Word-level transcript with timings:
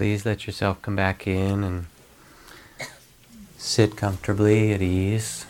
please 0.00 0.24
let 0.24 0.46
yourself 0.46 0.80
come 0.80 0.96
back 0.96 1.26
in 1.26 1.62
and 1.62 1.84
sit 3.58 3.98
comfortably 3.98 4.72
at 4.72 4.80
ease. 4.80 5.44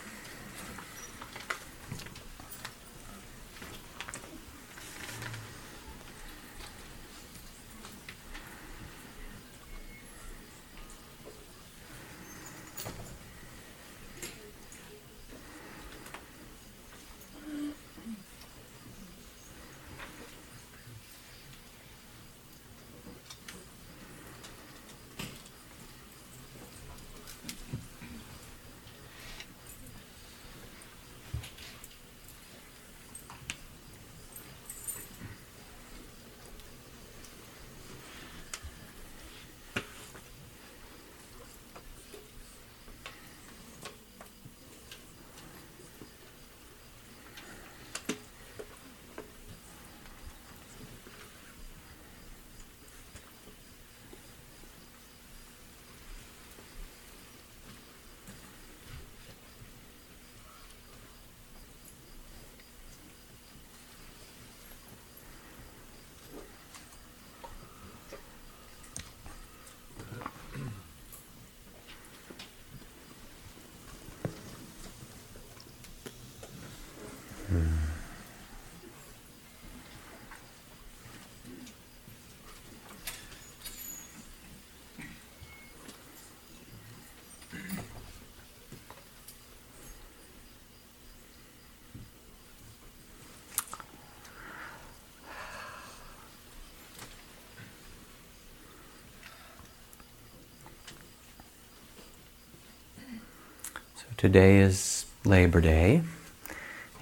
Today 104.20 104.58
is 104.58 105.06
Labor 105.24 105.62
Day, 105.62 106.02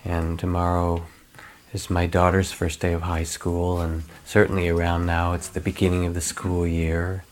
and 0.05 0.39
tomorrow 0.39 1.03
is 1.73 1.91
my 1.91 2.07
daughter's 2.07 2.53
first 2.53 2.79
day 2.79 2.93
of 2.93 3.03
high 3.03 3.25
school, 3.25 3.81
and 3.81 4.05
certainly 4.25 4.69
around 4.69 5.05
now 5.05 5.33
it's 5.33 5.49
the 5.49 5.61
beginning 5.61 6.07
of 6.07 6.15
the 6.15 6.21
school 6.21 6.65
year. 6.65 7.25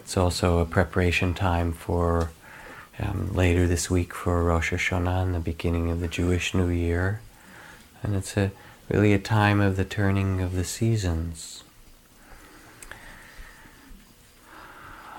It's 0.00 0.18
also 0.18 0.58
a 0.58 0.66
preparation 0.66 1.32
time 1.32 1.72
for 1.72 2.30
um, 2.98 3.32
later 3.32 3.66
this 3.66 3.90
week 3.90 4.12
for 4.12 4.44
Rosh 4.44 4.70
Hashanah 4.70 5.22
and 5.22 5.34
the 5.34 5.40
beginning 5.40 5.90
of 5.90 6.00
the 6.00 6.08
Jewish 6.08 6.52
New 6.52 6.68
Year. 6.68 7.22
And 8.02 8.14
it's 8.14 8.36
a, 8.36 8.50
really 8.90 9.14
a 9.14 9.18
time 9.18 9.62
of 9.62 9.78
the 9.78 9.86
turning 9.86 10.42
of 10.42 10.52
the 10.52 10.64
seasons. 10.64 11.64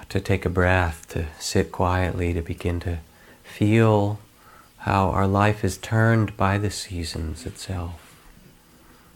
To 0.09 0.21
take 0.21 0.45
a 0.45 0.49
breath, 0.49 1.07
to 1.09 1.25
sit 1.39 1.71
quietly, 1.71 2.31
to 2.33 2.43
begin 2.43 2.79
to 2.81 2.99
feel 3.43 4.19
how 4.79 5.09
our 5.09 5.27
life 5.27 5.63
is 5.63 5.77
turned 5.77 6.35
by 6.35 6.57
the 6.57 6.71
seasons 6.71 7.45
itself. 7.45 7.99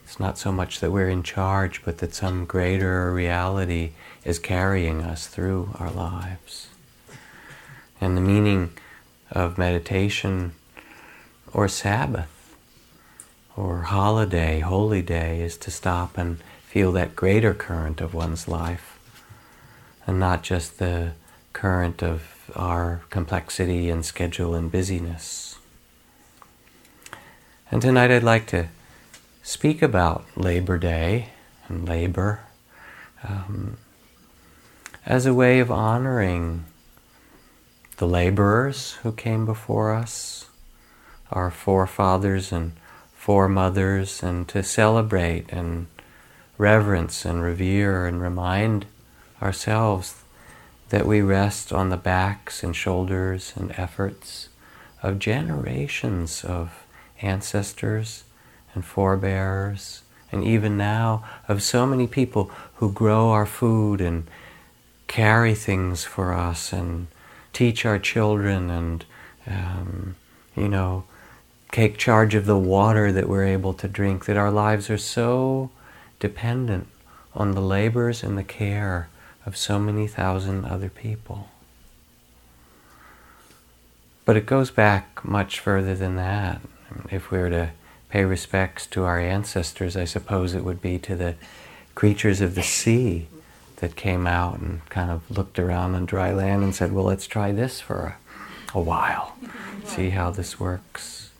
It's 0.04 0.20
not 0.20 0.38
so 0.38 0.52
much 0.52 0.80
that 0.80 0.92
we're 0.92 1.10
in 1.10 1.24
charge, 1.24 1.84
but 1.84 1.98
that 1.98 2.14
some 2.14 2.46
greater 2.46 3.12
reality 3.12 3.92
is 4.24 4.40
carrying 4.40 5.02
us 5.02 5.28
through 5.28 5.72
our 5.80 5.92
lives. 5.92 6.70
And 8.00 8.16
the 8.16 8.22
meaning 8.22 8.72
of 9.32 9.58
meditation 9.58 10.54
or 11.54 11.68
Sabbath 11.68 12.56
or 13.58 13.82
holiday, 13.82 14.60
holy 14.60 15.02
day, 15.02 15.42
is 15.42 15.58
to 15.58 15.72
stop 15.72 16.18
and 16.18 16.38
feel 16.66 16.92
that 16.94 17.16
greater 17.16 17.54
current 17.54 18.00
of 18.00 18.14
one's 18.14 18.48
life 18.48 19.00
and 20.06 20.20
not 20.20 20.44
just 20.44 20.80
the 20.80 21.12
current 21.52 22.02
of 22.02 22.37
our 22.58 23.02
complexity 23.10 23.90
and 23.90 24.04
schedule 24.04 24.56
and 24.56 24.72
busyness. 24.72 25.58
And 27.72 27.82
tonight 27.82 28.12
I'd 28.12 28.24
like 28.24 28.48
to 28.48 28.68
speak 29.44 29.82
about 29.82 30.26
Labor 30.36 30.78
Day 30.78 31.30
and 31.68 31.88
labor 31.88 32.42
um, 33.24 33.78
as 35.06 35.26
a 35.26 35.34
way 35.34 35.60
of 35.60 35.72
honoring 35.72 36.66
the 37.98 38.08
laborers 38.08 38.94
who 39.04 39.12
came 39.12 39.46
before 39.46 39.94
us, 39.94 40.50
our 41.32 41.52
forefathers 41.52 42.52
and 42.52 42.74
foremothers, 43.14 44.24
and 44.24 44.48
to 44.48 44.64
celebrate 44.64 45.52
and 45.52 45.88
reverence 46.58 47.26
and 47.26 47.42
revere 47.42 48.06
and 48.06 48.22
remind 48.22 48.86
ourselves 49.42 50.24
that 50.90 51.06
we 51.06 51.22
rest 51.22 51.74
on 51.74 51.90
the 51.90 51.98
backs 51.98 52.64
and 52.64 52.76
shoulders 52.76 53.54
and 53.56 53.72
efforts 53.78 54.50
of 55.04 55.20
generations 55.20 56.44
of 56.44 56.86
ancestors 57.22 58.24
and 58.74 58.86
forebears, 58.86 60.02
and 60.32 60.44
even 60.44 60.78
now 60.78 61.24
of 61.48 61.64
so 61.64 61.86
many 61.86 62.08
people 62.08 62.52
who 62.76 62.92
grow 62.92 63.30
our 63.30 63.46
food 63.46 64.02
and 64.02 64.28
carry 65.08 65.56
things 65.56 66.04
for 66.04 66.34
us 66.34 66.74
and 66.74 67.08
teach 67.54 67.86
our 67.86 67.98
children 67.98 68.70
and, 68.70 69.06
um, 69.48 70.16
you 70.56 70.68
know, 70.68 71.04
take 71.72 71.98
charge 71.98 72.36
of 72.36 72.46
the 72.46 72.58
water 72.58 73.12
that 73.12 73.28
we're 73.28 73.46
able 73.46 73.74
to 73.74 73.88
drink, 73.88 74.26
that 74.26 74.38
our 74.38 74.52
lives 74.52 74.90
are 74.90 74.98
so 74.98 75.70
dependent 76.20 76.88
on 77.34 77.52
the 77.52 77.62
labors 77.62 78.24
and 78.24 78.38
the 78.38 78.44
care 78.44 79.10
of 79.48 79.56
so 79.56 79.80
many 79.80 80.08
thousand 80.08 80.66
other 80.66 80.90
people. 80.90 81.48
But 84.26 84.36
it 84.36 84.46
goes 84.46 84.72
back 84.72 85.24
much 85.24 85.62
further 85.62 85.96
than 85.96 86.18
that. 86.18 86.60
If 87.10 87.32
we 87.32 87.38
were 87.38 87.50
to 87.52 87.70
pay 88.10 88.26
respects 88.26 88.86
to 88.88 89.06
our 89.06 89.22
ancestors, 89.22 89.96
I 89.96 90.04
suppose 90.04 90.54
it 90.54 90.66
would 90.66 90.82
be 90.82 91.00
to 91.00 91.16
the 91.16 91.36
creatures 91.96 92.42
of 92.42 92.56
the 92.56 92.62
sea 92.62 93.28
that 93.78 93.96
came 93.96 94.28
out 94.28 94.60
and 94.60 94.86
kind 94.90 95.10
of 95.10 95.24
looked 95.32 95.60
around 95.60 95.96
on 95.96 96.06
dry 96.06 96.34
land 96.34 96.62
and 96.62 96.76
said, 96.76 96.92
Well, 96.92 97.06
let's 97.06 97.26
try 97.26 97.54
this 97.54 97.80
for 97.80 98.18
a, 98.76 98.78
a 98.78 98.82
while, 98.82 99.38
see 99.86 100.10
how 100.10 100.30
this 100.30 100.60
works. 100.60 101.32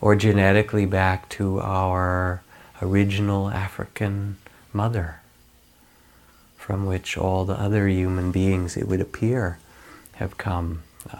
Or 0.00 0.16
genetically 0.16 0.86
back 0.86 1.28
to 1.30 1.60
our 1.60 2.42
original 2.80 3.50
African 3.50 4.38
mother 4.72 5.21
from 6.72 6.86
which 6.86 7.18
all 7.18 7.44
the 7.44 7.60
other 7.60 7.86
human 7.86 8.32
beings, 8.32 8.78
it 8.78 8.88
would 8.88 9.02
appear, 9.02 9.58
have 10.12 10.38
come 10.38 10.82
uh, 11.12 11.18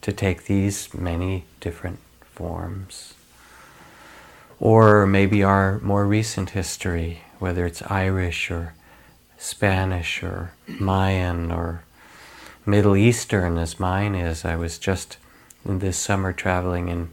to 0.00 0.10
take 0.10 0.44
these 0.44 0.94
many 0.94 1.44
different 1.60 1.98
forms. 2.22 3.12
Or 4.58 5.06
maybe 5.06 5.42
our 5.42 5.80
more 5.80 6.06
recent 6.06 6.48
history, 6.48 7.20
whether 7.38 7.66
it's 7.66 7.82
Irish 7.82 8.50
or 8.50 8.72
Spanish 9.36 10.22
or 10.22 10.52
Mayan 10.66 11.52
or 11.52 11.82
Middle 12.64 12.96
Eastern, 12.96 13.58
as 13.58 13.78
mine 13.78 14.14
is. 14.14 14.46
I 14.46 14.56
was 14.56 14.78
just 14.78 15.18
this 15.62 15.98
summer 15.98 16.32
traveling 16.32 16.88
in 16.88 17.10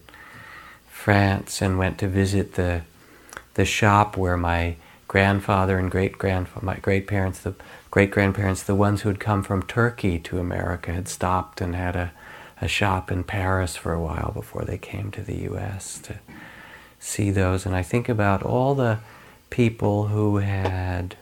France 0.89 1.61
and 1.61 1.77
went 1.77 1.97
to 1.97 2.07
visit 2.07 2.53
the 2.53 2.83
the 3.55 3.65
shop 3.65 4.15
where 4.15 4.37
my 4.37 4.77
grandfather 5.13 5.77
and 5.77 5.91
great 5.91 6.17
grandfather, 6.17 6.65
my 6.65 6.77
great 6.77 7.05
parents, 7.05 7.37
the 7.41 7.53
great 7.91 8.09
grandparents, 8.09 8.63
the 8.63 8.73
ones 8.73 9.01
who 9.01 9.09
had 9.09 9.19
come 9.19 9.43
from 9.43 9.61
Turkey 9.61 10.17
to 10.17 10.39
America, 10.39 10.91
had 10.91 11.07
stopped 11.07 11.61
and 11.61 11.75
had 11.75 11.95
a, 11.95 12.11
a 12.59 12.67
shop 12.67 13.11
in 13.11 13.23
Paris 13.23 13.75
for 13.75 13.93
a 13.93 14.01
while 14.01 14.31
before 14.33 14.63
they 14.65 14.79
came 14.79 15.11
to 15.11 15.21
the 15.21 15.35
U.S. 15.43 15.99
to 15.99 16.15
see 16.97 17.29
those. 17.29 17.63
And 17.63 17.75
I 17.75 17.83
think 17.83 18.09
about 18.09 18.41
all 18.41 18.73
the 18.73 18.97
people 19.51 20.07
who 20.07 20.37
had 20.37 21.15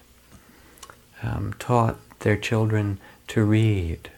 um, 1.22 1.54
taught 1.60 1.98
their 2.20 2.38
children 2.38 2.98
to 3.28 3.44
read, 3.44 4.10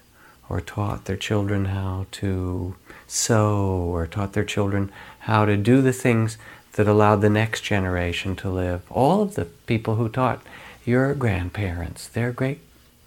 or 0.50 0.62
taught 0.62 1.06
their 1.06 1.18
children 1.18 1.66
how 1.66 2.06
to 2.12 2.76
sew, 3.08 3.90
or 3.92 4.06
taught 4.06 4.34
their 4.34 4.46
children 4.46 4.92
how 5.22 5.46
to 5.46 5.58
do 5.58 5.82
the 5.82 5.94
things 5.94 6.38
that 6.74 6.88
allowed 6.88 7.22
the 7.22 7.30
next 7.30 7.62
generation 7.62 8.36
to 8.38 8.50
live. 8.50 8.82
All 8.92 9.22
of 9.22 9.36
the 9.36 9.46
people 9.46 9.96
who 9.96 10.10
taught 10.10 10.42
your 10.86 11.14
grandparents, 11.14 12.08
their 12.08 12.32
great 12.32 12.60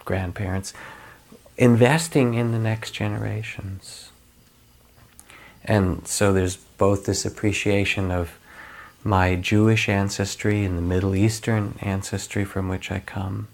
grandparents, 0.05 0.73
investing 1.57 2.33
in 2.33 2.51
the 2.51 2.59
next 2.59 2.91
generations. 2.91 4.11
And 5.63 6.07
so 6.07 6.31
there's 6.31 6.55
both 6.55 7.05
this 7.05 7.25
appreciation 7.25 8.11
of 8.11 8.37
my 9.03 9.35
Jewish 9.35 9.89
ancestry 9.89 10.63
and 10.63 10.77
the 10.77 10.81
Middle 10.81 11.15
Eastern 11.15 11.77
ancestry 11.81 12.45
from 12.45 12.69
which 12.69 12.91
I 12.91 12.99
come. 12.99 13.47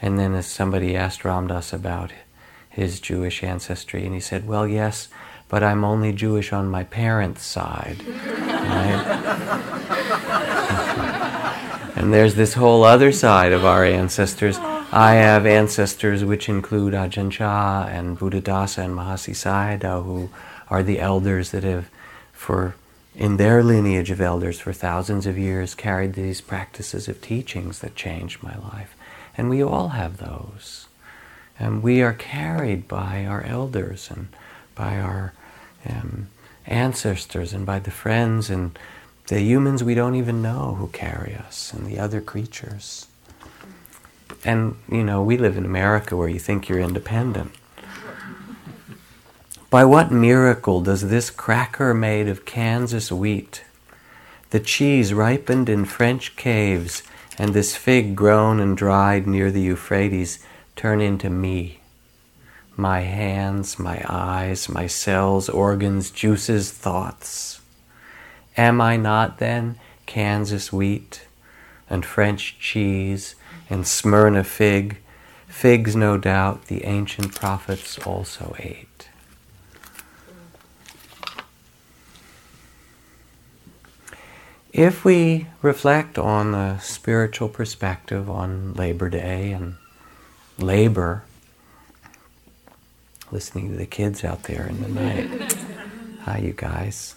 And 0.00 0.18
then 0.18 0.34
as 0.34 0.46
somebody 0.46 0.94
asked 0.94 1.24
Ram 1.24 1.46
Dass 1.46 1.72
about 1.72 2.12
his 2.68 3.00
Jewish 3.00 3.42
ancestry, 3.42 4.04
and 4.04 4.14
he 4.14 4.20
said, 4.20 4.46
Well, 4.46 4.66
yes, 4.66 5.08
but 5.48 5.62
I'm 5.62 5.84
only 5.84 6.12
Jewish 6.12 6.52
on 6.52 6.68
my 6.70 6.84
parents' 6.84 7.44
side. 7.44 8.04
Right? 8.06 9.04
and 11.96 12.12
there's 12.12 12.34
this 12.34 12.54
whole 12.54 12.84
other 12.84 13.12
side 13.12 13.52
of 13.52 13.64
our 13.64 13.84
ancestors. 13.84 14.58
I 14.58 15.14
have 15.14 15.46
ancestors 15.46 16.24
which 16.24 16.48
include 16.48 16.94
Ajahn 16.94 17.30
Chah 17.30 17.86
and 17.88 18.18
Buddhadasa 18.18 18.84
and 18.84 18.94
Mahasi 18.94 19.34
Sayadaw, 19.34 20.04
who 20.04 20.30
are 20.68 20.82
the 20.82 21.00
elders 21.00 21.50
that 21.50 21.64
have, 21.64 21.90
for 22.32 22.74
in 23.14 23.36
their 23.36 23.62
lineage 23.62 24.10
of 24.10 24.20
elders 24.20 24.58
for 24.58 24.72
thousands 24.72 25.26
of 25.26 25.38
years, 25.38 25.74
carried 25.74 26.14
these 26.14 26.40
practices 26.40 27.06
of 27.08 27.20
teachings 27.20 27.78
that 27.78 27.94
changed 27.94 28.42
my 28.42 28.56
life. 28.56 28.96
And 29.36 29.48
we 29.48 29.62
all 29.62 29.88
have 29.90 30.18
those. 30.18 30.86
And 31.58 31.82
we 31.82 32.02
are 32.02 32.12
carried 32.12 32.88
by 32.88 33.24
our 33.24 33.42
elders 33.42 34.10
and 34.10 34.28
by 34.74 34.98
our 34.98 35.32
um, 35.88 36.28
ancestors 36.66 37.52
and 37.52 37.66
by 37.66 37.78
the 37.78 37.90
friends 37.90 38.50
and 38.50 38.78
the 39.28 39.40
humans 39.40 39.82
we 39.82 39.94
don't 39.94 40.14
even 40.14 40.42
know 40.42 40.74
who 40.78 40.88
carry 40.88 41.34
us 41.34 41.72
and 41.72 41.86
the 41.86 41.98
other 41.98 42.20
creatures. 42.20 43.06
And, 44.44 44.76
you 44.90 45.02
know, 45.02 45.22
we 45.22 45.38
live 45.38 45.56
in 45.56 45.64
America 45.64 46.16
where 46.16 46.28
you 46.28 46.38
think 46.38 46.68
you're 46.68 46.80
independent. 46.80 47.52
By 49.70 49.84
what 49.84 50.12
miracle 50.12 50.82
does 50.82 51.08
this 51.08 51.30
cracker 51.30 51.94
made 51.94 52.28
of 52.28 52.44
Kansas 52.44 53.10
wheat, 53.10 53.64
the 54.50 54.60
cheese 54.60 55.12
ripened 55.12 55.68
in 55.68 55.84
French 55.84 56.36
caves, 56.36 57.02
and 57.38 57.52
this 57.52 57.74
fig 57.74 58.14
grown 58.14 58.60
and 58.60 58.76
dried 58.76 59.26
near 59.26 59.50
the 59.50 59.62
Euphrates 59.62 60.38
turn 60.76 61.00
into 61.00 61.28
me? 61.28 61.80
My 62.76 63.00
hands, 63.00 63.78
my 63.78 64.04
eyes, 64.08 64.68
my 64.68 64.86
cells, 64.86 65.48
organs, 65.48 66.10
juices, 66.10 66.70
thoughts. 66.70 67.60
Am 68.56 68.80
I 68.80 68.96
not 68.96 69.38
then 69.38 69.78
Kansas 70.06 70.72
wheat 70.72 71.26
and 71.88 72.04
French 72.04 72.58
cheese 72.58 73.34
and 73.70 73.86
Smyrna 73.86 74.44
fig? 74.44 74.98
Figs, 75.46 75.94
no 75.94 76.18
doubt, 76.18 76.66
the 76.66 76.84
ancient 76.84 77.34
prophets 77.34 77.98
also 78.00 78.56
ate. 78.58 79.08
If 84.72 85.04
we 85.04 85.46
reflect 85.62 86.18
on 86.18 86.50
the 86.50 86.78
spiritual 86.78 87.48
perspective 87.48 88.28
on 88.28 88.74
Labor 88.74 89.08
Day 89.08 89.52
and 89.52 89.76
labor, 90.58 91.22
listening 93.30 93.70
to 93.70 93.76
the 93.76 93.86
kids 93.86 94.24
out 94.24 94.44
there 94.44 94.66
in 94.66 94.80
the 94.82 94.88
night. 94.88 95.56
Hi, 96.22 96.38
you 96.38 96.52
guys. 96.52 97.16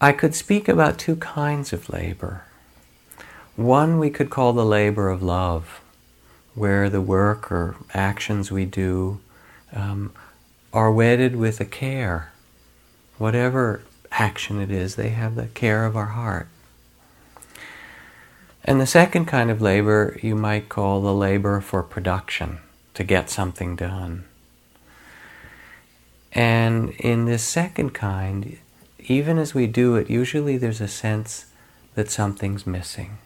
I 0.00 0.12
could 0.12 0.34
speak 0.34 0.68
about 0.68 0.98
two 0.98 1.16
kinds 1.16 1.72
of 1.72 1.88
labor. 1.88 2.44
One 3.56 3.98
we 3.98 4.10
could 4.10 4.30
call 4.30 4.52
the 4.52 4.64
labor 4.64 5.08
of 5.08 5.22
love, 5.22 5.80
where 6.54 6.88
the 6.88 7.00
work 7.00 7.50
or 7.50 7.76
actions 7.92 8.52
we 8.52 8.64
do 8.64 9.20
um, 9.72 10.12
are 10.72 10.92
wedded 10.92 11.34
with 11.34 11.60
a 11.60 11.64
care. 11.64 12.32
Whatever 13.18 13.82
action 14.12 14.60
it 14.60 14.70
is, 14.70 14.94
they 14.94 15.08
have 15.08 15.34
the 15.34 15.46
care 15.46 15.84
of 15.84 15.96
our 15.96 16.06
heart. 16.06 16.48
And 18.64 18.80
the 18.80 18.86
second 18.86 19.26
kind 19.26 19.50
of 19.50 19.60
labor 19.60 20.18
you 20.22 20.36
might 20.36 20.68
call 20.68 21.00
the 21.00 21.14
labor 21.14 21.60
for 21.60 21.82
production 21.82 22.58
to 22.98 23.04
get 23.04 23.30
something 23.30 23.76
done. 23.76 24.24
And 26.32 26.90
in 26.98 27.26
this 27.26 27.44
second 27.44 27.90
kind, 27.90 28.58
even 28.98 29.38
as 29.38 29.54
we 29.54 29.68
do 29.68 29.94
it, 29.94 30.10
usually 30.10 30.56
there's 30.56 30.80
a 30.80 30.88
sense 30.88 31.46
that 31.94 32.10
something's 32.10 32.66
missing. 32.66 33.18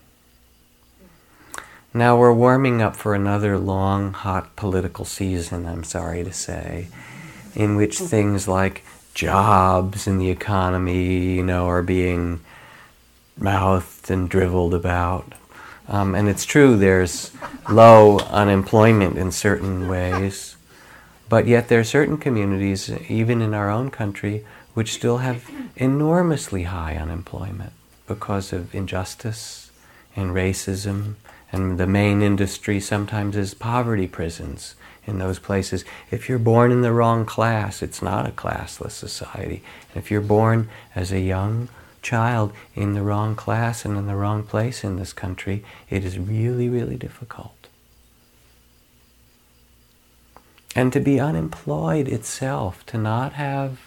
Now 1.95 2.19
we're 2.19 2.35
warming 2.35 2.83
up 2.83 2.97
for 2.97 3.15
another 3.15 3.57
long, 3.57 4.13
hot 4.13 4.57
political 4.57 5.07
season, 5.07 5.65
I'm 5.65 5.85
sorry 5.85 6.23
to 6.23 6.35
say, 6.35 6.89
in 7.55 7.75
which 7.75 7.99
things 7.99 8.47
like 8.47 8.85
jobs 9.15 10.07
and 10.07 10.21
the 10.21 10.29
economy, 10.29 11.37
you 11.37 11.43
know, 11.43 11.67
are 11.67 11.83
being 11.83 12.41
mouthed 13.39 14.11
and 14.11 14.29
driveled 14.29 14.75
about. 14.75 15.33
Um, 15.89 16.15
and 16.15 16.29
it's 16.29 16.45
true, 16.45 16.77
there's 16.77 17.33
low 17.69 18.19
unemployment 18.19 19.19
in 19.19 19.33
certain 19.33 19.89
ways, 19.89 20.57
but 21.29 21.47
yet 21.47 21.69
there 21.69 21.81
are 21.81 21.85
certain 21.85 22.19
communities, 22.19 22.91
even 23.11 23.43
in 23.43 23.53
our 23.53 23.71
own 23.71 23.91
country, 23.91 24.45
which 24.75 24.93
still 24.95 25.19
have 25.19 25.51
enormously 25.77 26.65
high 26.65 26.97
unemployment 26.97 27.73
because 28.07 28.53
of 28.53 28.75
injustice 28.75 29.71
and 30.15 30.31
racism. 30.31 31.15
And 31.51 31.79
the 31.79 31.87
main 31.87 32.23
industry 32.23 32.81
sometimes 32.81 33.37
is 33.37 33.53
poverty 33.55 34.07
prisons 34.07 34.75
in 35.07 35.19
those 35.19 35.39
places. 35.39 35.85
If 36.11 36.29
you're 36.29 36.39
born 36.39 36.71
in 36.73 36.83
the 36.83 36.93
wrong 36.93 37.27
class, 37.27 37.83
it's 37.83 38.01
not 38.01 38.27
a 38.27 38.33
classless 38.33 38.93
society. 38.93 39.63
If 39.95 40.11
you're 40.11 40.21
born 40.21 40.69
as 40.95 41.13
a 41.13 41.21
young 41.21 41.69
child 42.03 42.53
in 42.75 42.95
the 42.95 43.03
wrong 43.03 43.35
class 43.35 43.85
and 43.85 43.97
in 43.97 44.07
the 44.07 44.17
wrong 44.17 44.43
place 44.43 44.85
in 44.85 44.97
this 44.97 45.13
country, 45.13 45.65
it 45.89 46.05
is 46.05 46.19
really, 46.19 46.69
really 46.69 46.97
difficult. 46.97 47.69
And 50.75 50.93
to 50.93 51.01
be 51.01 51.21
unemployed 51.21 52.09
itself, 52.09 52.85
to 52.87 52.99
not 52.99 53.35
have 53.35 53.79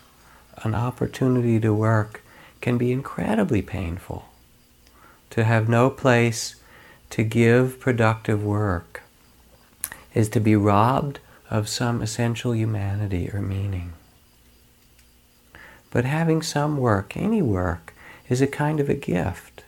an 0.64 0.76
opportunity 0.76 1.60
to 1.60 1.74
work, 1.74 2.24
can 2.62 2.78
be 2.78 2.92
incredibly 2.92 3.62
painful. 3.62 4.26
To 5.32 5.44
have 5.44 5.68
no 5.68 5.90
place 5.90 6.56
to 7.10 7.24
give 7.24 7.80
productive 7.80 8.44
work 8.44 9.04
is 10.14 10.30
to 10.30 10.40
be 10.40 10.56
robbed 10.56 11.20
of 11.50 11.68
some 11.68 12.02
essential 12.02 12.56
humanity 12.56 13.30
or 13.34 13.42
meaning. 13.42 13.94
But 15.92 16.06
having 16.06 16.42
some 16.42 16.78
work, 16.78 17.16
any 17.18 17.42
work, 17.42 17.94
is 18.30 18.42
a 18.42 18.48
kind 18.48 18.80
of 18.80 18.90
a 18.90 18.96
gift. 18.96 19.64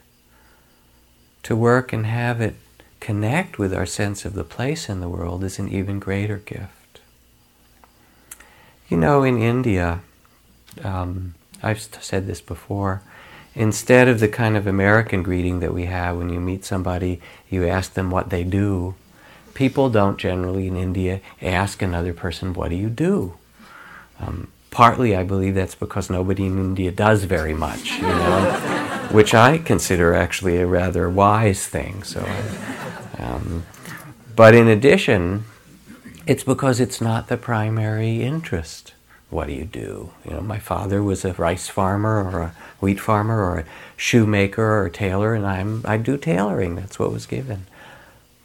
To 1.43 1.55
work 1.55 1.93
and 1.93 2.05
have 2.05 2.41
it 2.41 2.55
connect 2.99 3.57
with 3.57 3.73
our 3.73 3.85
sense 3.85 4.25
of 4.25 4.33
the 4.33 4.43
place 4.43 4.89
in 4.89 4.99
the 4.99 5.09
world 5.09 5.43
is 5.43 5.59
an 5.59 5.69
even 5.69 5.99
greater 5.99 6.37
gift. 6.37 6.99
You 8.89 8.97
know, 8.97 9.23
in 9.23 9.41
India, 9.41 10.01
um, 10.83 11.35
I've 11.61 11.81
said 11.81 12.27
this 12.27 12.41
before, 12.41 13.01
instead 13.55 14.07
of 14.07 14.19
the 14.19 14.27
kind 14.27 14.55
of 14.55 14.67
American 14.67 15.23
greeting 15.23 15.59
that 15.59 15.73
we 15.73 15.85
have 15.85 16.17
when 16.17 16.29
you 16.29 16.39
meet 16.39 16.65
somebody, 16.65 17.21
you 17.49 17.67
ask 17.67 17.93
them 17.93 18.09
what 18.09 18.29
they 18.29 18.43
do, 18.43 18.95
people 19.53 19.89
don't 19.89 20.17
generally 20.17 20.67
in 20.67 20.77
India 20.77 21.19
ask 21.41 21.81
another 21.81 22.13
person, 22.13 22.53
What 22.53 22.69
do 22.69 22.75
you 22.75 22.89
do? 22.89 23.37
Um, 24.19 24.51
partly 24.77 25.15
I 25.15 25.23
believe 25.23 25.55
that's 25.55 25.73
because 25.73 26.07
nobody 26.07 26.45
in 26.45 26.59
India 26.59 26.91
does 26.91 27.23
very 27.23 27.55
much, 27.55 27.93
you 27.93 28.03
know, 28.03 29.09
which 29.11 29.33
I 29.33 29.57
consider 29.57 30.13
actually 30.13 30.57
a 30.57 30.67
rather 30.67 31.09
wise 31.09 31.65
thing. 31.65 32.03
So, 32.03 32.23
um, 33.17 33.65
but 34.35 34.53
in 34.53 34.67
addition, 34.67 35.45
it's 36.27 36.43
because 36.43 36.79
it's 36.79 37.01
not 37.01 37.27
the 37.27 37.37
primary 37.37 38.21
interest. 38.21 38.93
What 39.31 39.47
do 39.47 39.53
you 39.53 39.65
do? 39.65 40.11
You 40.23 40.33
know, 40.33 40.41
my 40.41 40.59
father 40.59 41.01
was 41.01 41.25
a 41.25 41.33
rice 41.33 41.67
farmer 41.67 42.23
or 42.23 42.39
a 42.39 42.55
wheat 42.79 42.99
farmer 42.99 43.43
or 43.43 43.57
a 43.57 43.65
shoemaker 43.95 44.63
or 44.63 44.85
a 44.85 44.91
tailor, 44.91 45.33
and 45.33 45.47
I'm 45.47 45.81
I 45.85 45.97
do 45.97 46.17
tailoring. 46.17 46.75
That's 46.75 46.99
what 46.99 47.11
was 47.11 47.25
given. 47.25 47.65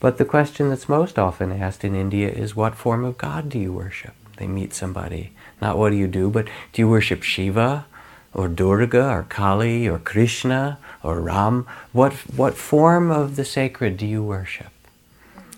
But 0.01 0.17
the 0.17 0.25
question 0.25 0.71
that's 0.71 0.89
most 0.89 1.19
often 1.19 1.53
asked 1.53 1.85
in 1.85 1.95
India 1.95 2.31
is, 2.31 2.57
what 2.57 2.75
form 2.75 3.05
of 3.05 3.19
God 3.19 3.51
do 3.51 3.59
you 3.59 3.71
worship? 3.71 4.15
They 4.39 4.47
meet 4.47 4.73
somebody 4.73 5.33
not 5.62 5.78
what 5.78 5.90
do 5.90 5.97
you 5.97 6.09
do, 6.09 6.28
but 6.28 6.47
do 6.73 6.83
you 6.83 6.88
worship 6.88 7.23
Shiva 7.23 7.87
or 8.35 8.49
Durga 8.49 9.09
or 9.09 9.23
Kali 9.23 9.88
or 9.88 10.00
Krishna 10.00 10.78
or 11.04 11.21
Ram? 11.21 11.69
What, 11.92 12.12
what 12.37 12.54
form 12.54 13.12
of 13.12 13.37
the 13.37 13.45
sacred 13.45 13.97
do 13.97 14.04
you 14.04 14.25
worship? 14.25 14.73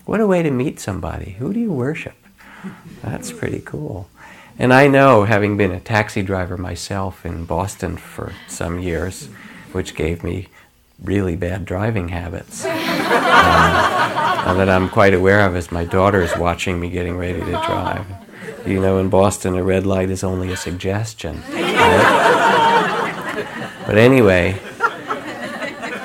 What 0.05 0.21
a 0.21 0.27
way 0.27 0.43
to 0.43 0.51
meet 0.51 0.79
somebody. 0.79 1.33
Who 1.39 1.55
do 1.55 1.59
you 1.59 1.73
worship? 1.73 2.17
That's 3.03 3.33
pretty 3.33 3.61
cool. 3.61 4.11
And 4.59 4.75
I 4.75 4.87
know, 4.89 5.25
having 5.25 5.57
been 5.57 5.73
a 5.73 5.81
taxi 5.81 6.23
driver 6.23 6.59
myself 6.59 7.25
in 7.25 7.47
Boston 7.47 7.97
for 7.97 8.35
some 8.47 8.79
years, 8.79 9.29
which 9.73 9.95
gave 9.95 10.23
me 10.23 10.49
really 11.03 11.35
bad 11.35 11.65
driving 11.65 12.09
habits, 12.09 12.65
um, 12.65 12.71
that 14.59 14.69
I'm 14.69 14.91
quite 14.91 15.15
aware 15.15 15.41
of 15.47 15.57
as 15.57 15.73
my 15.73 15.85
daughter 15.85 16.21
is 16.21 16.37
watching 16.37 16.79
me 16.79 16.91
getting 16.91 17.17
ready 17.17 17.41
to 17.41 17.51
drive. 17.51 18.07
You 18.67 18.81
know, 18.81 18.99
in 18.99 19.11
Boston, 19.11 19.57
a 19.57 19.63
red 19.63 19.87
light 19.87 20.11
is 20.11 20.25
only 20.25 20.51
a 20.53 20.57
suggestion. 20.57 21.43
Right? 21.53 22.45
But 23.87 23.99
anyway, 23.99 24.53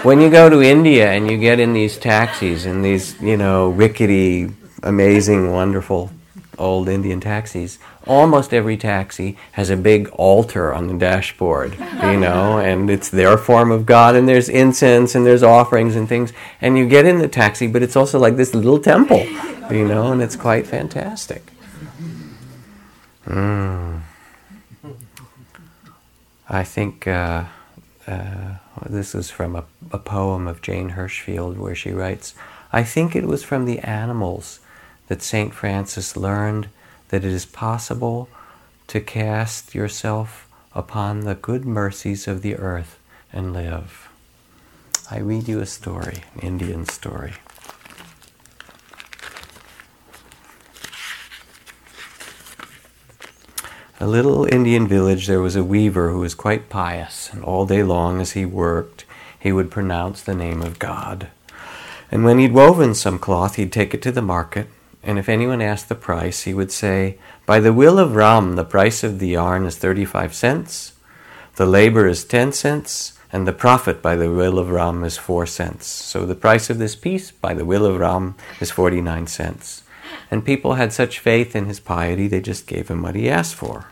when 0.04 0.20
you 0.20 0.30
go 0.30 0.50
to 0.50 0.62
India 0.62 1.10
and 1.12 1.32
you 1.32 1.38
get 1.38 1.60
in 1.60 1.74
these 1.74 1.98
taxis 1.98 2.66
and 2.66 2.84
these, 2.84 3.20
you 3.22 3.38
know, 3.38 3.70
rickety, 3.70 4.52
amazing, 4.84 5.54
wonderful 5.54 6.12
old 6.58 6.90
Indian 6.90 7.22
taxis, 7.22 7.80
almost 8.06 8.54
every 8.54 8.76
taxi 8.76 9.38
has 9.54 9.70
a 9.70 9.78
big 9.78 10.10
altar 10.10 10.74
on 10.74 10.88
the 10.88 10.94
dashboard, 10.94 11.78
you 12.04 12.18
know, 12.18 12.60
and 12.60 12.90
it's 12.90 13.08
their 13.08 13.38
form 13.38 13.72
of 13.72 13.86
God, 13.86 14.16
and 14.16 14.28
there's 14.28 14.50
incense 14.50 15.16
and 15.16 15.26
there's 15.26 15.44
offerings 15.44 15.96
and 15.96 16.10
things. 16.10 16.34
And 16.60 16.78
you 16.78 16.86
get 16.88 17.06
in 17.06 17.20
the 17.20 17.30
taxi, 17.30 17.68
but 17.68 17.82
it's 17.82 17.96
also 17.96 18.20
like 18.20 18.36
this 18.36 18.54
little 18.54 18.80
temple, 18.80 19.26
you 19.72 19.88
know, 19.88 20.12
and 20.12 20.22
it's 20.22 20.36
quite 20.36 20.68
fantastic. 20.68 21.44
Mm. 23.30 24.02
I 26.50 26.64
think 26.64 27.08
uh, 27.08 27.44
uh, 28.08 28.56
this 28.90 29.14
is 29.14 29.30
from 29.30 29.56
a, 29.56 29.66
a 29.92 30.00
poem 30.00 30.48
of 30.48 30.64
Jane 30.64 30.92
Hirshfield 30.92 31.58
where 31.58 31.76
she 31.76 31.92
writes 31.92 32.34
I 32.74 32.84
think 32.84 33.16
it 33.16 33.28
was 33.28 33.44
from 33.44 33.66
the 33.66 33.80
animals 33.80 34.60
that 35.08 35.22
St. 35.22 35.54
Francis 35.54 36.18
learned 36.18 36.70
that 37.10 37.24
it 37.24 37.32
is 37.32 37.46
possible 37.46 38.30
to 38.88 39.00
cast 39.00 39.76
yourself 39.76 40.48
upon 40.74 41.22
the 41.22 41.36
good 41.36 41.66
mercies 41.66 42.28
of 42.28 42.42
the 42.42 42.56
earth 42.56 43.00
and 43.32 43.54
live. 43.54 44.10
I 45.12 45.20
read 45.20 45.48
you 45.48 45.60
a 45.60 45.66
story, 45.66 46.24
an 46.36 46.42
Indian 46.42 46.86
story. 46.86 47.34
A 54.00 54.08
little 54.08 54.46
Indian 54.46 54.88
village, 54.88 55.28
there 55.28 55.42
was 55.42 55.56
a 55.56 55.64
weaver 55.64 56.10
who 56.12 56.20
was 56.20 56.34
quite 56.34 56.70
pious, 56.70 57.30
and 57.32 57.44
all 57.44 57.66
day 57.66 57.84
long 57.84 58.22
as 58.22 58.32
he 58.32 58.46
worked, 58.46 59.06
he 59.40 59.52
would 59.52 59.72
pronounce 59.72 60.22
the 60.22 60.36
name 60.36 60.62
of 60.62 60.80
God. 60.80 61.28
And 62.12 62.24
when 62.24 62.40
he'd 62.40 62.54
woven 62.54 62.96
some 62.96 63.20
cloth, 63.20 63.56
he'd 63.56 63.72
take 63.72 63.94
it 63.94 64.02
to 64.04 64.12
the 64.12 64.22
market 64.22 64.68
and 65.04 65.18
if 65.18 65.30
anyone 65.30 65.62
asked 65.62 65.90
the 65.90 65.96
price, 65.96 66.44
he 66.44 66.54
would 66.54 66.72
say, 66.72 67.18
By 67.46 67.60
the 67.60 67.74
will 67.74 68.00
of 68.00 68.16
Ram, 68.16 68.56
the 68.56 68.66
price 68.66 69.04
of 69.04 69.20
the 69.20 69.30
yarn 69.30 69.66
is 69.66 69.78
35 69.78 70.34
cents, 70.34 70.94
the 71.56 71.66
labor 71.66 72.08
is 72.08 72.26
10 72.26 72.52
cents, 72.52 73.18
and 73.32 73.48
the 73.48 73.54
profit 73.54 74.02
by 74.02 74.16
the 74.16 74.30
will 74.30 74.60
of 74.60 74.70
Ram 74.70 75.04
is 75.04 75.18
4 75.18 75.46
cents. 75.46 75.88
So 75.88 76.26
the 76.26 76.36
price 76.36 76.70
of 76.70 76.80
this 76.80 76.96
piece, 76.96 77.32
by 77.32 77.54
the 77.54 77.66
will 77.66 77.86
of 77.86 78.00
Ram, 78.00 78.36
is 78.60 78.72
49 78.72 79.28
cents. 79.28 79.84
And 80.32 80.46
people 80.46 80.76
had 80.76 80.94
such 80.94 81.20
faith 81.20 81.56
in 81.56 81.66
his 81.66 81.80
piety, 81.80 82.28
they 82.28 82.42
just 82.42 82.68
gave 82.68 82.88
him 82.88 83.02
what 83.02 83.16
he 83.16 83.30
asked 83.30 83.56
for. 83.56 83.90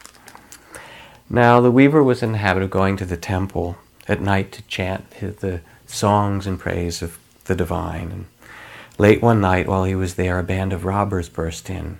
Now, 1.29 1.59
the 1.59 1.71
weaver 1.71 2.03
was 2.03 2.23
in 2.23 2.31
the 2.31 2.37
habit 2.37 2.63
of 2.63 2.69
going 2.69 2.95
to 2.97 3.05
the 3.05 3.17
temple 3.17 3.77
at 4.07 4.21
night 4.21 4.51
to 4.53 4.61
chant 4.63 5.09
the 5.11 5.61
songs 5.85 6.47
and 6.47 6.59
praise 6.59 7.01
of 7.01 7.17
the 7.45 7.55
divine. 7.55 8.11
And 8.11 8.25
Late 8.99 9.21
one 9.21 9.39
night 9.39 9.67
while 9.67 9.83
he 9.83 9.93
was 9.93 10.15
there, 10.15 10.39
a 10.39 10.43
band 10.43 10.73
of 10.73 10.83
robbers 10.83 11.29
burst 11.29 11.69
in, 11.69 11.99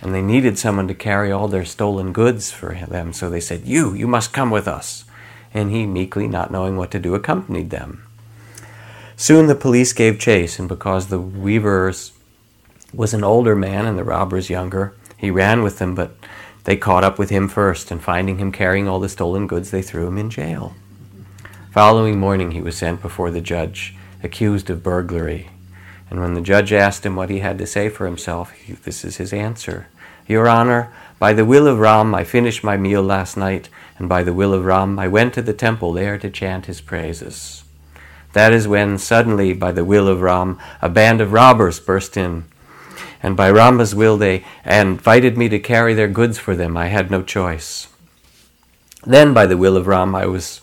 and 0.00 0.12
they 0.12 0.22
needed 0.22 0.58
someone 0.58 0.88
to 0.88 0.94
carry 0.94 1.30
all 1.30 1.46
their 1.46 1.64
stolen 1.64 2.12
goods 2.12 2.50
for 2.50 2.74
them, 2.74 3.12
so 3.12 3.30
they 3.30 3.38
said, 3.40 3.64
You, 3.64 3.94
you 3.94 4.08
must 4.08 4.32
come 4.32 4.50
with 4.50 4.66
us. 4.66 5.04
And 5.54 5.70
he, 5.70 5.86
meekly, 5.86 6.26
not 6.26 6.50
knowing 6.50 6.76
what 6.76 6.90
to 6.92 6.98
do, 6.98 7.14
accompanied 7.14 7.70
them. 7.70 8.04
Soon 9.16 9.46
the 9.46 9.54
police 9.54 9.92
gave 9.92 10.18
chase, 10.18 10.58
and 10.58 10.68
because 10.68 11.06
the 11.06 11.20
weavers 11.20 12.11
was 12.92 13.14
an 13.14 13.24
older 13.24 13.54
man 13.54 13.86
and 13.86 13.98
the 13.98 14.04
robbers 14.04 14.50
younger, 14.50 14.94
he 15.16 15.30
ran 15.30 15.62
with 15.62 15.78
them, 15.78 15.94
but 15.94 16.14
they 16.64 16.76
caught 16.76 17.04
up 17.04 17.18
with 17.18 17.30
him 17.30 17.48
first, 17.48 17.90
and 17.90 18.02
finding 18.02 18.38
him 18.38 18.52
carrying 18.52 18.88
all 18.88 19.00
the 19.00 19.08
stolen 19.08 19.46
goods, 19.46 19.70
they 19.70 19.82
threw 19.82 20.06
him 20.06 20.18
in 20.18 20.30
jail. 20.30 20.74
Following 21.70 22.18
morning, 22.18 22.52
he 22.52 22.60
was 22.60 22.76
sent 22.76 23.02
before 23.02 23.30
the 23.30 23.40
judge, 23.40 23.96
accused 24.22 24.70
of 24.70 24.82
burglary 24.82 25.48
and 26.12 26.20
when 26.20 26.34
the 26.34 26.42
judge 26.42 26.74
asked 26.74 27.06
him 27.06 27.16
what 27.16 27.30
he 27.30 27.38
had 27.38 27.56
to 27.56 27.66
say 27.66 27.88
for 27.88 28.04
himself, 28.04 28.52
he, 28.52 28.74
this 28.74 29.02
is 29.02 29.16
his 29.16 29.32
answer 29.32 29.86
Your 30.28 30.46
Honor, 30.46 30.92
by 31.18 31.32
the 31.32 31.46
will 31.46 31.66
of 31.66 31.78
Ram, 31.78 32.14
I 32.14 32.22
finished 32.22 32.62
my 32.62 32.76
meal 32.76 33.02
last 33.02 33.34
night, 33.34 33.70
and 33.98 34.10
by 34.10 34.22
the 34.22 34.34
will 34.34 34.52
of 34.52 34.66
Ram, 34.66 34.98
I 34.98 35.08
went 35.08 35.32
to 35.32 35.40
the 35.40 35.54
temple 35.54 35.94
there 35.94 36.18
to 36.18 36.28
chant 36.28 36.66
his 36.66 36.82
praises. 36.82 37.64
That 38.34 38.52
is 38.52 38.68
when, 38.68 38.98
suddenly, 38.98 39.54
by 39.54 39.72
the 39.72 39.86
will 39.86 40.06
of 40.06 40.20
Ram, 40.20 40.58
a 40.82 40.90
band 40.90 41.22
of 41.22 41.32
robbers 41.32 41.80
burst 41.80 42.18
in. 42.18 42.44
And 43.22 43.36
by 43.36 43.50
Rama's 43.50 43.94
will, 43.94 44.16
they 44.16 44.44
invited 44.64 45.38
me 45.38 45.48
to 45.48 45.58
carry 45.58 45.94
their 45.94 46.08
goods 46.08 46.38
for 46.38 46.56
them. 46.56 46.76
I 46.76 46.86
had 46.88 47.10
no 47.10 47.22
choice. 47.22 47.88
Then, 49.04 49.32
by 49.32 49.46
the 49.46 49.56
will 49.56 49.76
of 49.76 49.86
Ram, 49.86 50.14
I 50.14 50.26
was. 50.26 50.60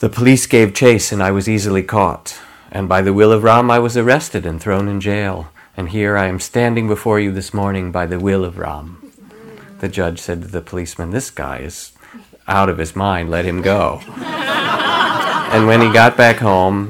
The 0.00 0.08
police 0.08 0.46
gave 0.46 0.74
chase, 0.74 1.12
and 1.12 1.22
I 1.22 1.30
was 1.30 1.48
easily 1.48 1.82
caught 1.82 2.40
and 2.74 2.88
by 2.88 3.02
the 3.02 3.12
will 3.12 3.32
of 3.32 3.44
Ram 3.44 3.70
I 3.70 3.78
was 3.78 3.98
arrested 3.98 4.46
and 4.46 4.58
thrown 4.60 4.88
in 4.88 4.98
jail, 4.98 5.52
and 5.76 5.90
here 5.90 6.16
I 6.16 6.26
am 6.26 6.40
standing 6.40 6.88
before 6.88 7.20
you 7.20 7.30
this 7.30 7.52
morning 7.52 7.92
by 7.92 8.06
the 8.06 8.18
will 8.18 8.46
of 8.46 8.58
Ram. 8.58 9.12
The 9.80 9.90
judge 9.90 10.18
said 10.18 10.40
to 10.40 10.48
the 10.48 10.62
policeman, 10.62 11.10
This 11.10 11.30
guy 11.30 11.58
is 11.58 11.92
out 12.48 12.70
of 12.70 12.78
his 12.78 12.96
mind, 12.96 13.30
let 13.30 13.44
him 13.44 13.60
go. 13.60 14.00
and 14.16 15.66
when 15.66 15.82
he 15.82 15.92
got 15.92 16.16
back 16.16 16.36
home, 16.36 16.88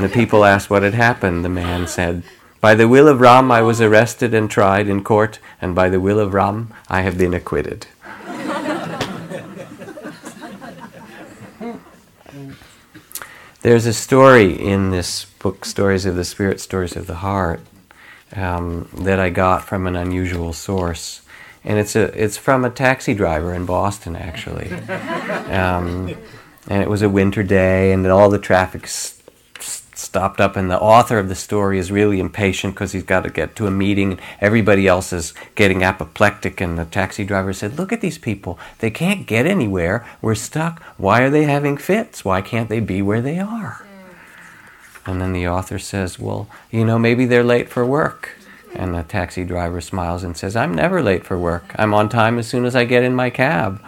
the 0.00 0.10
people 0.12 0.44
asked 0.44 0.70
what 0.70 0.82
had 0.82 0.94
happened. 0.94 1.44
The 1.44 1.50
man 1.50 1.86
said, 1.86 2.24
By 2.60 2.74
the 2.74 2.88
will 2.88 3.08
of 3.08 3.20
Ram 3.20 3.50
I 3.50 3.62
was 3.62 3.80
arrested 3.80 4.34
and 4.34 4.50
tried 4.50 4.88
in 4.88 5.04
court, 5.04 5.38
and 5.60 5.74
by 5.74 5.88
the 5.88 6.00
will 6.00 6.18
of 6.18 6.34
Ram 6.34 6.72
I 6.88 7.02
have 7.02 7.18
been 7.18 7.34
acquitted. 7.34 7.86
There's 13.62 13.86
a 13.86 13.92
story 13.92 14.52
in 14.52 14.90
this 14.90 15.24
book, 15.24 15.64
Stories 15.64 16.06
of 16.06 16.16
the 16.16 16.24
Spirit, 16.24 16.60
Stories 16.60 16.96
of 16.96 17.06
the 17.06 17.16
Heart, 17.16 17.60
um, 18.34 18.88
that 18.98 19.18
I 19.18 19.30
got 19.30 19.64
from 19.64 19.86
an 19.86 19.96
unusual 19.96 20.52
source. 20.52 21.22
And 21.64 21.78
it's, 21.78 21.96
a, 21.96 22.04
it's 22.22 22.36
from 22.36 22.64
a 22.64 22.70
taxi 22.70 23.12
driver 23.12 23.52
in 23.52 23.66
Boston, 23.66 24.16
actually. 24.16 24.70
Um, 25.46 26.16
and 26.68 26.82
it 26.82 26.90
was 26.90 27.02
a 27.02 27.08
winter 27.08 27.44
day, 27.44 27.92
and 27.92 28.04
all 28.08 28.28
the 28.28 28.38
traffic 28.40 28.88
stopped 29.98 30.40
up, 30.40 30.56
and 30.56 30.70
the 30.70 30.80
author 30.80 31.18
of 31.18 31.28
the 31.28 31.34
story 31.34 31.78
is 31.78 31.90
really 31.90 32.20
impatient 32.20 32.74
because 32.74 32.92
he's 32.92 33.02
got 33.02 33.24
to 33.24 33.30
get 33.30 33.56
to 33.56 33.66
a 33.66 33.70
meeting. 33.70 34.12
And 34.12 34.20
everybody 34.40 34.86
else 34.86 35.12
is 35.12 35.34
getting 35.54 35.82
apoplectic, 35.82 36.60
and 36.60 36.78
the 36.78 36.84
taxi 36.84 37.24
driver 37.24 37.52
said, 37.52 37.78
Look 37.78 37.92
at 37.92 38.00
these 38.00 38.18
people. 38.18 38.58
They 38.78 38.90
can't 38.90 39.26
get 39.26 39.46
anywhere. 39.46 40.06
We're 40.20 40.34
stuck. 40.34 40.82
Why 40.96 41.22
are 41.22 41.30
they 41.30 41.44
having 41.44 41.76
fits? 41.76 42.24
Why 42.24 42.42
can't 42.42 42.68
they 42.68 42.80
be 42.80 43.02
where 43.02 43.22
they 43.22 43.38
are? 43.38 43.86
And 45.06 45.20
then 45.20 45.32
the 45.32 45.48
author 45.48 45.78
says, 45.78 46.18
Well, 46.18 46.48
you 46.70 46.84
know, 46.84 46.98
maybe 46.98 47.26
they're 47.26 47.44
late 47.44 47.68
for 47.68 47.84
work. 47.86 48.30
And 48.74 48.94
the 48.94 49.02
taxi 49.02 49.44
driver 49.44 49.80
smiles 49.80 50.22
and 50.22 50.36
says, 50.36 50.54
I'm 50.54 50.74
never 50.74 51.02
late 51.02 51.24
for 51.24 51.38
work. 51.38 51.74
I'm 51.76 51.94
on 51.94 52.08
time 52.08 52.38
as 52.38 52.46
soon 52.46 52.66
as 52.66 52.76
I 52.76 52.84
get 52.84 53.02
in 53.02 53.14
my 53.14 53.30
cab. 53.30 53.82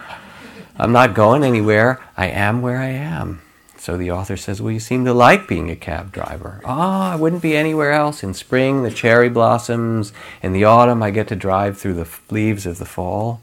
I'm 0.77 0.91
not 0.91 1.13
going 1.13 1.43
anywhere. 1.43 1.99
I 2.17 2.27
am 2.27 2.61
where 2.61 2.79
I 2.79 2.87
am. 2.87 3.41
So 3.79 3.95
the 3.95 4.11
author 4.11 4.35
says, 4.35 4.61
Well, 4.61 4.73
you 4.73 4.79
seem 4.79 5.05
to 5.05 5.13
like 5.13 5.47
being 5.47 5.71
a 5.71 5.75
cab 5.75 6.11
driver. 6.11 6.61
Ah, 6.65 7.11
oh, 7.11 7.13
I 7.13 7.15
wouldn't 7.15 7.41
be 7.41 7.55
anywhere 7.55 7.93
else. 7.93 8.23
In 8.23 8.33
spring, 8.33 8.83
the 8.83 8.91
cherry 8.91 9.29
blossoms. 9.29 10.11
In 10.43 10.51
the 10.51 10.65
autumn, 10.65 11.01
I 11.01 11.11
get 11.11 11.29
to 11.29 11.35
drive 11.35 11.77
through 11.77 11.93
the 11.93 12.07
leaves 12.29 12.65
of 12.65 12.77
the 12.77 12.85
fall. 12.85 13.41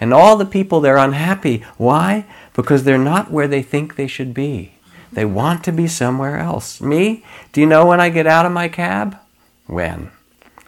And 0.00 0.14
all 0.14 0.36
the 0.36 0.46
people, 0.46 0.80
they're 0.80 0.96
unhappy. 0.96 1.58
Why? 1.76 2.24
Because 2.54 2.84
they're 2.84 2.96
not 2.96 3.30
where 3.30 3.46
they 3.46 3.62
think 3.62 3.96
they 3.96 4.06
should 4.06 4.32
be. 4.32 4.72
They 5.12 5.26
want 5.26 5.62
to 5.64 5.72
be 5.72 5.86
somewhere 5.86 6.38
else. 6.38 6.80
Me? 6.80 7.22
Do 7.52 7.60
you 7.60 7.66
know 7.66 7.84
when 7.84 8.00
I 8.00 8.08
get 8.08 8.26
out 8.26 8.46
of 8.46 8.52
my 8.52 8.68
cab? 8.68 9.18
When? 9.66 10.10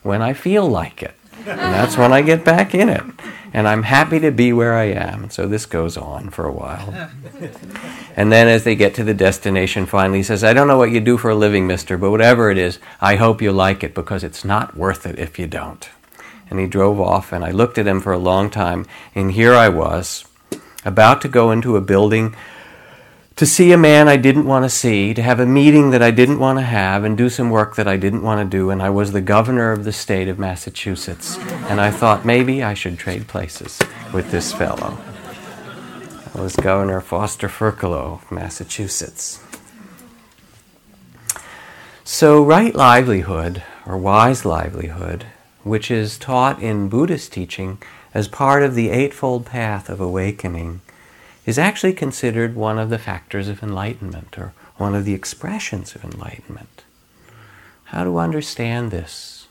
When 0.03 0.21
I 0.21 0.35
feel 0.35 0.69
like 0.69 1.03
it. 1.03 1.15
And 1.47 1.59
that's 1.59 1.97
when 1.97 2.13
I 2.13 2.21
get 2.21 2.45
back 2.45 2.75
in 2.75 2.91
it 2.91 3.03
and 3.53 3.69
I'm 3.69 3.83
happy 3.83 4.19
to 4.21 4.31
be 4.31 4.53
where 4.53 4.75
I 4.75 4.85
am. 4.85 5.31
So 5.31 5.47
this 5.47 5.67
goes 5.67 5.97
on 5.97 6.31
for 6.31 6.47
a 6.47 6.53
while. 6.53 7.11
and 8.17 8.33
then 8.33 8.49
as 8.49 8.65
they 8.65 8.75
get 8.75 8.95
to 8.95 9.05
the 9.05 9.15
destination, 9.15 9.87
finally 9.87 10.19
he 10.19 10.25
says, 10.25 10.43
I 10.43 10.53
don't 10.53 10.69
know 10.69 10.79
what 10.79 10.91
you 10.91 11.01
do 11.01 11.19
for 11.19 11.31
a 11.31 11.35
living, 11.35 11.67
mister, 11.67 11.99
but 11.99 12.11
whatever 12.11 12.51
it 12.51 12.59
is, 12.59 12.79
I 13.01 13.17
hope 13.17 13.43
you 13.43 13.53
like 13.53 13.85
it 13.85 13.95
because 13.95 14.25
it's 14.25 14.45
not 14.45 14.77
worth 14.77 15.07
it 15.07 15.19
if 15.19 15.39
you 15.39 15.47
don't. 15.47 15.89
And 16.51 16.59
he 16.61 16.67
drove 16.67 17.01
off, 17.01 17.33
and 17.33 17.45
I 17.45 17.51
looked 17.51 17.79
at 17.79 17.87
him 17.87 18.01
for 18.01 18.13
a 18.13 18.19
long 18.19 18.51
time, 18.51 18.87
and 19.15 19.33
here 19.33 19.55
I 19.55 19.71
was, 19.71 20.27
about 20.85 21.23
to 21.23 21.29
go 21.29 21.51
into 21.51 21.77
a 21.77 21.81
building 21.81 22.35
to 23.43 23.47
see 23.47 23.73
a 23.73 23.77
man 23.77 24.07
I 24.07 24.19
didn't 24.19 24.47
want 24.47 24.65
to 24.65 24.71
see, 24.71 25.13
to 25.15 25.21
have 25.21 25.41
a 25.41 25.47
meeting 25.47 25.91
that 25.91 26.01
I 26.01 26.13
didn't 26.13 26.39
want 26.39 26.61
to 26.61 26.63
have, 26.63 27.03
and 27.03 27.19
do 27.19 27.29
some 27.29 27.51
work 27.51 27.75
that 27.75 27.89
I 27.89 27.97
didn't 27.97 28.23
want 28.23 28.39
to 28.39 28.57
do. 28.57 28.71
And 28.71 28.81
I 28.81 28.89
was 28.91 29.11
the 29.11 29.21
governor 29.21 29.73
of 29.73 29.83
the 29.83 29.93
state 29.93 30.29
of 30.29 30.39
Massachusetts. 30.39 31.37
And 31.69 31.81
I 31.81 31.91
thought 31.91 32.25
maybe 32.25 32.63
I 32.63 32.75
should 32.75 32.99
trade 32.99 33.27
places 33.27 33.83
with 34.13 34.31
this 34.31 34.53
fellow. 34.53 34.97
I 36.37 36.41
was 36.41 36.55
Governor 36.55 37.01
Foster 37.01 37.49
Furcolo 37.49 38.23
of 38.23 38.31
Massachusetts. 38.31 39.43
So, 42.05 42.45
right 42.45 42.77
livelihood, 42.77 43.65
or 43.85 43.99
wise 43.99 44.45
livelihood, 44.45 45.27
which 45.65 45.91
is 45.91 46.17
taught 46.17 46.63
in 46.63 46.89
Buddhist 46.89 47.33
teaching 47.33 47.83
as 48.15 48.29
part 48.29 48.63
of 48.63 48.77
the 48.77 48.91
Eightfold 48.91 49.47
Path 49.47 49.89
of 49.89 50.01
Awakening, 50.01 50.81
is 51.45 51.59
actually 51.59 51.93
considered 51.93 52.55
one 52.55 52.79
of 52.79 52.91
the 52.91 52.99
factors 52.99 53.49
of 53.49 53.63
enlightenment 53.63 54.39
or 54.39 54.53
one 54.77 54.95
of 54.95 55.05
the 55.05 55.15
expressions 55.15 55.95
of 55.95 56.05
enlightenment. 56.05 56.85
How 57.85 58.05
to 58.05 58.19
understand 58.19 58.91
this? 58.91 59.49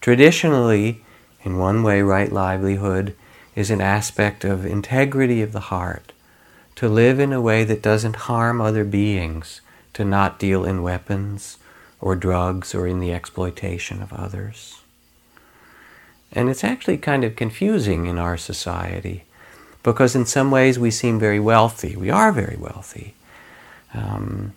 Traditionally, 0.00 1.04
in 1.42 1.58
one 1.58 1.82
way, 1.82 2.02
right 2.02 2.30
livelihood 2.30 3.14
is 3.54 3.70
an 3.70 3.80
aspect 3.80 4.44
of 4.44 4.66
integrity 4.66 5.42
of 5.42 5.52
the 5.52 5.60
heart, 5.60 6.12
to 6.74 6.88
live 6.88 7.18
in 7.18 7.32
a 7.32 7.40
way 7.40 7.64
that 7.64 7.82
doesn't 7.82 8.16
harm 8.16 8.60
other 8.60 8.84
beings, 8.84 9.62
to 9.94 10.04
not 10.04 10.38
deal 10.38 10.64
in 10.64 10.82
weapons 10.82 11.56
or 12.00 12.14
drugs 12.14 12.74
or 12.74 12.86
in 12.86 13.00
the 13.00 13.12
exploitation 13.12 14.02
of 14.02 14.12
others. 14.12 14.80
And 16.30 16.50
it's 16.50 16.64
actually 16.64 16.98
kind 16.98 17.24
of 17.24 17.34
confusing 17.34 18.04
in 18.04 18.18
our 18.18 18.36
society 18.36 19.24
because 19.86 20.16
in 20.16 20.26
some 20.26 20.50
ways 20.50 20.80
we 20.80 20.90
seem 20.90 21.16
very 21.16 21.38
wealthy. 21.38 21.94
We 21.94 22.10
are 22.10 22.32
very 22.32 22.56
wealthy. 22.56 23.14
Um, 23.94 24.52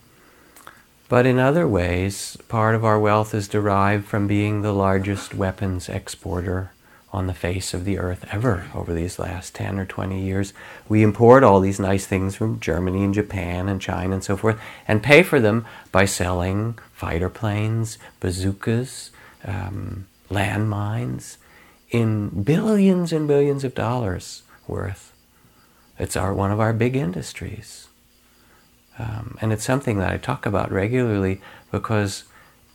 but 1.07 1.27
in 1.27 1.38
other 1.38 1.67
ways, 1.67 2.36
part 2.48 2.74
of 2.74 2.83
our 2.83 3.00
wealth 3.00 3.36
is 3.36 3.48
derived 3.48 4.07
from 4.07 4.25
being 4.25 4.63
the 4.63 4.74
largest 4.74 5.36
weapons 5.36 5.88
exporter 5.88 6.71
on 7.13 7.27
the 7.27 7.36
face 7.36 7.75
of 7.75 7.86
the 7.86 8.00
earth 8.00 8.25
ever 8.31 8.71
over 8.74 8.91
these 8.91 9.19
last 9.19 9.53
10 9.53 9.77
or 9.77 9.86
20 9.86 10.19
years. 10.19 10.51
We 10.88 11.03
import 11.03 11.43
all 11.43 11.59
these 11.59 11.79
nice 11.79 12.07
things 12.07 12.36
from 12.36 12.59
Germany 12.59 13.03
and 13.03 13.13
Japan 13.13 13.69
and 13.69 13.79
China 13.79 14.15
and 14.15 14.24
so 14.24 14.36
forth 14.36 14.59
and 14.88 15.03
pay 15.03 15.21
for 15.21 15.39
them 15.39 15.63
by 15.91 16.05
selling 16.05 16.79
fighter 16.91 17.29
planes, 17.29 18.00
bazookas, 18.19 19.12
um, 19.45 20.07
landmines 20.31 21.38
in 21.91 22.41
billions 22.41 23.13
and 23.13 23.27
billions 23.27 23.63
of 23.63 23.75
dollars 23.75 24.41
worth. 24.67 25.09
It's 26.00 26.15
our, 26.15 26.34
one 26.34 26.51
of 26.51 26.60
our 26.60 26.72
big 26.72 26.96
industries. 26.96 27.89
Um, 28.98 29.38
and 29.41 29.53
it's 29.53 29.65
something 29.65 30.00
that 30.00 30.12
I 30.12 30.18
talk 30.18 30.46
about 30.46 30.72
regularly 30.72 31.41
because 31.72 32.24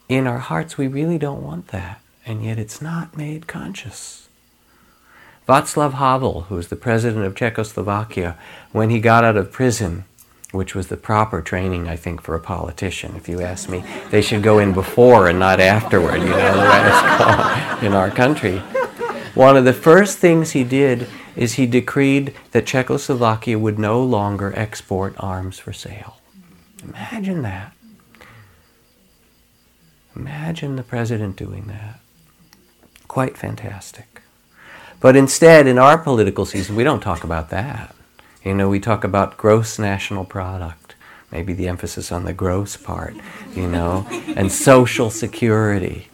in 0.08 0.26
our 0.26 0.38
hearts 0.38 0.76
we 0.76 0.86
really 0.86 1.18
don't 1.18 1.42
want 1.42 1.68
that, 1.68 2.00
and 2.26 2.44
yet 2.44 2.58
it's 2.58 2.80
not 2.80 3.16
made 3.16 3.46
conscious. 3.46 4.28
Václav 5.48 5.94
Havel, 5.94 6.42
who 6.42 6.54
was 6.54 6.68
the 6.68 6.76
president 6.76 7.24
of 7.24 7.34
Czechoslovakia, 7.34 8.36
when 8.72 8.90
he 8.90 9.00
got 9.00 9.24
out 9.24 9.36
of 9.36 9.52
prison, 9.52 10.04
which 10.52 10.74
was 10.74 10.88
the 10.88 10.96
proper 10.96 11.42
training, 11.42 11.88
I 11.88 11.96
think, 11.96 12.22
for 12.22 12.34
a 12.34 12.40
politician, 12.40 13.14
if 13.16 13.28
you 13.28 13.42
ask 13.42 13.68
me, 13.68 13.84
they 14.10 14.22
should 14.22 14.42
go 14.42 14.58
in 14.58 14.72
before 14.72 15.28
and 15.28 15.38
not 15.38 15.60
afterward, 15.60 16.20
you 16.20 16.28
know, 16.28 16.52
the 16.52 16.60
way 16.60 16.80
it's 16.86 17.00
called 17.16 17.82
in 17.82 17.92
our 17.92 18.10
country. 18.10 18.58
One 19.34 19.56
of 19.56 19.64
the 19.64 19.72
first 19.72 20.18
things 20.18 20.52
he 20.52 20.64
did 20.64 21.08
is 21.36 21.54
he 21.54 21.66
decreed 21.66 22.34
that 22.52 22.66
Czechoslovakia 22.66 23.58
would 23.58 23.78
no 23.78 24.02
longer 24.02 24.52
export 24.56 25.14
arms 25.18 25.58
for 25.58 25.72
sale. 25.72 26.20
Imagine 26.82 27.42
that. 27.42 27.72
Imagine 30.14 30.76
the 30.76 30.82
president 30.82 31.36
doing 31.36 31.66
that. 31.66 32.00
Quite 33.08 33.36
fantastic. 33.36 34.22
But 35.00 35.16
instead, 35.16 35.66
in 35.66 35.78
our 35.78 35.98
political 35.98 36.46
season, 36.46 36.76
we 36.76 36.84
don't 36.84 37.00
talk 37.00 37.24
about 37.24 37.50
that. 37.50 37.94
You 38.44 38.54
know, 38.54 38.68
we 38.68 38.80
talk 38.80 39.04
about 39.04 39.36
gross 39.36 39.78
national 39.78 40.24
product, 40.24 40.94
maybe 41.32 41.52
the 41.52 41.68
emphasis 41.68 42.12
on 42.12 42.24
the 42.24 42.32
gross 42.32 42.76
part, 42.76 43.14
you 43.54 43.66
know, 43.66 44.06
and 44.36 44.52
social 44.52 45.10
security. 45.10 46.08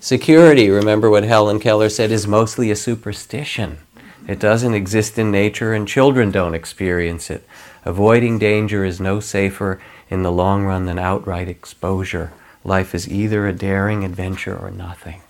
Security, 0.00 0.70
remember 0.70 1.10
what 1.10 1.24
Helen 1.24 1.60
Keller 1.60 1.90
said, 1.90 2.10
is 2.10 2.26
mostly 2.26 2.70
a 2.70 2.76
superstition. 2.76 3.78
It 4.28 4.38
doesn't 4.38 4.74
exist 4.74 5.18
in 5.18 5.30
nature, 5.30 5.72
and 5.72 5.88
children 5.88 6.30
don't 6.30 6.54
experience 6.54 7.30
it. 7.30 7.46
Avoiding 7.84 8.38
danger 8.38 8.84
is 8.84 9.00
no 9.00 9.20
safer 9.20 9.80
in 10.08 10.22
the 10.22 10.32
long 10.32 10.64
run 10.64 10.84
than 10.84 10.98
outright 10.98 11.48
exposure. 11.48 12.32
Life 12.64 12.94
is 12.94 13.08
either 13.08 13.46
a 13.46 13.52
daring 13.52 14.04
adventure 14.04 14.56
or 14.56 14.70
nothing. 14.70 15.22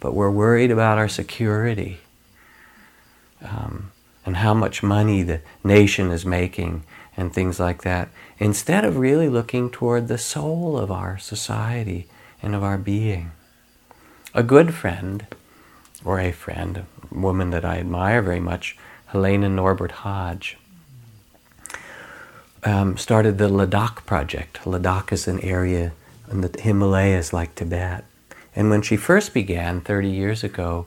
But 0.00 0.14
we're 0.14 0.30
worried 0.30 0.70
about 0.70 0.98
our 0.98 1.08
security 1.08 2.00
um, 3.42 3.92
and 4.24 4.38
how 4.38 4.54
much 4.54 4.82
money 4.82 5.22
the 5.22 5.40
nation 5.62 6.10
is 6.10 6.24
making 6.24 6.84
and 7.16 7.32
things 7.32 7.60
like 7.60 7.82
that, 7.82 8.08
instead 8.38 8.84
of 8.84 8.96
really 8.96 9.28
looking 9.28 9.70
toward 9.70 10.08
the 10.08 10.18
soul 10.18 10.76
of 10.76 10.90
our 10.90 11.16
society 11.18 12.08
and 12.42 12.54
of 12.54 12.62
our 12.64 12.78
being. 12.78 13.30
A 14.34 14.42
good 14.42 14.74
friend, 14.74 15.26
or 16.04 16.20
a 16.20 16.32
friend, 16.32 16.78
a 16.78 16.86
woman 17.14 17.50
that 17.50 17.64
I 17.64 17.78
admire 17.78 18.22
very 18.22 18.40
much, 18.40 18.76
Helena 19.06 19.48
Norberg 19.48 19.90
Hodge, 19.90 20.56
um, 22.64 22.96
started 22.96 23.38
the 23.38 23.48
Ladakh 23.48 24.04
project. 24.06 24.60
Ladakh 24.64 25.12
is 25.12 25.28
an 25.28 25.40
area 25.40 25.92
in 26.30 26.40
the 26.40 26.60
Himalayas 26.60 27.32
like 27.32 27.54
Tibet. 27.54 28.04
And 28.56 28.70
when 28.70 28.82
she 28.82 28.96
first 28.96 29.34
began 29.34 29.80
30 29.80 30.08
years 30.08 30.44
ago 30.44 30.86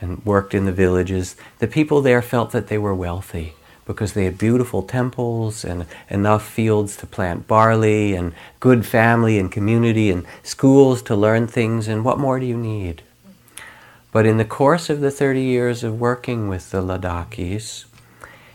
and 0.00 0.24
worked 0.24 0.54
in 0.54 0.64
the 0.64 0.72
villages, 0.72 1.36
the 1.58 1.66
people 1.66 2.02
there 2.02 2.22
felt 2.22 2.50
that 2.52 2.66
they 2.66 2.78
were 2.78 2.94
wealthy 2.94 3.54
because 3.86 4.14
they 4.14 4.24
had 4.24 4.38
beautiful 4.38 4.82
temples 4.82 5.64
and 5.64 5.86
enough 6.08 6.46
fields 6.46 6.96
to 6.96 7.06
plant 7.06 7.46
barley 7.46 8.14
and 8.14 8.32
good 8.60 8.84
family 8.86 9.38
and 9.38 9.52
community 9.52 10.10
and 10.10 10.26
schools 10.42 11.02
to 11.02 11.14
learn 11.14 11.46
things. 11.46 11.86
And 11.86 12.04
what 12.04 12.18
more 12.18 12.40
do 12.40 12.46
you 12.46 12.56
need? 12.56 13.02
But 14.14 14.26
in 14.26 14.36
the 14.36 14.44
course 14.44 14.90
of 14.90 15.00
the 15.00 15.10
30 15.10 15.40
years 15.40 15.82
of 15.82 15.98
working 15.98 16.46
with 16.46 16.70
the 16.70 16.80
Ladakhis, 16.80 17.84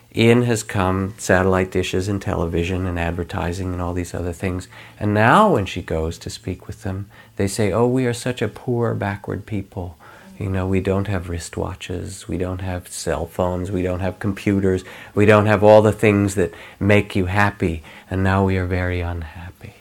in 0.09 0.43
has 0.43 0.63
come 0.63 1.15
satellite 1.17 1.69
dishes 1.69 2.07
and 2.07 2.21
television 2.21 2.85
and 2.85 2.97
advertising 2.97 3.73
and 3.73 3.81
all 3.81 3.93
these 3.93 4.13
other 4.13 4.31
things. 4.31 4.69
And 5.01 5.13
now, 5.13 5.51
when 5.51 5.65
she 5.65 5.81
goes 5.81 6.17
to 6.19 6.29
speak 6.29 6.65
with 6.65 6.83
them, 6.83 7.09
they 7.35 7.49
say, 7.49 7.73
Oh, 7.73 7.87
we 7.87 8.05
are 8.05 8.13
such 8.13 8.41
a 8.41 8.47
poor, 8.47 8.93
backward 8.93 9.45
people. 9.45 9.97
You 10.37 10.49
know, 10.49 10.65
we 10.65 10.79
don't 10.79 11.09
have 11.09 11.27
wristwatches, 11.27 12.25
we 12.25 12.37
don't 12.37 12.61
have 12.61 12.87
cell 12.87 13.25
phones, 13.25 13.69
we 13.69 13.81
don't 13.81 13.99
have 13.99 14.17
computers, 14.17 14.85
we 15.13 15.25
don't 15.25 15.47
have 15.47 15.61
all 15.61 15.81
the 15.81 15.91
things 15.91 16.35
that 16.35 16.53
make 16.79 17.17
you 17.17 17.25
happy, 17.25 17.83
and 18.09 18.23
now 18.23 18.45
we 18.45 18.55
are 18.55 18.65
very 18.65 19.01
unhappy. 19.01 19.78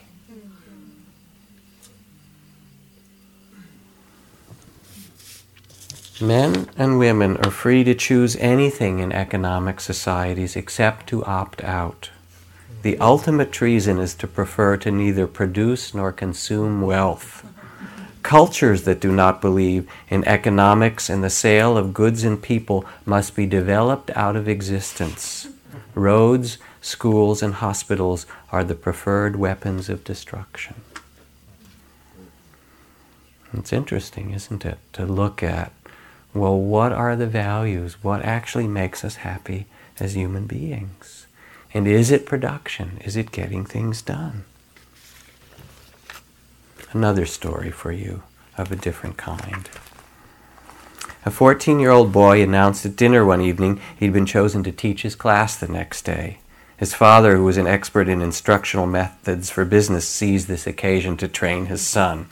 Men 6.21 6.69
and 6.75 6.99
women 6.99 7.37
are 7.37 7.51
free 7.51 7.85
to 7.85 7.95
choose 7.95 8.35
anything 8.37 8.99
in 8.99 9.13
economic 9.13 9.79
societies 9.79 10.57
except 10.57 11.07
to 11.07 11.23
opt 11.23 11.63
out. 11.63 12.09
The 12.81 12.97
ultimate 12.97 13.53
treason 13.53 13.99
is 13.99 14.15
to 14.15 14.27
prefer 14.27 14.75
to 14.77 14.91
neither 14.91 15.27
produce 15.27 15.93
nor 15.93 16.11
consume 16.11 16.81
wealth. 16.81 17.45
Cultures 18.21 18.83
that 18.83 18.99
do 18.99 19.13
not 19.13 19.39
believe 19.39 19.89
in 20.09 20.27
economics 20.27 21.09
and 21.09 21.23
the 21.23 21.29
sale 21.29 21.77
of 21.77 21.93
goods 21.93 22.25
and 22.25 22.41
people 22.41 22.85
must 23.05 23.33
be 23.33 23.45
developed 23.45 24.11
out 24.11 24.35
of 24.35 24.49
existence. 24.49 25.47
Roads, 25.95 26.57
schools, 26.81 27.41
and 27.41 27.55
hospitals 27.55 28.25
are 28.51 28.63
the 28.65 28.75
preferred 28.75 29.37
weapons 29.37 29.87
of 29.87 30.03
destruction. 30.03 30.75
It's 33.53 33.73
interesting, 33.73 34.31
isn't 34.31 34.65
it, 34.65 34.77
to 34.93 35.05
look 35.05 35.41
at 35.41 35.71
well, 36.33 36.59
what 36.59 36.91
are 36.91 37.15
the 37.15 37.27
values? 37.27 38.03
What 38.03 38.21
actually 38.21 38.67
makes 38.67 39.03
us 39.03 39.17
happy 39.17 39.65
as 39.99 40.15
human 40.15 40.45
beings? 40.45 41.27
And 41.73 41.87
is 41.87 42.11
it 42.11 42.25
production? 42.25 42.99
Is 43.03 43.15
it 43.15 43.31
getting 43.31 43.65
things 43.65 44.01
done? 44.01 44.45
Another 46.91 47.25
story 47.25 47.71
for 47.71 47.91
you 47.91 48.23
of 48.57 48.71
a 48.71 48.75
different 48.75 49.17
kind. 49.17 49.69
A 51.25 51.31
14 51.31 51.79
year 51.79 51.91
old 51.91 52.11
boy 52.11 52.41
announced 52.41 52.85
at 52.85 52.95
dinner 52.95 53.25
one 53.25 53.41
evening 53.41 53.79
he'd 53.99 54.13
been 54.13 54.25
chosen 54.25 54.63
to 54.63 54.71
teach 54.71 55.01
his 55.01 55.15
class 55.15 55.55
the 55.55 55.67
next 55.67 56.03
day. 56.03 56.39
His 56.77 56.93
father, 56.93 57.35
who 57.35 57.43
was 57.43 57.57
an 57.57 57.67
expert 57.67 58.07
in 58.07 58.21
instructional 58.21 58.87
methods 58.87 59.49
for 59.49 59.65
business, 59.65 60.07
seized 60.07 60.47
this 60.47 60.65
occasion 60.65 61.17
to 61.17 61.27
train 61.27 61.65
his 61.65 61.85
son. 61.85 62.29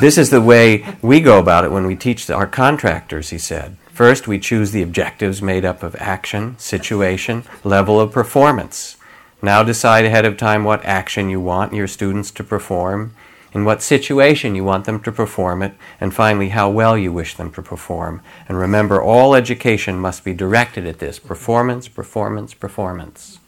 This 0.00 0.18
is 0.18 0.30
the 0.30 0.40
way 0.40 0.84
we 1.02 1.20
go 1.20 1.38
about 1.38 1.64
it 1.64 1.72
when 1.72 1.86
we 1.86 1.96
teach 1.96 2.28
our 2.30 2.46
contractors, 2.46 3.30
he 3.30 3.38
said. 3.38 3.76
First, 3.92 4.26
we 4.26 4.38
choose 4.38 4.72
the 4.72 4.82
objectives 4.82 5.42
made 5.42 5.64
up 5.64 5.82
of 5.82 5.94
action, 5.96 6.58
situation, 6.58 7.44
level 7.62 8.00
of 8.00 8.12
performance. 8.12 8.96
Now 9.42 9.62
decide 9.62 10.04
ahead 10.04 10.24
of 10.24 10.36
time 10.36 10.64
what 10.64 10.84
action 10.84 11.28
you 11.28 11.40
want 11.40 11.74
your 11.74 11.86
students 11.86 12.30
to 12.32 12.44
perform, 12.44 13.14
in 13.52 13.64
what 13.64 13.82
situation 13.82 14.54
you 14.54 14.64
want 14.64 14.86
them 14.86 15.00
to 15.00 15.12
perform 15.12 15.62
it, 15.62 15.74
and 16.00 16.14
finally 16.14 16.48
how 16.50 16.70
well 16.70 16.96
you 16.96 17.12
wish 17.12 17.34
them 17.34 17.52
to 17.52 17.62
perform. 17.62 18.22
And 18.48 18.56
remember, 18.56 19.02
all 19.02 19.34
education 19.34 19.98
must 19.98 20.24
be 20.24 20.32
directed 20.32 20.86
at 20.86 21.00
this 21.00 21.18
performance, 21.18 21.86
performance, 21.86 22.54
performance. 22.54 23.40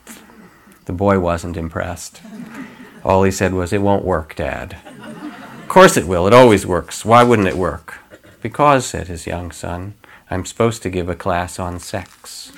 The 0.85 0.93
boy 0.93 1.21
wasn't 1.21 1.57
impressed. 1.57 2.21
All 3.03 3.23
he 3.23 3.31
said 3.31 3.55
was, 3.55 3.73
It 3.73 3.83
won't 3.83 4.05
work, 4.05 4.35
Dad. 4.35 4.77
Of 5.75 5.81
course 5.83 5.97
it 5.97 6.07
will. 6.07 6.29
It 6.29 6.33
always 6.33 6.65
works. 6.65 7.05
Why 7.05 7.25
wouldn't 7.25 7.49
it 7.49 7.57
work? 7.57 7.99
Because, 8.41 8.87
said 8.87 9.09
his 9.09 9.27
young 9.27 9.51
son, 9.51 9.95
I'm 10.31 10.47
supposed 10.47 10.85
to 10.85 10.89
give 10.89 11.09
a 11.09 11.17
class 11.17 11.59
on 11.59 11.81
sex. 11.81 12.53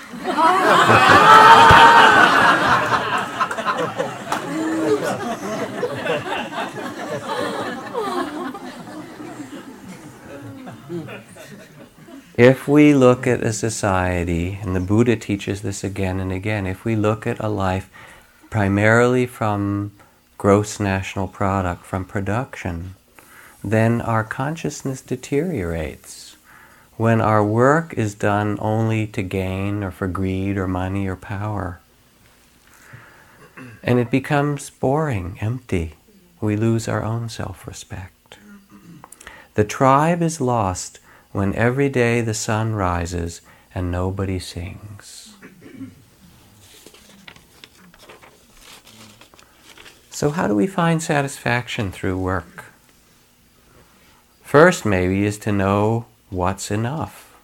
if 12.37 12.69
we 12.69 12.93
look 12.93 13.27
at 13.27 13.43
a 13.43 13.55
society, 13.55 14.59
and 14.61 14.77
the 14.77 14.81
Buddha 14.81 15.17
teaches 15.17 15.63
this 15.63 15.83
again 15.83 16.21
and 16.21 16.31
again, 16.31 16.67
if 16.67 16.85
we 16.85 16.95
look 16.95 17.27
at 17.27 17.41
a 17.41 17.49
life 17.49 17.89
primarily 18.51 19.25
from 19.25 19.93
gross 20.37 20.79
national 20.79 21.29
product, 21.29 21.87
from 21.87 22.05
production, 22.05 22.95
then 23.67 24.01
our 24.01 24.23
consciousness 24.23 25.01
deteriorates. 25.01 26.37
When 26.97 27.21
our 27.21 27.45
work 27.45 27.93
is 27.95 28.15
done 28.15 28.59
only 28.61 29.09
to 29.09 29.23
gain 29.23 29.83
or 29.83 29.91
for 29.91 30.07
greed 30.07 30.57
or 30.57 30.69
money 30.69 31.09
or 31.09 31.17
power. 31.17 31.81
And 33.83 33.99
it 33.99 34.09
becomes 34.09 34.71
boring, 34.71 35.37
empty. 35.41 35.95
We 36.41 36.57
lose 36.57 36.87
our 36.87 37.03
own 37.03 37.29
self 37.29 37.67
respect. 37.67 38.39
The 39.55 39.65
tribe 39.65 40.23
is 40.23 40.41
lost 40.41 41.01
when 41.33 41.53
every 41.55 41.89
day 41.89 42.21
the 42.21 42.35
sun 42.35 42.75
rises 42.75 43.41
and 43.75 43.91
nobody 43.91 44.39
sings. 44.39 45.35
So, 50.11 50.31
how 50.31 50.47
do 50.47 50.55
we 50.55 50.69
find 50.69 51.03
satisfaction 51.03 51.91
through 51.91 52.19
work? 52.19 52.66
First, 54.47 54.87
maybe, 54.87 55.25
is 55.25 55.39
to 55.39 55.51
know 55.51 56.07
what's 56.31 56.71
enough. 56.71 57.35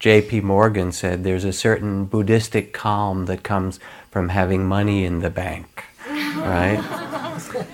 J.P. 0.00 0.40
Morgan 0.40 0.90
said 0.90 1.22
there's 1.22 1.44
a 1.44 1.52
certain 1.52 2.06
Buddhistic 2.06 2.72
calm 2.72 3.26
that 3.26 3.44
comes 3.44 3.78
from 4.10 4.30
having 4.30 4.66
money 4.66 5.04
in 5.04 5.20
the 5.20 5.30
bank, 5.30 5.84
right? 6.08 6.82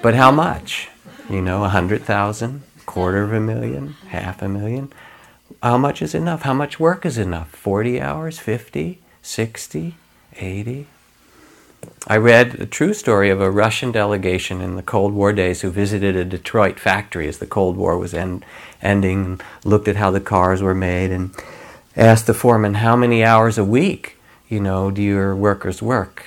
but 0.02 0.14
how 0.14 0.30
much? 0.30 0.90
You 1.30 1.40
know, 1.40 1.64
a 1.64 1.70
hundred 1.70 2.02
thousand, 2.02 2.64
quarter 2.84 3.22
of 3.22 3.32
a 3.32 3.40
million, 3.40 3.94
half 4.08 4.42
a 4.42 4.48
million? 4.48 4.92
How 5.62 5.78
much 5.78 6.02
is 6.02 6.14
enough? 6.14 6.42
How 6.42 6.52
much 6.52 6.78
work 6.78 7.06
is 7.06 7.16
enough? 7.16 7.48
40 7.52 7.98
hours, 7.98 8.38
50, 8.38 9.00
60, 9.22 9.96
80? 10.36 10.86
I 12.06 12.16
read 12.16 12.54
a 12.60 12.66
true 12.66 12.94
story 12.94 13.30
of 13.30 13.40
a 13.40 13.50
Russian 13.50 13.92
delegation 13.92 14.60
in 14.60 14.76
the 14.76 14.82
Cold 14.82 15.12
War 15.12 15.32
days 15.32 15.60
who 15.62 15.70
visited 15.70 16.16
a 16.16 16.24
Detroit 16.24 16.78
factory 16.78 17.28
as 17.28 17.38
the 17.38 17.46
Cold 17.46 17.76
War 17.76 17.98
was 17.98 18.14
end, 18.14 18.44
ending, 18.80 19.40
looked 19.64 19.88
at 19.88 19.96
how 19.96 20.10
the 20.10 20.20
cars 20.20 20.62
were 20.62 20.74
made, 20.74 21.10
and 21.10 21.34
asked 21.96 22.26
the 22.26 22.34
foreman, 22.34 22.74
How 22.74 22.96
many 22.96 23.24
hours 23.24 23.58
a 23.58 23.64
week, 23.64 24.16
you 24.48 24.60
know, 24.60 24.90
do 24.90 25.02
your 25.02 25.34
workers 25.34 25.82
work? 25.82 26.26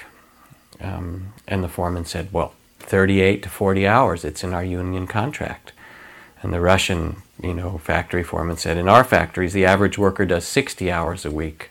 Um, 0.82 1.34
and 1.48 1.64
the 1.64 1.70
foreman 1.70 2.06
said, 2.06 2.32
Well, 2.32 2.54
38 2.80 3.44
to 3.44 3.50
40 3.50 3.88
hours. 3.88 4.26
It's 4.26 4.44
in 4.44 4.54
our 4.54 4.64
union 4.64 5.08
contract. 5.08 5.74
And 6.42 6.54
the 6.54 6.62
Russian, 6.62 7.18
you 7.42 7.54
know, 7.54 7.78
factory 7.78 8.24
foreman 8.24 8.58
said, 8.58 8.78
In 8.78 8.90
our 8.90 9.04
factories, 9.04 9.54
the 9.54 9.66
average 9.66 9.98
worker 9.98 10.26
does 10.26 10.46
60 10.48 10.92
hours 10.92 11.26
a 11.26 11.32
week. 11.32 11.70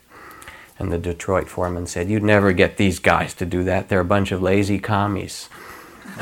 And 0.79 0.93
the 0.93 0.99
Detroit 0.99 1.49
foreman 1.49 1.87
said, 1.87 2.09
You'd 2.09 2.23
never 2.23 2.53
get 2.53 2.77
these 2.77 3.01
guys 3.01 3.35
to 3.35 3.47
do 3.47 3.65
that. 3.65 3.89
They're 3.89 4.01
a 4.01 4.05
bunch 4.05 4.31
of 4.31 4.41
lazy 4.41 4.79
commies. 4.79 5.49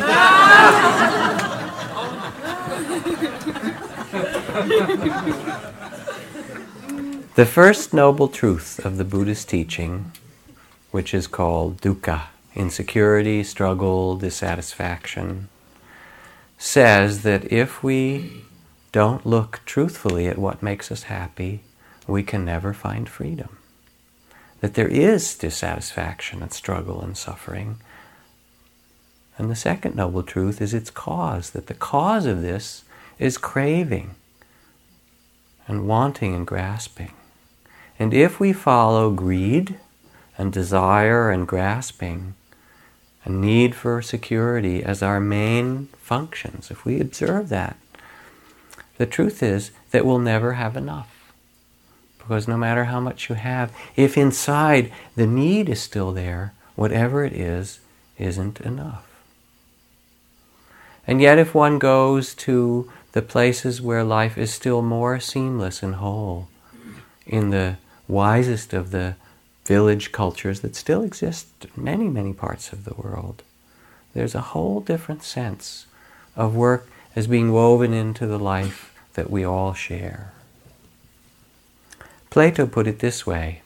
the 7.34 7.46
first 7.46 7.92
noble 7.92 8.28
truth 8.28 8.84
of 8.84 8.96
the 8.96 9.04
Buddhist 9.04 9.48
teaching, 9.50 10.12
which 10.90 11.12
is 11.12 11.26
called 11.26 11.82
dukkha, 11.82 12.28
insecurity, 12.54 13.44
struggle, 13.44 14.16
dissatisfaction, 14.16 15.50
says 16.56 17.22
that 17.22 17.52
if 17.52 17.82
we 17.82 18.44
don't 18.92 19.26
look 19.26 19.60
truthfully 19.66 20.26
at 20.26 20.38
what 20.38 20.62
makes 20.62 20.90
us 20.90 21.04
happy, 21.04 21.60
we 22.06 22.22
can 22.22 22.46
never 22.46 22.72
find 22.72 23.06
freedom 23.06 23.58
that 24.60 24.74
there 24.74 24.88
is 24.88 25.36
dissatisfaction 25.36 26.42
and 26.42 26.52
struggle 26.52 27.02
and 27.02 27.16
suffering. 27.16 27.78
And 29.38 29.50
the 29.50 29.56
second 29.56 29.94
noble 29.94 30.22
truth 30.22 30.62
is 30.62 30.72
its 30.72 30.90
cause, 30.90 31.50
that 31.50 31.66
the 31.66 31.74
cause 31.74 32.26
of 32.26 32.42
this 32.42 32.84
is 33.18 33.38
craving 33.38 34.14
and 35.68 35.86
wanting 35.86 36.34
and 36.34 36.46
grasping. 36.46 37.12
And 37.98 38.14
if 38.14 38.40
we 38.40 38.52
follow 38.52 39.10
greed 39.10 39.78
and 40.38 40.52
desire 40.52 41.30
and 41.30 41.46
grasping, 41.46 42.34
a 43.24 43.30
need 43.30 43.74
for 43.74 44.00
security 44.00 44.84
as 44.84 45.02
our 45.02 45.18
main 45.18 45.88
functions, 45.96 46.70
if 46.70 46.84
we 46.84 47.00
observe 47.00 47.48
that, 47.48 47.76
the 48.98 49.06
truth 49.06 49.42
is 49.42 49.72
that 49.90 50.06
we'll 50.06 50.18
never 50.18 50.54
have 50.54 50.76
enough. 50.76 51.15
Because 52.26 52.48
no 52.48 52.56
matter 52.56 52.84
how 52.84 52.98
much 52.98 53.28
you 53.28 53.36
have, 53.36 53.72
if 53.94 54.18
inside 54.18 54.92
the 55.14 55.28
need 55.28 55.68
is 55.68 55.80
still 55.80 56.10
there, 56.10 56.54
whatever 56.74 57.24
it 57.24 57.32
is, 57.32 57.78
isn't 58.18 58.60
enough. 58.60 59.06
And 61.06 61.20
yet, 61.20 61.38
if 61.38 61.54
one 61.54 61.78
goes 61.78 62.34
to 62.34 62.90
the 63.12 63.22
places 63.22 63.80
where 63.80 64.02
life 64.02 64.36
is 64.36 64.52
still 64.52 64.82
more 64.82 65.20
seamless 65.20 65.84
and 65.84 65.96
whole, 65.96 66.48
in 67.24 67.50
the 67.50 67.76
wisest 68.08 68.72
of 68.72 68.90
the 68.90 69.14
village 69.64 70.10
cultures 70.10 70.60
that 70.60 70.74
still 70.74 71.02
exist 71.02 71.46
in 71.62 71.84
many, 71.84 72.08
many 72.08 72.32
parts 72.32 72.72
of 72.72 72.84
the 72.84 72.94
world, 72.94 73.44
there's 74.14 74.34
a 74.34 74.40
whole 74.40 74.80
different 74.80 75.22
sense 75.22 75.86
of 76.34 76.56
work 76.56 76.88
as 77.14 77.28
being 77.28 77.52
woven 77.52 77.92
into 77.92 78.26
the 78.26 78.38
life 78.38 78.92
that 79.14 79.30
we 79.30 79.44
all 79.44 79.74
share. 79.74 80.32
Plato 82.36 82.66
put 82.66 82.86
it 82.86 82.98
this 82.98 83.26
way 83.26 83.62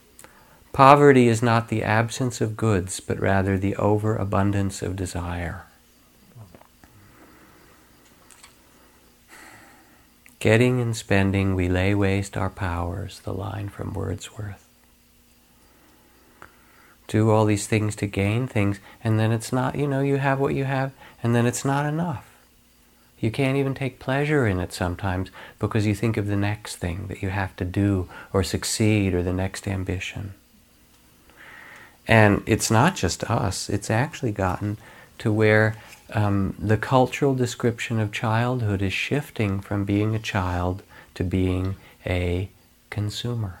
Poverty 0.71 1.27
is 1.27 1.43
not 1.43 1.67
the 1.67 1.83
absence 1.83 2.39
of 2.39 2.55
goods, 2.55 3.01
but 3.01 3.19
rather 3.19 3.57
the 3.57 3.75
overabundance 3.75 4.81
of 4.81 4.95
desire. 4.95 5.65
Getting 10.39 10.79
and 10.79 10.95
spending, 10.95 11.53
we 11.53 11.67
lay 11.67 11.93
waste 11.93 12.37
our 12.37 12.49
powers, 12.49 13.19
the 13.25 13.33
line 13.33 13.67
from 13.67 13.93
Wordsworth. 13.93 14.65
Do 17.09 17.29
all 17.29 17.43
these 17.43 17.67
things 17.67 17.93
to 17.97 18.07
gain 18.07 18.47
things, 18.47 18.79
and 19.03 19.19
then 19.19 19.33
it's 19.33 19.51
not, 19.51 19.75
you 19.75 19.85
know, 19.85 19.99
you 19.99 20.15
have 20.15 20.39
what 20.39 20.55
you 20.55 20.63
have, 20.63 20.93
and 21.21 21.35
then 21.35 21.45
it's 21.45 21.65
not 21.65 21.85
enough. 21.85 22.30
You 23.21 23.29
can't 23.29 23.55
even 23.55 23.75
take 23.75 23.99
pleasure 23.99 24.47
in 24.47 24.59
it 24.59 24.73
sometimes 24.73 25.29
because 25.59 25.85
you 25.85 25.93
think 25.93 26.17
of 26.17 26.25
the 26.25 26.35
next 26.35 26.77
thing 26.77 27.05
that 27.07 27.21
you 27.21 27.29
have 27.29 27.55
to 27.57 27.65
do 27.65 28.09
or 28.33 28.43
succeed 28.43 29.13
or 29.13 29.21
the 29.21 29.31
next 29.31 29.67
ambition. 29.67 30.33
And 32.07 32.41
it's 32.47 32.71
not 32.71 32.95
just 32.95 33.23
us, 33.25 33.69
it's 33.69 33.91
actually 33.91 34.31
gotten 34.31 34.77
to 35.19 35.31
where 35.31 35.75
um, 36.13 36.55
the 36.57 36.77
cultural 36.77 37.35
description 37.35 37.99
of 37.99 38.11
childhood 38.11 38.81
is 38.81 38.91
shifting 38.91 39.61
from 39.61 39.85
being 39.85 40.15
a 40.15 40.19
child 40.19 40.81
to 41.13 41.23
being 41.23 41.75
a 42.05 42.49
consumer. 42.89 43.59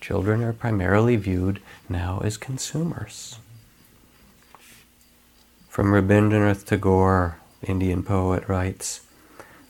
Children 0.00 0.42
are 0.42 0.52
primarily 0.52 1.14
viewed 1.14 1.62
now 1.88 2.20
as 2.24 2.36
consumers. 2.36 3.38
From 5.68 5.92
Rabindranath 5.92 6.64
Tagore, 6.64 7.38
Indian 7.68 8.02
poet, 8.02 8.48
writes 8.48 9.02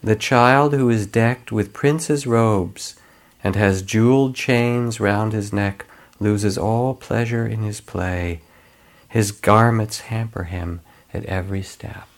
The 0.03 0.17
child 0.17 0.73
who 0.73 0.89
is 0.89 1.07
decked 1.07 1.53
with 1.53 1.73
prince's 1.73 2.27
robes 2.27 2.97
and 3.43 3.57
has 3.57 3.83
jeweled 3.83 4.35
chains 4.35 5.01
round 5.01 5.33
his 5.33 5.53
neck 5.53 5.87
loses 6.19 6.57
all 6.57 6.95
pleasure 6.95 7.47
in 7.47 7.63
his 7.63 7.81
play. 7.81 8.41
His 9.09 9.31
garments 9.31 10.01
hamper 10.01 10.45
him 10.45 10.81
at 11.13 11.25
every 11.27 11.63
step. 11.63 12.09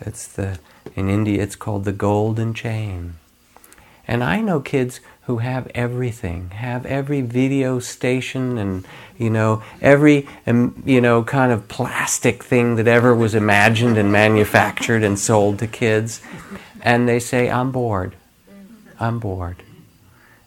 It's 0.00 0.26
the 0.26 0.58
in 0.94 1.08
India 1.08 1.42
it's 1.42 1.56
called 1.56 1.84
the 1.84 1.92
golden 1.92 2.54
chain. 2.54 3.14
And 4.08 4.22
I 4.22 4.40
know 4.40 4.60
kids 4.60 5.00
who 5.22 5.38
have 5.38 5.68
everything, 5.74 6.50
have 6.50 6.86
every 6.86 7.20
video 7.20 7.80
station 7.80 8.58
and, 8.58 8.86
you 9.18 9.28
know, 9.28 9.62
every, 9.80 10.28
um, 10.46 10.80
you 10.86 11.00
know, 11.00 11.24
kind 11.24 11.50
of 11.50 11.66
plastic 11.66 12.44
thing 12.44 12.76
that 12.76 12.86
ever 12.86 13.14
was 13.14 13.34
imagined 13.34 13.98
and 13.98 14.12
manufactured 14.12 15.02
and 15.02 15.18
sold 15.18 15.58
to 15.58 15.66
kids. 15.66 16.20
And 16.80 17.08
they 17.08 17.18
say, 17.18 17.50
I'm 17.50 17.72
bored. 17.72 18.14
I'm 19.00 19.18
bored. 19.18 19.64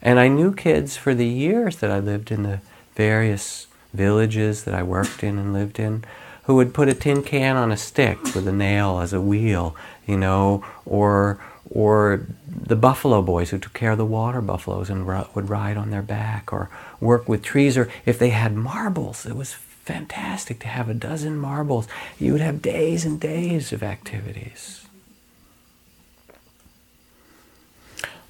And 0.02 0.17
I 0.17 0.30
knew 0.30 0.54
kids 0.54 0.95
for 0.95 1.13
the 1.13 1.28
years 1.28 1.78
that 1.78 1.91
I 1.91 2.00
lived 2.00 2.32
in 2.32 2.43
the 2.43 2.62
various 2.95 3.67
villages 3.93 4.63
that 4.63 4.74
I 4.74 4.84
worked 4.84 5.24
in 5.24 5.38
and 5.38 5.52
lived 5.52 5.80
in 5.80 6.06
who 6.43 6.56
would 6.56 6.74
put 6.74 6.89
a 6.89 6.93
tin 6.95 7.22
can 7.22 7.56
on 7.58 7.72
a 7.72 7.78
stick 7.78 8.24
with 8.34 8.48
a 8.48 8.52
nail 8.52 9.00
as 9.02 9.13
a 9.13 9.22
wheel, 9.22 9.76
you 10.08 10.17
know, 10.17 10.65
or 10.86 11.39
or 11.71 12.25
the 12.47 12.75
buffalo 12.75 13.21
boys 13.21 13.51
who 13.51 13.58
took 13.58 13.73
care 13.73 13.91
of 13.91 13.97
the 13.97 14.05
water 14.05 14.41
buffaloes 14.41 14.89
and 14.89 15.05
would 15.05 15.49
ride 15.49 15.77
on 15.77 15.91
their 15.91 16.01
back 16.01 16.51
or 16.51 16.69
work 16.99 17.29
with 17.29 17.43
trees 17.43 17.77
or 17.77 17.89
if 18.05 18.17
they 18.17 18.29
had 18.29 18.55
marbles 18.55 19.25
it 19.25 19.36
was 19.36 19.55
fantastic 19.89 20.60
to 20.60 20.67
have 20.67 20.88
a 20.88 20.93
dozen 20.93 21.36
marbles. 21.36 21.88
You 22.19 22.34
would 22.34 22.41
have 22.41 22.62
days 22.62 23.05
and 23.05 23.19
days 23.19 23.73
of 23.73 23.82
activities. 23.82 24.86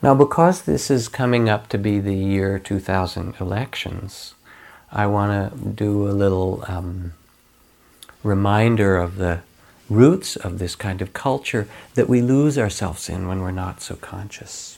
Now 0.02 0.16
because 0.16 0.62
this 0.62 0.90
is 0.90 1.10
coming 1.10 1.50
up 1.50 1.68
to 1.70 1.78
be 1.78 2.00
the 2.00 2.16
year 2.16 2.58
2000 2.58 3.36
elections 3.42 4.34
i 4.92 5.06
want 5.06 5.32
to 5.32 5.70
do 5.70 6.08
a 6.08 6.16
little 6.24 6.64
um, 6.68 7.14
reminder 8.24 8.96
of 8.96 9.18
the 9.18 9.42
roots 9.90 10.36
of 10.36 10.60
this 10.60 10.76
kind 10.76 11.02
of 11.02 11.14
culture 11.14 11.68
that 11.96 12.10
we 12.10 12.22
lose 12.22 12.58
ourselves 12.58 13.10
in 13.10 13.28
when 13.28 13.42
we're 13.42 13.52
not 13.52 13.82
so 13.82 13.96
conscious. 13.96 14.78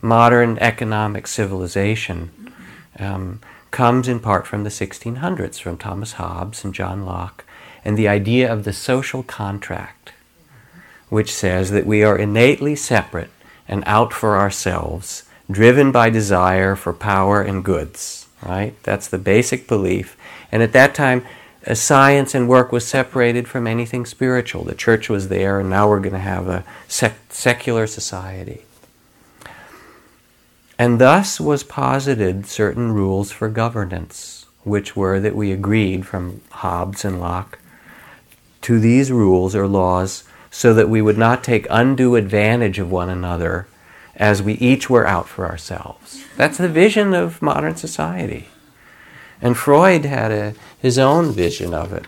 Modern 0.00 0.58
economic 0.58 1.26
civilization 1.26 2.52
um, 2.98 3.40
comes 3.70 4.08
in 4.08 4.20
part 4.20 4.46
from 4.46 4.64
the 4.64 4.70
1600s, 4.70 5.60
from 5.60 5.76
Thomas 5.76 6.12
Hobbes 6.12 6.64
and 6.64 6.74
John 6.74 7.04
Locke, 7.04 7.44
and 7.84 7.96
the 7.96 8.08
idea 8.08 8.52
of 8.52 8.64
the 8.64 8.72
social 8.72 9.22
contract, 9.22 10.12
which 11.08 11.32
says 11.32 11.70
that 11.70 11.86
we 11.86 12.02
are 12.02 12.18
innately 12.18 12.76
separate 12.76 13.30
and 13.66 13.82
out 13.86 14.12
for 14.12 14.36
ourselves, 14.36 15.24
driven 15.50 15.90
by 15.90 16.10
desire 16.10 16.76
for 16.76 16.92
power 16.92 17.42
and 17.42 17.64
goods. 17.64 18.26
Right? 18.42 18.80
That's 18.84 19.08
the 19.08 19.18
basic 19.18 19.66
belief. 19.66 20.16
And 20.52 20.62
at 20.62 20.72
that 20.72 20.94
time, 20.94 21.26
science 21.76 22.34
and 22.34 22.48
work 22.48 22.72
was 22.72 22.86
separated 22.86 23.46
from 23.46 23.66
anything 23.66 24.06
spiritual. 24.06 24.64
The 24.64 24.74
church 24.74 25.08
was 25.08 25.28
there, 25.28 25.60
and 25.60 25.68
now 25.68 25.88
we're 25.88 26.00
going 26.00 26.12
to 26.14 26.18
have 26.18 26.48
a 26.48 26.64
sec- 26.88 27.18
secular 27.28 27.86
society. 27.86 28.62
And 30.78 31.00
thus 31.00 31.40
was 31.40 31.64
posited 31.64 32.46
certain 32.46 32.92
rules 32.92 33.32
for 33.32 33.48
governance, 33.48 34.46
which 34.64 34.96
were 34.96 35.18
that 35.20 35.36
we 35.36 35.52
agreed 35.52 36.06
from 36.06 36.40
Hobbes 36.50 37.04
and 37.04 37.20
Locke 37.20 37.58
to 38.62 38.78
these 38.78 39.10
rules 39.10 39.54
or 39.54 39.66
laws 39.66 40.24
so 40.50 40.72
that 40.74 40.88
we 40.88 41.02
would 41.02 41.18
not 41.18 41.44
take 41.44 41.66
undue 41.68 42.16
advantage 42.16 42.78
of 42.78 42.90
one 42.90 43.10
another 43.10 43.66
as 44.16 44.42
we 44.42 44.54
each 44.54 44.88
were 44.88 45.06
out 45.06 45.28
for 45.28 45.46
ourselves. 45.46 46.24
That's 46.36 46.58
the 46.58 46.68
vision 46.68 47.14
of 47.14 47.42
modern 47.42 47.76
society. 47.76 48.48
And 49.40 49.56
Freud 49.56 50.04
had 50.04 50.32
a, 50.32 50.54
his 50.78 50.98
own 50.98 51.32
vision 51.32 51.72
of 51.74 51.92
it. 51.92 52.06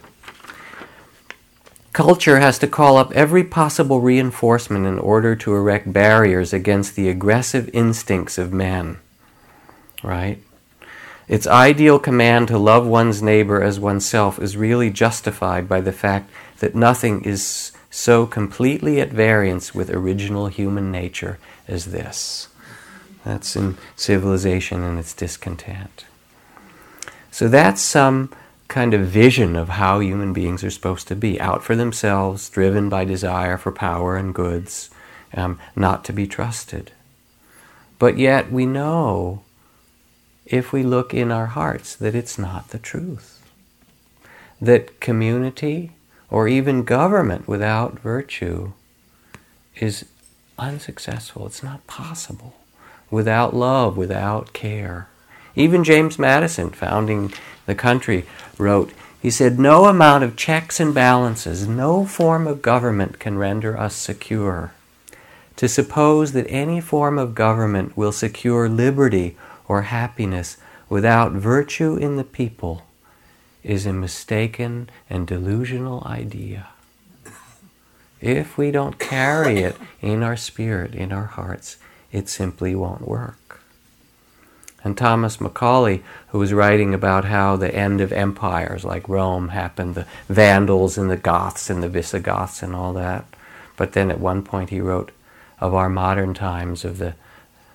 Culture 1.92 2.38
has 2.38 2.58
to 2.60 2.66
call 2.66 2.96
up 2.96 3.12
every 3.12 3.44
possible 3.44 4.00
reinforcement 4.00 4.86
in 4.86 4.98
order 4.98 5.34
to 5.36 5.54
erect 5.54 5.92
barriers 5.92 6.52
against 6.52 6.94
the 6.94 7.08
aggressive 7.08 7.68
instincts 7.72 8.38
of 8.38 8.52
man. 8.52 8.98
Right? 10.02 10.42
Its 11.28 11.46
ideal 11.46 11.98
command 11.98 12.48
to 12.48 12.58
love 12.58 12.86
one's 12.86 13.22
neighbor 13.22 13.62
as 13.62 13.78
oneself 13.78 14.40
is 14.40 14.56
really 14.56 14.90
justified 14.90 15.68
by 15.68 15.80
the 15.80 15.92
fact 15.92 16.30
that 16.58 16.74
nothing 16.74 17.22
is 17.22 17.72
so 17.90 18.26
completely 18.26 19.00
at 19.00 19.10
variance 19.10 19.74
with 19.74 19.90
original 19.90 20.46
human 20.46 20.90
nature 20.90 21.38
as 21.68 21.86
this. 21.86 22.48
That's 23.24 23.54
in 23.54 23.76
civilization 23.96 24.82
and 24.82 24.98
its 24.98 25.12
discontent. 25.12 26.04
So 27.30 27.48
that's 27.48 27.80
some 27.80 28.30
kind 28.68 28.94
of 28.94 29.06
vision 29.06 29.56
of 29.56 29.68
how 29.68 29.98
human 29.98 30.32
beings 30.32 30.62
are 30.62 30.70
supposed 30.70 31.08
to 31.08 31.16
be 31.16 31.40
out 31.40 31.64
for 31.64 31.74
themselves, 31.74 32.48
driven 32.48 32.88
by 32.88 33.04
desire 33.04 33.56
for 33.56 33.72
power 33.72 34.16
and 34.16 34.34
goods, 34.34 34.90
um, 35.34 35.58
not 35.74 36.04
to 36.04 36.12
be 36.12 36.26
trusted. 36.26 36.92
But 37.98 38.16
yet 38.16 38.50
we 38.50 38.66
know, 38.66 39.42
if 40.46 40.72
we 40.72 40.82
look 40.82 41.12
in 41.12 41.30
our 41.30 41.46
hearts, 41.46 41.94
that 41.96 42.14
it's 42.14 42.38
not 42.38 42.68
the 42.68 42.78
truth. 42.78 43.44
That 44.60 45.00
community 45.00 45.92
or 46.30 46.46
even 46.46 46.84
government 46.84 47.48
without 47.48 47.98
virtue 47.98 48.72
is 49.76 50.04
unsuccessful. 50.58 51.46
It's 51.46 51.62
not 51.62 51.86
possible. 51.86 52.54
Without 53.10 53.54
love, 53.54 53.96
without 53.96 54.52
care. 54.52 55.08
Even 55.54 55.84
James 55.84 56.18
Madison, 56.18 56.70
founding 56.70 57.32
the 57.66 57.74
country, 57.74 58.24
wrote, 58.58 58.92
he 59.20 59.30
said, 59.30 59.58
No 59.58 59.84
amount 59.86 60.24
of 60.24 60.36
checks 60.36 60.80
and 60.80 60.94
balances, 60.94 61.66
no 61.66 62.06
form 62.06 62.46
of 62.46 62.62
government 62.62 63.18
can 63.18 63.36
render 63.36 63.78
us 63.78 63.94
secure. 63.94 64.72
To 65.56 65.68
suppose 65.68 66.32
that 66.32 66.46
any 66.48 66.80
form 66.80 67.18
of 67.18 67.34
government 67.34 67.96
will 67.96 68.12
secure 68.12 68.68
liberty 68.68 69.36
or 69.68 69.82
happiness 69.82 70.56
without 70.88 71.32
virtue 71.32 71.96
in 71.96 72.16
the 72.16 72.24
people 72.24 72.82
is 73.62 73.84
a 73.84 73.92
mistaken 73.92 74.88
and 75.10 75.26
delusional 75.26 76.02
idea. 76.06 76.68
If 78.20 78.56
we 78.56 78.70
don't 78.70 78.98
carry 78.98 79.58
it 79.58 79.76
in 80.00 80.22
our 80.22 80.36
spirit, 80.36 80.94
in 80.94 81.12
our 81.12 81.26
hearts, 81.26 81.76
it 82.10 82.28
simply 82.28 82.74
won't 82.74 83.06
work. 83.06 83.59
And 84.82 84.96
Thomas 84.96 85.40
Macaulay, 85.40 86.02
who 86.28 86.38
was 86.38 86.54
writing 86.54 86.94
about 86.94 87.26
how 87.26 87.56
the 87.56 87.74
end 87.74 88.00
of 88.00 88.12
empires 88.12 88.84
like 88.84 89.08
Rome 89.08 89.48
happened, 89.48 89.94
the 89.94 90.06
Vandals 90.28 90.96
and 90.96 91.10
the 91.10 91.16
Goths 91.16 91.68
and 91.68 91.82
the 91.82 91.88
Visigoths 91.88 92.62
and 92.62 92.74
all 92.74 92.92
that. 92.94 93.24
But 93.76 93.92
then 93.92 94.10
at 94.10 94.20
one 94.20 94.42
point 94.42 94.70
he 94.70 94.80
wrote 94.80 95.12
of 95.58 95.74
our 95.74 95.90
modern 95.90 96.32
times, 96.32 96.84
of 96.84 96.98
the 96.98 97.14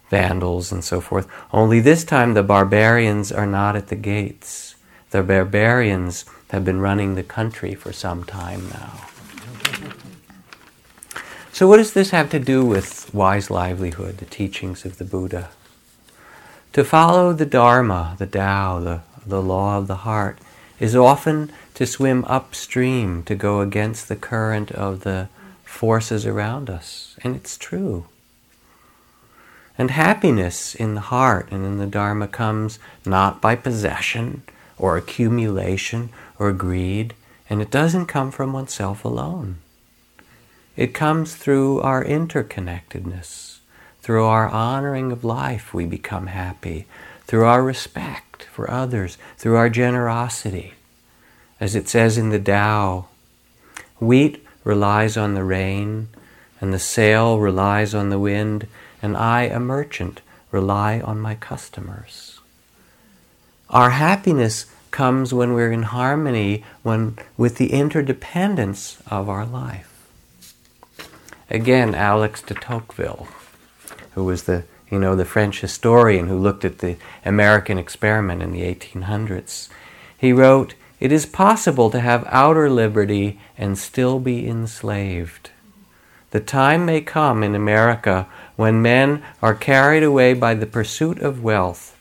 Vandals 0.10 0.72
and 0.72 0.84
so 0.84 1.02
forth. 1.02 1.28
Only 1.52 1.80
this 1.80 2.04
time 2.04 2.34
the 2.34 2.44
barbarians 2.44 3.32
are 3.32 3.48
not 3.48 3.76
at 3.76 3.88
the 3.88 3.96
gates. 3.96 4.76
The 5.12 5.24
barbarians 5.24 6.26
have 6.50 6.66
been 6.66 6.80
running 6.80 7.16
the 7.16 7.24
country 7.24 7.76
for 7.76 7.92
some 7.94 8.24
time 8.24 8.70
now. 8.70 9.06
So, 11.52 11.68
what 11.68 11.78
does 11.78 11.94
this 11.94 12.10
have 12.10 12.30
to 12.32 12.40
do 12.40 12.66
with 12.66 13.14
wise 13.14 13.50
livelihood, 13.50 14.18
the 14.18 14.26
teachings 14.26 14.86
of 14.86 14.98
the 14.98 15.06
Buddha? 15.06 15.50
To 16.76 16.84
follow 16.84 17.32
the 17.32 17.46
Dharma, 17.46 18.18
the 18.20 18.28
Tao, 18.28 18.82
the, 18.82 19.00
the 19.26 19.42
law 19.42 19.78
of 19.78 19.88
the 19.88 20.04
heart, 20.04 20.40
is 20.78 20.94
often 20.94 21.50
to 21.74 21.86
swim 21.86 22.26
upstream, 22.26 23.24
to 23.24 23.34
go 23.34 23.62
against 23.62 24.10
the 24.10 24.18
current 24.18 24.74
of 24.74 25.06
the 25.06 25.30
forces 25.64 26.26
around 26.26 26.70
us. 26.70 27.16
And 27.24 27.34
it's 27.34 27.58
true. 27.58 28.08
And 29.78 29.90
happiness 29.90 30.76
in 30.76 30.96
the 30.96 31.08
heart 31.16 31.48
and 31.50 31.66
in 31.66 31.78
the 31.78 31.88
Dharma 31.88 32.28
comes 32.28 32.78
not 33.06 33.40
by 33.40 33.56
possession 33.56 34.44
or 34.78 34.98
accumulation 34.98 36.10
or 36.38 36.52
greed, 36.52 37.14
and 37.50 37.62
it 37.62 37.72
doesn't 37.72 38.08
come 38.08 38.32
from 38.32 38.52
oneself 38.52 39.06
alone. 39.06 39.60
It 40.76 40.94
comes 40.94 41.36
through 41.36 41.80
our 41.80 42.04
interconnectedness 42.04 43.55
through 44.06 44.24
our 44.24 44.48
honoring 44.48 45.12
of 45.12 45.24
life, 45.24 45.74
we 45.74 45.84
become 45.84 46.28
happy. 46.28 46.86
Through 47.26 47.46
our 47.46 47.64
respect 47.64 48.44
for 48.44 48.70
others, 48.70 49.18
through 49.36 49.56
our 49.56 49.68
generosity. 49.68 50.76
As 51.60 51.74
it 51.74 51.90
says 51.90 52.16
in 52.16 52.30
the 52.30 52.38
Tao, 52.40 53.08
wheat 54.00 54.46
relies 54.64 55.18
on 55.18 55.34
the 55.34 55.44
rain, 55.44 56.10
and 56.62 56.72
the 56.72 56.78
sail 56.78 57.40
relies 57.40 57.96
on 57.96 58.12
the 58.12 58.20
wind, 58.20 58.68
and 59.02 59.18
I, 59.18 59.46
a 59.46 59.60
merchant, 59.60 60.22
rely 60.52 61.00
on 61.00 61.20
my 61.20 61.34
customers. 61.34 62.40
Our 63.72 63.90
happiness 63.90 64.68
comes 64.92 65.34
when 65.34 65.54
we're 65.54 65.72
in 65.72 65.82
harmony 65.82 66.64
when, 66.84 67.18
with 67.38 67.58
the 67.58 67.74
interdependence 67.74 69.02
of 69.10 69.30
our 69.30 69.48
life. 69.48 70.08
Again, 71.50 71.96
Alex 71.96 72.44
de 72.44 72.54
Tocqueville 72.54 73.28
who 74.16 74.24
was 74.24 74.44
the 74.44 74.64
you 74.90 75.00
know 75.00 75.16
the 75.16 75.26
French 75.26 75.62
historian 75.62 76.28
who 76.28 76.38
looked 76.38 76.66
at 76.66 76.80
the 76.80 76.98
American 77.24 77.78
experiment 77.78 78.42
in 78.42 78.52
the 78.52 78.62
1800s. 78.62 79.70
He 80.18 80.34
wrote, 80.34 80.74
"It 81.00 81.12
is 81.12 81.26
possible 81.26 81.90
to 81.92 82.00
have 82.00 82.28
outer 82.30 82.70
liberty 82.70 83.40
and 83.58 83.78
still 83.78 84.20
be 84.20 84.48
enslaved. 84.48 85.52
The 86.32 86.40
time 86.40 86.86
may 86.86 87.02
come 87.02 87.44
in 87.44 87.56
America 87.56 88.28
when 88.56 88.82
men 88.82 89.22
are 89.42 89.54
carried 89.54 90.04
away 90.04 90.34
by 90.34 90.54
the 90.54 90.66
pursuit 90.66 91.20
of 91.20 91.44
wealth 91.44 91.96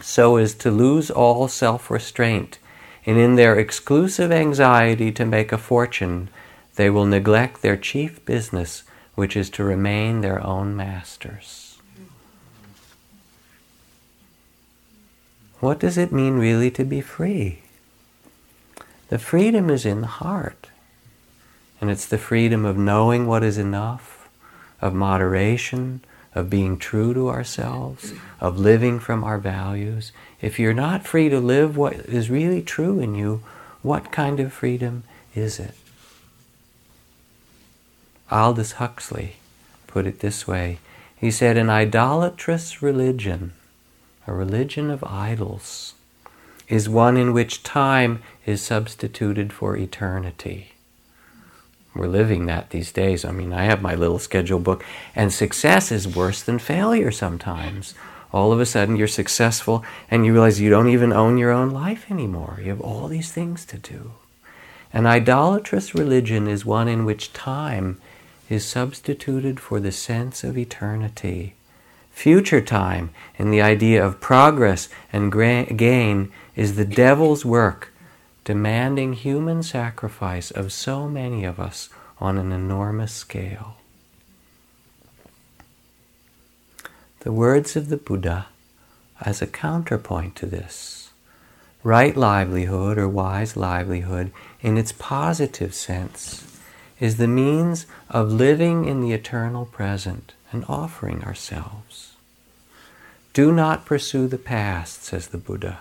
so 0.00 0.36
as 0.36 0.54
to 0.54 0.70
lose 0.70 1.10
all 1.10 1.48
self 1.48 1.90
restraint, 1.90 2.58
and 3.04 3.18
in 3.18 3.36
their 3.36 3.58
exclusive 3.58 4.30
anxiety 4.30 5.10
to 5.12 5.24
make 5.24 5.52
a 5.52 5.58
fortune, 5.58 6.28
they 6.76 6.90
will 6.90 7.06
neglect 7.06 7.62
their 7.62 7.76
chief 7.76 8.24
business, 8.24 8.82
which 9.16 9.36
is 9.36 9.50
to 9.50 9.64
remain 9.64 10.20
their 10.20 10.40
own 10.46 10.76
masters. 10.76 11.78
What 15.58 15.80
does 15.80 15.98
it 15.98 16.12
mean 16.12 16.34
really 16.34 16.70
to 16.72 16.84
be 16.84 17.00
free? 17.00 17.62
The 19.08 19.18
freedom 19.18 19.70
is 19.70 19.84
in 19.84 20.02
the 20.02 20.06
heart. 20.06 20.68
And 21.80 21.90
it's 21.90 22.06
the 22.06 22.18
freedom 22.18 22.64
of 22.64 22.76
knowing 22.76 23.26
what 23.26 23.42
is 23.42 23.58
enough, 23.58 24.28
of 24.80 24.94
moderation, 24.94 26.00
of 26.34 26.50
being 26.50 26.78
true 26.78 27.14
to 27.14 27.28
ourselves, 27.28 28.12
of 28.40 28.58
living 28.58 28.98
from 28.98 29.24
our 29.24 29.38
values. 29.38 30.12
If 30.40 30.58
you're 30.58 30.74
not 30.74 31.06
free 31.06 31.28
to 31.28 31.40
live 31.40 31.76
what 31.76 31.94
is 31.94 32.30
really 32.30 32.62
true 32.62 32.98
in 32.98 33.14
you, 33.14 33.42
what 33.82 34.12
kind 34.12 34.40
of 34.40 34.52
freedom 34.52 35.04
is 35.34 35.58
it? 35.58 35.74
Aldous 38.30 38.72
Huxley 38.72 39.36
put 39.86 40.06
it 40.06 40.20
this 40.20 40.46
way 40.46 40.78
He 41.16 41.30
said, 41.30 41.56
An 41.56 41.70
idolatrous 41.70 42.82
religion, 42.82 43.52
a 44.26 44.32
religion 44.32 44.90
of 44.90 45.04
idols, 45.04 45.94
is 46.68 46.88
one 46.88 47.16
in 47.16 47.32
which 47.32 47.62
time 47.62 48.22
is 48.44 48.60
substituted 48.60 49.52
for 49.52 49.76
eternity. 49.76 50.72
We're 51.94 52.08
living 52.08 52.46
that 52.46 52.70
these 52.70 52.92
days. 52.92 53.24
I 53.24 53.30
mean, 53.30 53.52
I 53.52 53.64
have 53.64 53.80
my 53.80 53.94
little 53.94 54.18
schedule 54.18 54.58
book, 54.58 54.84
and 55.14 55.32
success 55.32 55.90
is 55.90 56.14
worse 56.14 56.42
than 56.42 56.58
failure 56.58 57.10
sometimes. 57.10 57.94
All 58.32 58.52
of 58.52 58.60
a 58.60 58.66
sudden, 58.66 58.96
you're 58.96 59.08
successful, 59.08 59.82
and 60.10 60.26
you 60.26 60.32
realize 60.32 60.60
you 60.60 60.68
don't 60.68 60.90
even 60.90 61.12
own 61.12 61.38
your 61.38 61.52
own 61.52 61.70
life 61.70 62.10
anymore. 62.10 62.58
You 62.60 62.70
have 62.70 62.82
all 62.82 63.08
these 63.08 63.32
things 63.32 63.64
to 63.66 63.78
do. 63.78 64.12
An 64.92 65.06
idolatrous 65.06 65.94
religion 65.94 66.46
is 66.46 66.66
one 66.66 66.88
in 66.88 67.04
which 67.04 67.32
time 67.32 67.98
is 68.48 68.64
substituted 68.64 69.58
for 69.58 69.80
the 69.80 69.92
sense 69.92 70.44
of 70.44 70.56
eternity. 70.56 71.54
Future 72.10 72.60
time 72.60 73.10
and 73.38 73.52
the 73.52 73.60
idea 73.60 74.04
of 74.04 74.20
progress 74.20 74.88
and 75.12 75.32
gain 75.32 76.32
is 76.54 76.76
the 76.76 76.84
devil's 76.84 77.44
work 77.44 77.92
demanding 78.44 79.12
human 79.12 79.60
sacrifice 79.62 80.52
of 80.52 80.72
so 80.72 81.08
many 81.08 81.44
of 81.44 81.58
us 81.58 81.88
on 82.20 82.38
an 82.38 82.52
enormous 82.52 83.12
scale. 83.12 83.76
The 87.20 87.32
words 87.32 87.74
of 87.74 87.88
the 87.88 87.96
Buddha 87.96 88.46
as 89.20 89.42
a 89.42 89.46
counterpoint 89.46 90.36
to 90.36 90.46
this. 90.46 91.10
Right 91.82 92.16
livelihood 92.16 92.98
or 92.98 93.08
wise 93.08 93.56
livelihood, 93.56 94.32
in 94.60 94.78
its 94.78 94.92
positive 94.92 95.74
sense, 95.74 96.55
is 96.98 97.16
the 97.16 97.28
means 97.28 97.86
of 98.08 98.32
living 98.32 98.84
in 98.84 99.00
the 99.00 99.12
eternal 99.12 99.66
present 99.66 100.34
and 100.52 100.64
offering 100.68 101.22
ourselves. 101.24 102.14
Do 103.32 103.52
not 103.52 103.84
pursue 103.84 104.28
the 104.28 104.38
past, 104.38 105.04
says 105.04 105.28
the 105.28 105.38
Buddha. 105.38 105.80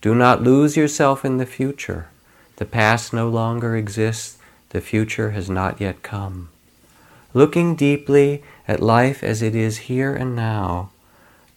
Do 0.00 0.14
not 0.14 0.42
lose 0.42 0.76
yourself 0.76 1.24
in 1.24 1.36
the 1.36 1.46
future. 1.46 2.08
The 2.56 2.64
past 2.64 3.12
no 3.12 3.28
longer 3.28 3.76
exists, 3.76 4.38
the 4.70 4.80
future 4.80 5.30
has 5.30 5.48
not 5.48 5.80
yet 5.80 6.02
come. 6.02 6.48
Looking 7.34 7.76
deeply 7.76 8.42
at 8.66 8.80
life 8.80 9.22
as 9.22 9.42
it 9.42 9.54
is 9.54 9.86
here 9.88 10.14
and 10.14 10.34
now, 10.34 10.90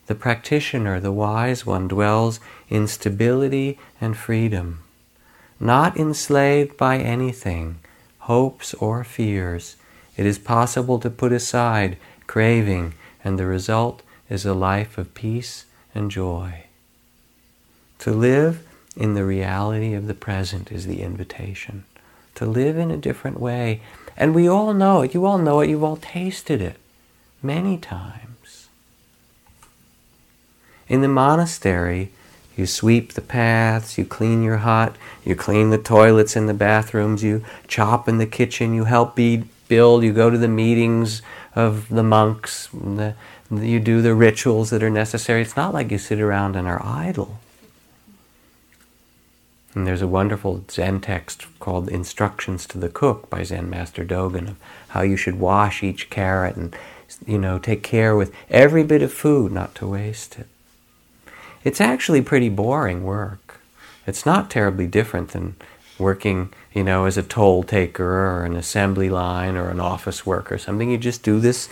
the 0.06 0.14
practitioner, 0.14 1.00
the 1.00 1.12
wise 1.12 1.66
one, 1.66 1.88
dwells 1.88 2.38
in 2.68 2.86
stability 2.86 3.78
and 4.00 4.16
freedom, 4.16 4.80
not 5.58 5.96
enslaved 5.96 6.76
by 6.76 6.98
anything, 6.98 7.80
hopes 8.26 8.74
or 8.74 9.04
fears. 9.04 9.76
It 10.16 10.26
is 10.26 10.38
possible 10.38 10.98
to 10.98 11.10
put 11.10 11.32
aside 11.32 11.96
craving, 12.26 12.94
and 13.22 13.38
the 13.38 13.46
result 13.46 14.02
is 14.28 14.44
a 14.44 14.54
life 14.54 14.98
of 14.98 15.14
peace 15.14 15.64
and 15.94 16.10
joy. 16.10 16.64
To 18.00 18.10
live 18.10 18.66
in 18.96 19.14
the 19.14 19.24
reality 19.24 19.94
of 19.94 20.08
the 20.08 20.14
present 20.14 20.72
is 20.72 20.86
the 20.86 21.02
invitation. 21.02 21.84
To 22.34 22.46
live 22.46 22.76
in 22.76 22.90
a 22.90 22.96
different 22.96 23.38
way. 23.40 23.80
And 24.16 24.34
we 24.34 24.48
all 24.48 24.74
know 24.74 25.02
it. 25.02 25.14
You 25.14 25.24
all 25.24 25.38
know 25.38 25.60
it. 25.60 25.70
You've 25.70 25.84
all 25.84 25.96
tasted 25.96 26.60
it 26.60 26.76
many 27.42 27.78
times. 27.78 28.68
In 30.88 31.00
the 31.00 31.08
monastery, 31.08 32.10
you 32.56 32.66
sweep 32.66 33.12
the 33.12 33.20
paths, 33.20 33.98
you 33.98 34.04
clean 34.04 34.42
your 34.42 34.58
hut, 34.58 34.96
you 35.24 35.36
clean 35.36 35.70
the 35.70 35.78
toilets 35.78 36.36
in 36.36 36.46
the 36.46 36.54
bathrooms, 36.54 37.22
you 37.22 37.44
chop 37.68 38.08
in 38.08 38.18
the 38.18 38.26
kitchen, 38.26 38.74
you 38.74 38.84
help 38.84 39.14
build, 39.68 40.02
you 40.02 40.12
go 40.12 40.30
to 40.30 40.38
the 40.38 40.48
meetings 40.48 41.22
of 41.54 41.88
the 41.88 42.02
monks, 42.02 42.68
the, 42.72 43.14
you 43.50 43.78
do 43.78 44.02
the 44.02 44.14
rituals 44.14 44.70
that 44.70 44.82
are 44.82 44.90
necessary. 44.90 45.42
It's 45.42 45.56
not 45.56 45.74
like 45.74 45.90
you 45.90 45.98
sit 45.98 46.20
around 46.20 46.56
and 46.56 46.66
are 46.66 46.84
idle. 46.84 47.38
And 49.74 49.86
there's 49.86 50.02
a 50.02 50.08
wonderful 50.08 50.64
Zen 50.70 51.02
text 51.02 51.46
called 51.60 51.90
Instructions 51.90 52.66
to 52.68 52.78
the 52.78 52.88
Cook 52.88 53.28
by 53.28 53.42
Zen 53.42 53.68
Master 53.68 54.06
Dogen 54.06 54.48
of 54.48 54.56
how 54.88 55.02
you 55.02 55.18
should 55.18 55.38
wash 55.38 55.82
each 55.82 56.08
carrot 56.08 56.56
and 56.56 56.74
you 57.26 57.38
know 57.38 57.58
take 57.58 57.82
care 57.82 58.16
with 58.16 58.32
every 58.48 58.82
bit 58.82 59.02
of 59.02 59.12
food 59.12 59.52
not 59.52 59.74
to 59.74 59.86
waste 59.86 60.38
it. 60.38 60.46
It's 61.66 61.80
actually 61.80 62.22
pretty 62.22 62.48
boring 62.48 63.02
work. 63.02 63.58
It's 64.06 64.24
not 64.24 64.50
terribly 64.50 64.86
different 64.86 65.30
than 65.30 65.56
working, 65.98 66.52
you 66.72 66.84
know, 66.84 67.06
as 67.06 67.18
a 67.18 67.24
toll 67.24 67.64
taker 67.64 68.04
or 68.04 68.44
an 68.44 68.54
assembly 68.54 69.10
line 69.10 69.56
or 69.56 69.68
an 69.68 69.80
office 69.80 70.24
worker 70.24 70.54
or 70.54 70.58
something. 70.58 70.92
You 70.92 70.96
just 70.96 71.24
do 71.24 71.40
this 71.40 71.68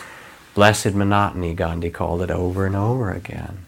blessed 0.52 0.94
monotony, 0.94 1.54
Gandhi 1.54 1.90
called 1.90 2.22
it, 2.22 2.30
over 2.32 2.66
and 2.66 2.74
over 2.74 3.12
again. 3.12 3.66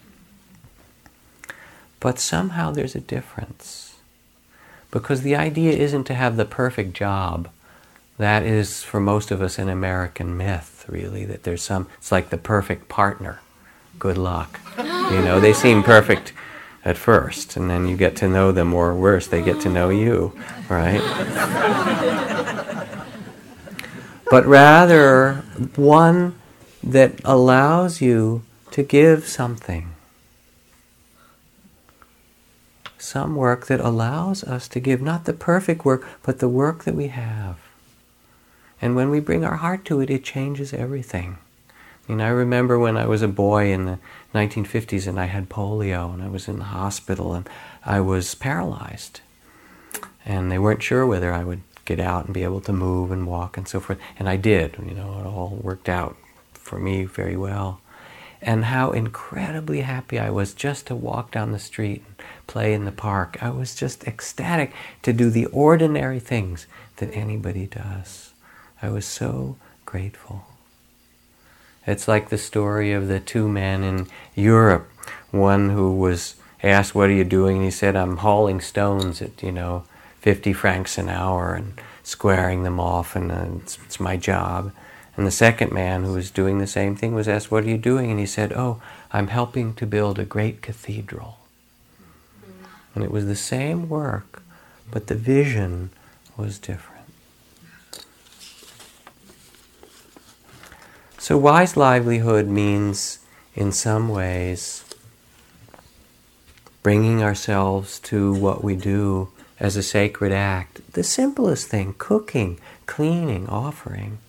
But 2.01 2.19
somehow 2.19 2.71
there's 2.71 2.95
a 2.95 2.99
difference 2.99 3.95
because 4.91 5.21
the 5.21 5.37
idea 5.37 5.71
isn't 5.71 6.03
to 6.07 6.13
have 6.13 6.35
the 6.35 6.43
perfect 6.43 6.91
job. 6.91 7.47
That 8.17 8.43
is, 8.43 8.83
for 8.83 8.99
most 8.99 9.31
of 9.31 9.41
us, 9.41 9.57
an 9.57 9.69
American 9.69 10.35
myth, 10.35 10.83
really, 10.89 11.23
that 11.23 11.43
there's 11.43 11.63
some, 11.63 11.87
it's 11.99 12.11
like 12.11 12.31
the 12.31 12.37
perfect 12.37 12.89
partner. 12.89 13.39
Good 13.99 14.17
luck. 14.17 14.59
You 14.77 15.21
know, 15.21 15.39
they 15.39 15.53
seem 15.53 15.83
perfect 15.83 16.33
at 16.85 16.97
first, 16.97 17.57
and 17.57 17.69
then 17.69 17.87
you 17.87 17.97
get 17.97 18.15
to 18.17 18.27
know 18.27 18.51
them, 18.51 18.73
or 18.73 18.93
worse, 18.93 19.27
they 19.27 19.41
get 19.41 19.59
to 19.61 19.69
know 19.69 19.89
you, 19.89 20.33
right? 20.69 21.01
but 24.29 24.45
rather, 24.45 25.43
one 25.75 26.35
that 26.83 27.19
allows 27.25 28.01
you 28.01 28.43
to 28.71 28.83
give 28.83 29.27
something 29.27 29.93
some 32.97 33.35
work 33.35 33.67
that 33.67 33.79
allows 33.79 34.43
us 34.43 34.67
to 34.67 34.79
give 34.79 35.01
not 35.01 35.25
the 35.25 35.33
perfect 35.33 35.85
work, 35.85 36.05
but 36.23 36.39
the 36.39 36.49
work 36.49 36.83
that 36.83 36.95
we 36.95 37.07
have. 37.07 37.57
And 38.81 38.95
when 38.95 39.09
we 39.09 39.19
bring 39.19 39.43
our 39.43 39.55
heart 39.55 39.85
to 39.85 40.01
it, 40.01 40.09
it 40.09 40.23
changes 40.23 40.73
everything. 40.73 41.37
I 42.09 42.29
remember 42.29 42.79
when 42.79 42.97
I 42.97 43.05
was 43.05 43.21
a 43.21 43.27
boy 43.27 43.71
in 43.71 43.85
the 43.85 43.99
1950s 44.33 45.07
and 45.07 45.19
I 45.19 45.25
had 45.25 45.49
polio 45.49 46.13
and 46.13 46.23
I 46.23 46.27
was 46.27 46.47
in 46.47 46.59
the 46.59 46.65
hospital 46.65 47.33
and 47.33 47.49
I 47.85 47.99
was 47.99 48.35
paralyzed. 48.35 49.21
And 50.25 50.51
they 50.51 50.59
weren't 50.59 50.83
sure 50.83 51.05
whether 51.05 51.33
I 51.33 51.43
would 51.43 51.61
get 51.85 51.99
out 51.99 52.25
and 52.25 52.33
be 52.33 52.43
able 52.43 52.61
to 52.61 52.73
move 52.73 53.11
and 53.11 53.27
walk 53.27 53.57
and 53.57 53.67
so 53.67 53.79
forth. 53.79 53.99
And 54.17 54.27
I 54.27 54.37
did, 54.37 54.75
you 54.85 54.93
know, 54.93 55.19
it 55.19 55.25
all 55.25 55.59
worked 55.61 55.89
out 55.89 56.17
for 56.53 56.79
me 56.79 57.05
very 57.05 57.37
well 57.37 57.81
and 58.41 58.65
how 58.65 58.91
incredibly 58.91 59.81
happy 59.81 60.19
I 60.19 60.29
was 60.29 60.53
just 60.53 60.87
to 60.87 60.95
walk 60.95 61.31
down 61.31 61.51
the 61.51 61.59
street 61.59 62.03
and 62.05 62.15
play 62.45 62.73
in 62.73 62.85
the 62.85 62.91
park. 62.91 63.37
I 63.41 63.49
was 63.49 63.73
just 63.75 64.05
ecstatic 64.05 64.73
to 65.01 65.13
do 65.13 65.29
the 65.29 65.47
ordinary 65.47 66.19
things 66.19 66.67
that 66.97 67.13
anybody 67.13 67.65
does. 67.65 68.33
I 68.81 68.89
was 68.89 69.05
so 69.05 69.57
grateful. 69.85 70.46
It's 71.87 72.07
like 72.07 72.29
the 72.29 72.37
story 72.37 72.91
of 72.91 73.07
the 73.07 73.21
two 73.21 73.47
men 73.47 73.81
in 73.81 74.07
Europe, 74.35 74.89
one 75.31 75.69
who 75.69 75.93
was 75.93 76.35
asked, 76.61 76.93
What 76.93 77.09
are 77.09 77.13
you 77.13 77.23
doing? 77.23 77.57
And 77.57 77.65
he 77.65 77.71
said, 77.71 77.95
I'm 77.95 78.17
hauling 78.17 78.59
stones 78.59 79.21
at, 79.21 79.41
you 79.41 79.53
know, 79.53 79.85
50 80.19 80.51
francs 80.51 80.97
an 80.97 81.07
hour 81.07 81.53
and 81.53 81.79
squaring 82.03 82.63
them 82.63 82.79
off, 82.79 83.15
and 83.15 83.31
uh, 83.31 83.45
it's, 83.55 83.79
it's 83.85 83.99
my 83.99 84.17
job. 84.17 84.73
And 85.15 85.25
the 85.25 85.31
second 85.31 85.71
man 85.71 86.03
who 86.03 86.13
was 86.13 86.29
doing 86.29 86.59
the 86.59 86.67
same 86.67 86.95
thing 86.95 87.15
was 87.15 87.29
asked, 87.29 87.51
What 87.51 87.63
are 87.63 87.69
you 87.69 87.77
doing? 87.77 88.11
And 88.11 88.19
he 88.19 88.25
said, 88.25 88.51
Oh, 88.51 88.81
I'm 89.11 89.27
helping 89.27 89.73
to 89.75 89.85
build 89.85 90.19
a 90.19 90.25
great 90.25 90.61
cathedral. 90.61 91.37
And 92.93 93.03
it 93.03 93.11
was 93.11 93.27
the 93.27 93.35
same 93.35 93.87
work, 93.87 94.43
but 94.91 95.07
the 95.07 95.15
vision 95.15 95.91
was 96.35 96.59
different. 96.59 96.96
So, 101.19 101.37
wise 101.37 101.75
livelihood 101.75 102.47
means, 102.47 103.19
in 103.55 103.71
some 103.71 104.07
ways, 104.07 104.85
bringing 106.83 107.23
ourselves 107.23 107.99
to 107.99 108.33
what 108.33 108.63
we 108.63 108.75
do 108.75 109.29
as 109.59 109.75
a 109.75 109.83
sacred 109.83 110.31
act. 110.31 110.93
The 110.93 111.03
simplest 111.03 111.67
thing 111.67 111.95
cooking, 111.97 112.59
cleaning, 112.85 113.47
offering. 113.49 114.19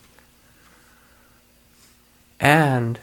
And 2.41 2.99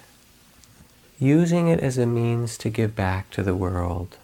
using 1.19 1.67
it 1.67 1.79
as 1.79 1.97
a 1.97 2.05
means 2.05 2.57
to 2.57 2.69
give 2.69 2.95
back 2.95 3.29
to 3.31 3.43
the 3.43 3.55
world. 3.55 4.17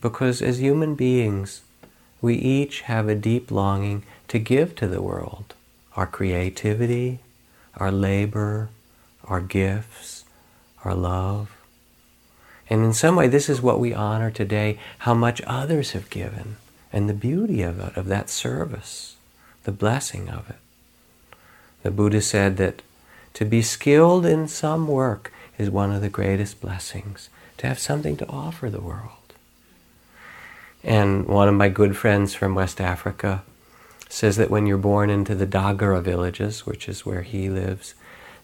Because 0.00 0.40
as 0.40 0.60
human 0.60 0.94
beings, 0.94 1.62
we 2.20 2.34
each 2.34 2.82
have 2.82 3.08
a 3.08 3.14
deep 3.14 3.50
longing 3.50 4.04
to 4.28 4.38
give 4.38 4.74
to 4.76 4.86
the 4.86 5.02
world 5.02 5.54
our 5.96 6.06
creativity, 6.06 7.18
our 7.76 7.92
labor, 7.92 8.68
our 9.24 9.40
gifts, 9.40 10.24
our 10.84 10.94
love. 10.94 11.50
And 12.70 12.84
in 12.84 12.92
some 12.92 13.16
way, 13.16 13.28
this 13.28 13.48
is 13.48 13.62
what 13.62 13.80
we 13.80 13.94
honor 13.94 14.30
today 14.30 14.78
how 14.98 15.14
much 15.14 15.40
others 15.46 15.92
have 15.92 16.10
given 16.10 16.56
and 16.92 17.08
the 17.08 17.14
beauty 17.14 17.62
of 17.62 17.78
it, 17.80 17.96
of 17.96 18.06
that 18.06 18.30
service, 18.30 19.16
the 19.64 19.72
blessing 19.72 20.28
of 20.28 20.48
it. 20.48 20.56
The 21.82 21.90
Buddha 21.90 22.20
said 22.20 22.56
that 22.56 22.82
to 23.34 23.44
be 23.44 23.62
skilled 23.62 24.26
in 24.26 24.48
some 24.48 24.88
work 24.88 25.32
is 25.58 25.70
one 25.70 25.92
of 25.92 26.00
the 26.00 26.08
greatest 26.08 26.60
blessings, 26.60 27.28
to 27.58 27.66
have 27.66 27.78
something 27.78 28.16
to 28.16 28.28
offer 28.28 28.70
the 28.70 28.80
world. 28.80 29.12
And 30.82 31.26
one 31.26 31.48
of 31.48 31.54
my 31.54 31.68
good 31.68 31.96
friends 31.96 32.34
from 32.34 32.54
West 32.54 32.80
Africa 32.80 33.42
says 34.08 34.36
that 34.36 34.50
when 34.50 34.66
you're 34.66 34.78
born 34.78 35.10
into 35.10 35.34
the 35.34 35.46
Dagara 35.46 36.02
villages, 36.02 36.66
which 36.66 36.88
is 36.88 37.04
where 37.04 37.22
he 37.22 37.48
lives, 37.48 37.94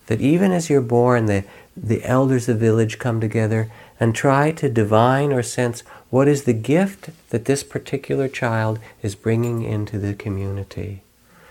that 0.07 0.21
even 0.21 0.53
as 0.53 0.69
you're 0.69 0.81
born, 0.81 1.27
the, 1.27 1.45
the 1.77 2.05
elders 2.05 2.49
of 2.49 2.59
the 2.59 2.67
village 2.67 2.99
come 2.99 3.21
together 3.21 3.71
and 3.99 4.15
try 4.15 4.51
to 4.53 4.69
divine 4.69 5.33
or 5.33 5.43
sense 5.43 5.83
what 6.11 6.29
is 6.29 6.45
the 6.45 6.53
gift 6.53 7.11
that 7.31 7.47
this 7.47 7.63
particular 7.63 8.29
child 8.29 8.79
is 9.03 9.15
bringing 9.15 9.63
into 9.63 9.99
the 9.99 10.15
community 10.15 11.03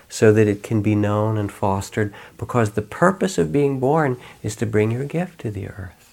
so 0.08 0.32
that 0.32 0.46
it 0.46 0.62
can 0.62 0.80
be 0.80 0.94
known 0.94 1.36
and 1.36 1.50
fostered 1.50 2.14
because 2.38 2.70
the 2.70 2.82
purpose 2.82 3.36
of 3.36 3.52
being 3.52 3.80
born 3.80 4.16
is 4.42 4.54
to 4.54 4.66
bring 4.66 4.90
your 4.90 5.04
gift 5.04 5.40
to 5.40 5.50
the 5.50 5.68
earth. 5.68 6.03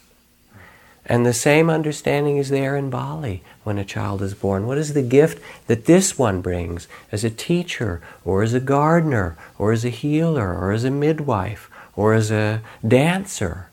And 1.11 1.25
the 1.25 1.33
same 1.33 1.69
understanding 1.69 2.37
is 2.37 2.47
there 2.47 2.77
in 2.77 2.89
Bali 2.89 3.43
when 3.65 3.77
a 3.77 3.83
child 3.83 4.21
is 4.21 4.33
born. 4.33 4.65
What 4.65 4.77
is 4.77 4.93
the 4.93 5.01
gift 5.01 5.43
that 5.67 5.83
this 5.83 6.17
one 6.17 6.39
brings 6.39 6.87
as 7.11 7.25
a 7.25 7.29
teacher, 7.29 8.01
or 8.23 8.43
as 8.43 8.53
a 8.53 8.61
gardener, 8.61 9.35
or 9.59 9.73
as 9.73 9.83
a 9.83 9.89
healer, 9.89 10.57
or 10.57 10.71
as 10.71 10.85
a 10.85 10.89
midwife, 10.89 11.69
or 11.97 12.13
as 12.13 12.31
a 12.31 12.61
dancer, 12.87 13.69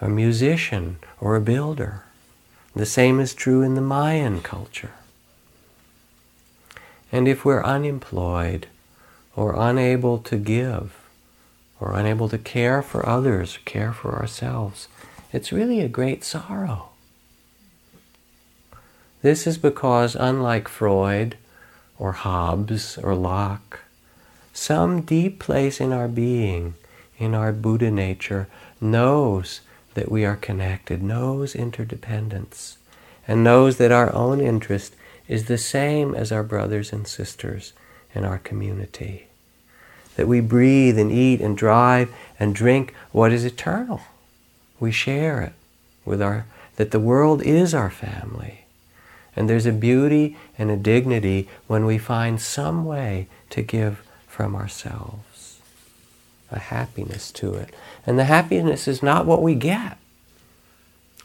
a 0.00 0.08
musician, 0.08 0.98
or 1.20 1.34
a 1.34 1.40
builder? 1.40 2.04
The 2.76 2.86
same 2.86 3.18
is 3.18 3.34
true 3.34 3.62
in 3.62 3.74
the 3.74 3.80
Mayan 3.80 4.40
culture. 4.40 4.92
And 7.10 7.26
if 7.26 7.44
we're 7.44 7.64
unemployed, 7.64 8.68
or 9.34 9.56
unable 9.58 10.18
to 10.18 10.36
give, 10.36 10.94
or 11.80 11.98
unable 11.98 12.28
to 12.28 12.38
care 12.38 12.80
for 12.80 13.04
others, 13.04 13.58
care 13.64 13.92
for 13.92 14.14
ourselves, 14.14 14.86
it's 15.32 15.52
really 15.52 15.80
a 15.80 15.88
great 15.88 16.24
sorrow. 16.24 16.90
This 19.22 19.46
is 19.46 19.58
because, 19.58 20.14
unlike 20.14 20.68
Freud 20.68 21.36
or 21.98 22.12
Hobbes 22.12 22.98
or 22.98 23.14
Locke, 23.14 23.80
some 24.52 25.02
deep 25.02 25.38
place 25.38 25.80
in 25.80 25.92
our 25.92 26.08
being, 26.08 26.74
in 27.18 27.34
our 27.34 27.52
Buddha 27.52 27.90
nature, 27.90 28.46
knows 28.80 29.60
that 29.94 30.10
we 30.10 30.24
are 30.24 30.36
connected, 30.36 31.02
knows 31.02 31.54
interdependence, 31.54 32.78
and 33.26 33.42
knows 33.42 33.78
that 33.78 33.90
our 33.90 34.12
own 34.14 34.40
interest 34.40 34.94
is 35.26 35.46
the 35.46 35.58
same 35.58 36.14
as 36.14 36.30
our 36.30 36.44
brothers 36.44 36.92
and 36.92 37.08
sisters 37.08 37.72
in 38.14 38.24
our 38.24 38.38
community. 38.38 39.26
That 40.14 40.28
we 40.28 40.40
breathe 40.40 40.98
and 40.98 41.10
eat 41.10 41.40
and 41.40 41.56
drive 41.56 42.14
and 42.38 42.54
drink 42.54 42.94
what 43.12 43.32
is 43.32 43.44
eternal 43.44 44.02
we 44.78 44.92
share 44.92 45.40
it 45.40 45.52
with 46.04 46.22
our, 46.22 46.46
that 46.76 46.90
the 46.90 47.00
world 47.00 47.42
is 47.42 47.74
our 47.74 47.90
family. 47.90 48.64
And 49.34 49.50
there's 49.50 49.66
a 49.66 49.72
beauty 49.72 50.36
and 50.58 50.70
a 50.70 50.76
dignity 50.76 51.48
when 51.66 51.84
we 51.84 51.98
find 51.98 52.40
some 52.40 52.84
way 52.84 53.28
to 53.50 53.62
give 53.62 54.02
from 54.26 54.54
ourselves, 54.54 55.60
a 56.50 56.58
happiness 56.58 57.30
to 57.32 57.54
it. 57.54 57.74
And 58.06 58.18
the 58.18 58.24
happiness 58.24 58.86
is 58.86 59.02
not 59.02 59.26
what 59.26 59.42
we 59.42 59.54
get, 59.54 59.98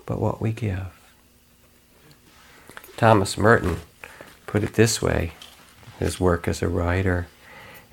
but 0.06 0.20
what 0.20 0.42
we 0.42 0.52
give. 0.52 0.98
Thomas 2.98 3.38
Merton 3.38 3.78
put 4.46 4.64
it 4.64 4.74
this 4.74 5.02
way 5.02 5.34
his 6.00 6.20
work 6.20 6.48
as 6.48 6.62
a 6.62 6.68
writer. 6.68 7.28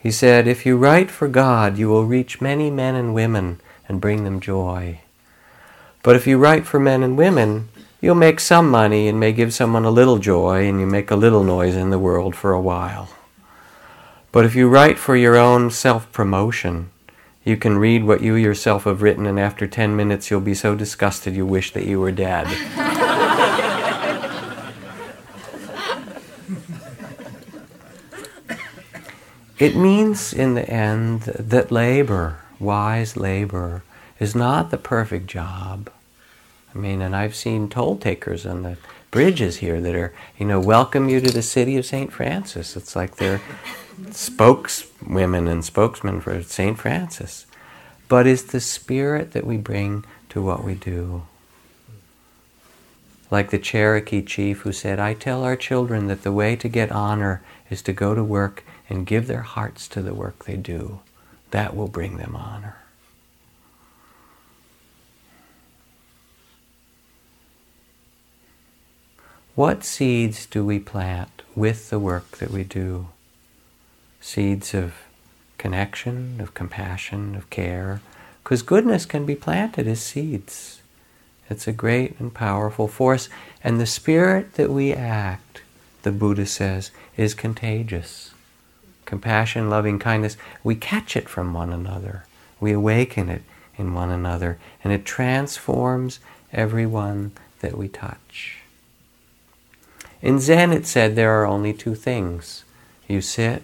He 0.00 0.11
said, 0.11 0.46
If 0.46 0.64
you 0.64 0.76
write 0.76 1.11
for 1.11 1.28
God, 1.28 1.76
you 1.76 1.88
will 1.88 2.04
reach 2.04 2.40
many 2.40 2.70
men 2.70 2.94
and 2.94 3.14
women 3.14 3.61
and 3.88 4.00
bring 4.00 4.24
them 4.24 4.40
joy. 4.40 5.00
But 6.03 6.16
if 6.16 6.26
you 6.26 6.38
write 6.38 6.66
for 6.66 6.78
men 6.78 7.03
and 7.03 7.18
women, 7.18 7.68
you'll 8.01 8.14
make 8.14 8.40
some 8.40 8.70
money 8.70 9.09
and 9.09 9.18
may 9.18 9.32
give 9.32 9.53
someone 9.53 9.84
a 9.84 9.90
little 9.90 10.18
joy 10.18 10.68
and 10.68 10.80
you 10.80 10.86
make 10.86 11.11
a 11.11 11.16
little 11.16 11.42
noise 11.42 11.74
in 11.74 11.90
the 11.90 11.99
world 11.99 12.36
for 12.36 12.53
a 12.53 12.61
while. 12.61 13.09
But 14.30 14.44
if 14.44 14.55
you 14.55 14.68
write 14.68 14.99
for 14.99 15.16
your 15.16 15.36
own 15.36 15.70
self 15.70 16.12
promotion, 16.12 16.90
you 17.44 17.57
can 17.57 17.78
read 17.78 18.05
what 18.05 18.20
you 18.20 18.34
yourself 18.34 18.84
have 18.84 19.01
written, 19.01 19.24
and 19.24 19.40
after 19.40 19.66
10 19.66 19.96
minutes, 19.96 20.30
you'll 20.30 20.40
be 20.40 20.53
so 20.53 20.74
disgusted 20.74 21.34
you 21.34 21.46
wish 21.46 21.72
that 21.72 21.86
you 21.86 21.99
were 21.99 22.12
dead. 22.12 22.46
it 29.59 29.74
means, 29.74 30.34
in 30.34 30.55
the 30.55 30.68
end, 30.68 31.22
that 31.22 31.72
labor, 31.72 32.40
wise 32.61 33.16
labor, 33.16 33.82
is 34.18 34.34
not 34.34 34.70
the 34.70 34.78
perfect 34.78 35.26
job. 35.26 35.90
I 36.74 36.78
mean, 36.78 37.00
and 37.00 37.14
I've 37.14 37.34
seen 37.34 37.68
toll 37.68 37.96
takers 37.96 38.44
on 38.44 38.62
the 38.62 38.76
bridges 39.10 39.58
here 39.58 39.80
that 39.80 39.94
are, 39.94 40.12
you 40.38 40.46
know, 40.46 40.60
welcome 40.60 41.08
you 41.08 41.20
to 41.20 41.30
the 41.30 41.42
city 41.42 41.76
of 41.76 41.86
St. 41.86 42.12
Francis. 42.12 42.76
It's 42.76 42.94
like 42.94 43.16
they're 43.16 43.40
spokeswomen 44.10 45.48
and 45.48 45.64
spokesmen 45.64 46.20
for 46.20 46.42
St. 46.42 46.78
Francis. 46.78 47.46
But 48.08 48.26
it's 48.26 48.42
the 48.42 48.60
spirit 48.60 49.32
that 49.32 49.46
we 49.46 49.56
bring 49.56 50.04
to 50.30 50.42
what 50.42 50.64
we 50.64 50.74
do. 50.74 51.22
Like 53.30 53.50
the 53.50 53.58
Cherokee 53.58 54.22
chief 54.22 54.60
who 54.60 54.72
said, 54.72 54.98
I 54.98 55.14
tell 55.14 55.44
our 55.44 55.56
children 55.56 56.06
that 56.06 56.22
the 56.22 56.32
way 56.32 56.56
to 56.56 56.68
get 56.68 56.90
honor 56.90 57.42
is 57.70 57.82
to 57.82 57.92
go 57.92 58.14
to 58.14 58.24
work 58.24 58.64
and 58.88 59.06
give 59.06 59.26
their 59.26 59.42
hearts 59.42 59.86
to 59.88 60.00
the 60.00 60.14
work 60.14 60.44
they 60.44 60.56
do. 60.56 61.00
That 61.50 61.76
will 61.76 61.88
bring 61.88 62.16
them 62.16 62.34
honor. 62.34 62.78
What 69.59 69.82
seeds 69.82 70.46
do 70.46 70.64
we 70.64 70.78
plant 70.78 71.42
with 71.56 71.90
the 71.90 71.98
work 71.98 72.36
that 72.36 72.52
we 72.52 72.62
do? 72.62 73.09
Seeds 74.20 74.72
of 74.72 74.94
connection, 75.59 76.40
of 76.40 76.54
compassion, 76.54 77.34
of 77.34 77.50
care. 77.50 78.00
Because 78.44 78.62
goodness 78.62 79.04
can 79.04 79.26
be 79.26 79.34
planted 79.34 79.88
as 79.88 80.00
seeds. 80.00 80.80
It's 81.50 81.66
a 81.66 81.72
great 81.72 82.20
and 82.20 82.32
powerful 82.32 82.86
force. 82.86 83.28
And 83.64 83.80
the 83.80 83.86
spirit 83.86 84.54
that 84.54 84.70
we 84.70 84.92
act, 84.92 85.62
the 86.02 86.12
Buddha 86.12 86.46
says, 86.46 86.92
is 87.16 87.34
contagious. 87.34 88.30
Compassion, 89.06 89.68
loving 89.68 89.98
kindness, 89.98 90.36
we 90.62 90.76
catch 90.76 91.16
it 91.16 91.28
from 91.28 91.52
one 91.52 91.72
another. 91.72 92.26
We 92.61 92.70
awaken 92.70 93.28
it 93.28 93.42
in 93.76 93.92
one 93.92 94.11
another. 94.11 94.56
And 94.84 94.92
it 94.92 95.04
transforms 95.04 96.20
everyone 96.52 97.32
that 97.59 97.76
we 97.76 97.88
touch. 97.88 98.57
In 100.20 100.40
Zen, 100.40 100.72
it 100.72 100.86
said 100.86 101.14
there 101.14 101.40
are 101.40 101.46
only 101.46 101.72
two 101.72 101.94
things 101.94 102.64
you 103.06 103.20
sit 103.20 103.62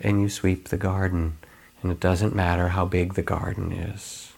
and 0.00 0.20
you 0.20 0.28
sweep 0.28 0.68
the 0.68 0.76
garden, 0.76 1.38
and 1.82 1.90
it 1.90 2.00
doesn't 2.00 2.34
matter 2.34 2.68
how 2.68 2.84
big 2.84 3.14
the 3.14 3.22
garden 3.22 3.72
is. 3.72 4.32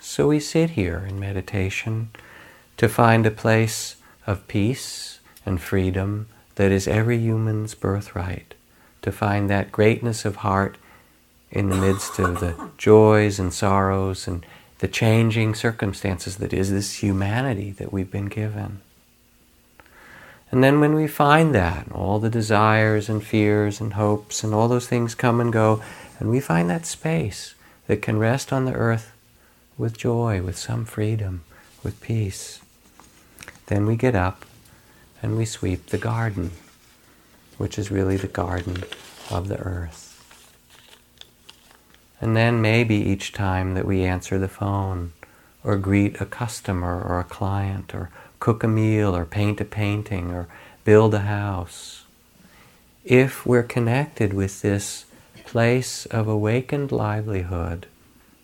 So 0.00 0.28
we 0.28 0.40
sit 0.40 0.70
here 0.70 1.04
in 1.08 1.20
meditation 1.20 2.10
to 2.78 2.88
find 2.88 3.26
a 3.26 3.30
place 3.30 3.96
of 4.26 4.48
peace 4.48 5.20
and 5.46 5.60
freedom 5.60 6.28
that 6.56 6.72
is 6.72 6.88
every 6.88 7.18
human's 7.18 7.74
birthright, 7.74 8.54
to 9.02 9.12
find 9.12 9.48
that 9.48 9.70
greatness 9.70 10.24
of 10.24 10.36
heart 10.36 10.76
in 11.52 11.70
the 11.70 11.76
midst 11.76 12.18
of 12.18 12.40
the 12.40 12.70
joys 12.78 13.38
and 13.38 13.52
sorrows 13.54 14.26
and 14.26 14.44
the 14.80 14.88
changing 14.88 15.54
circumstances 15.54 16.36
that 16.36 16.52
is 16.52 16.70
this 16.70 17.02
humanity 17.02 17.70
that 17.70 17.92
we've 17.92 18.10
been 18.10 18.26
given. 18.26 18.80
And 20.50 20.64
then 20.64 20.80
when 20.80 20.94
we 20.94 21.06
find 21.06 21.54
that, 21.54 21.92
all 21.92 22.18
the 22.18 22.30
desires 22.30 23.08
and 23.08 23.22
fears 23.22 23.80
and 23.80 23.94
hopes 23.94 24.42
and 24.42 24.54
all 24.54 24.68
those 24.68 24.88
things 24.88 25.14
come 25.14 25.40
and 25.40 25.52
go, 25.52 25.82
and 26.18 26.30
we 26.30 26.40
find 26.40 26.70
that 26.70 26.86
space, 26.86 27.54
that 27.86 28.02
can 28.02 28.18
rest 28.18 28.52
on 28.52 28.64
the 28.64 28.72
earth 28.72 29.12
with 29.76 29.96
joy, 29.96 30.42
with 30.42 30.56
some 30.56 30.84
freedom, 30.84 31.44
with 31.82 32.00
peace. 32.00 32.60
Then 33.66 33.86
we 33.86 33.96
get 33.96 34.14
up 34.14 34.44
and 35.22 35.36
we 35.36 35.44
sweep 35.44 35.86
the 35.86 35.98
garden, 35.98 36.52
which 37.58 37.78
is 37.78 37.90
really 37.90 38.16
the 38.16 38.26
garden 38.26 38.84
of 39.30 39.48
the 39.48 39.58
earth. 39.58 40.04
And 42.20 42.36
then 42.36 42.60
maybe 42.60 42.96
each 42.96 43.32
time 43.32 43.74
that 43.74 43.86
we 43.86 44.04
answer 44.04 44.38
the 44.38 44.48
phone, 44.48 45.12
or 45.62 45.76
greet 45.76 46.20
a 46.20 46.26
customer 46.26 47.02
or 47.02 47.20
a 47.20 47.24
client, 47.24 47.94
or 47.94 48.10
cook 48.40 48.62
a 48.62 48.68
meal, 48.68 49.14
or 49.14 49.24
paint 49.24 49.60
a 49.60 49.64
painting, 49.64 50.30
or 50.30 50.48
build 50.84 51.14
a 51.14 51.20
house, 51.20 52.04
if 53.04 53.46
we're 53.46 53.62
connected 53.62 54.32
with 54.32 54.62
this 54.62 55.04
place 55.44 56.06
of 56.06 56.28
awakened 56.28 56.92
livelihood, 56.92 57.86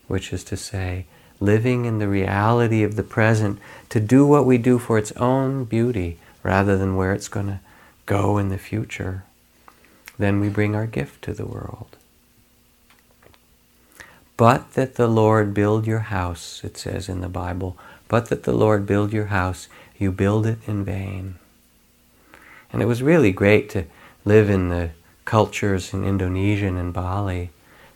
which 0.09 0.33
is 0.33 0.43
to 0.45 0.57
say, 0.57 1.07
living 1.41 1.85
in 1.85 1.99
the 1.99 2.09
reality 2.09 2.83
of 2.83 2.97
the 2.97 3.03
present 3.03 3.59
to 3.91 4.01
do 4.01 4.27
what 4.27 4.47
we 4.47 4.57
do 4.57 4.79
for 4.79 4.97
its 4.97 5.13
own 5.13 5.65
beauty 5.65 6.19
rather 6.43 6.77
than 6.77 6.97
where 6.97 7.13
it's 7.13 7.29
going 7.29 7.47
to 7.47 7.61
go 8.07 8.39
in 8.39 8.49
the 8.49 8.59
future, 8.59 9.25
then 10.19 10.41
we 10.41 10.49
bring 10.49 10.75
our 10.75 10.87
gift 10.87 11.23
to 11.23 11.33
the 11.33 11.47
world. 11.47 11.97
But 14.37 14.73
that 14.75 14.95
the 14.97 15.09
Lord 15.09 15.55
build 15.55 15.87
your 15.87 16.01
house, 16.01 16.63
it 16.65 16.77
says 16.77 17.09
in 17.09 17.21
the 17.21 17.29
Bible, 17.29 17.77
but 18.09 18.27
that 18.27 18.43
the 18.43 18.53
Lord 18.53 18.87
build 18.87 19.13
your 19.13 19.27
house, 19.27 19.69
you 19.99 20.13
build 20.13 20.47
it 20.47 20.59
in 20.67 20.85
vain. 20.85 21.37
And 22.73 22.83
it 22.83 22.87
was 22.87 23.03
really 23.03 23.33
great 23.33 23.71
to 23.71 23.85
live 24.25 24.51
in 24.51 24.69
the 24.69 24.91
cultures 25.25 25.93
in 25.95 26.05
Indonesia 26.05 26.67
and 26.67 26.93
Bali 26.93 27.51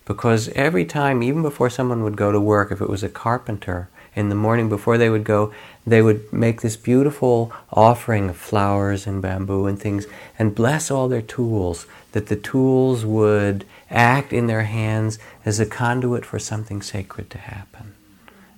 because 0.04 0.48
every 0.50 0.86
time, 0.86 1.22
even 1.22 1.42
before 1.42 1.68
someone 1.68 2.02
would 2.02 2.16
go 2.16 2.32
to 2.32 2.40
work, 2.40 2.72
if 2.72 2.80
it 2.80 2.88
was 2.88 3.02
a 3.02 3.10
carpenter, 3.10 3.88
in 4.18 4.30
the 4.30 4.34
morning 4.34 4.68
before 4.68 4.98
they 4.98 5.10
would 5.10 5.22
go, 5.22 5.52
they 5.86 6.02
would 6.02 6.32
make 6.32 6.60
this 6.60 6.76
beautiful 6.76 7.52
offering 7.72 8.28
of 8.28 8.36
flowers 8.36 9.06
and 9.06 9.22
bamboo 9.22 9.66
and 9.66 9.78
things 9.78 10.06
and 10.38 10.56
bless 10.56 10.90
all 10.90 11.08
their 11.08 11.22
tools, 11.22 11.86
that 12.12 12.26
the 12.26 12.34
tools 12.34 13.04
would 13.04 13.64
act 13.90 14.32
in 14.32 14.48
their 14.48 14.64
hands 14.64 15.20
as 15.44 15.60
a 15.60 15.66
conduit 15.66 16.24
for 16.24 16.38
something 16.38 16.82
sacred 16.82 17.30
to 17.30 17.38
happen. 17.38 17.94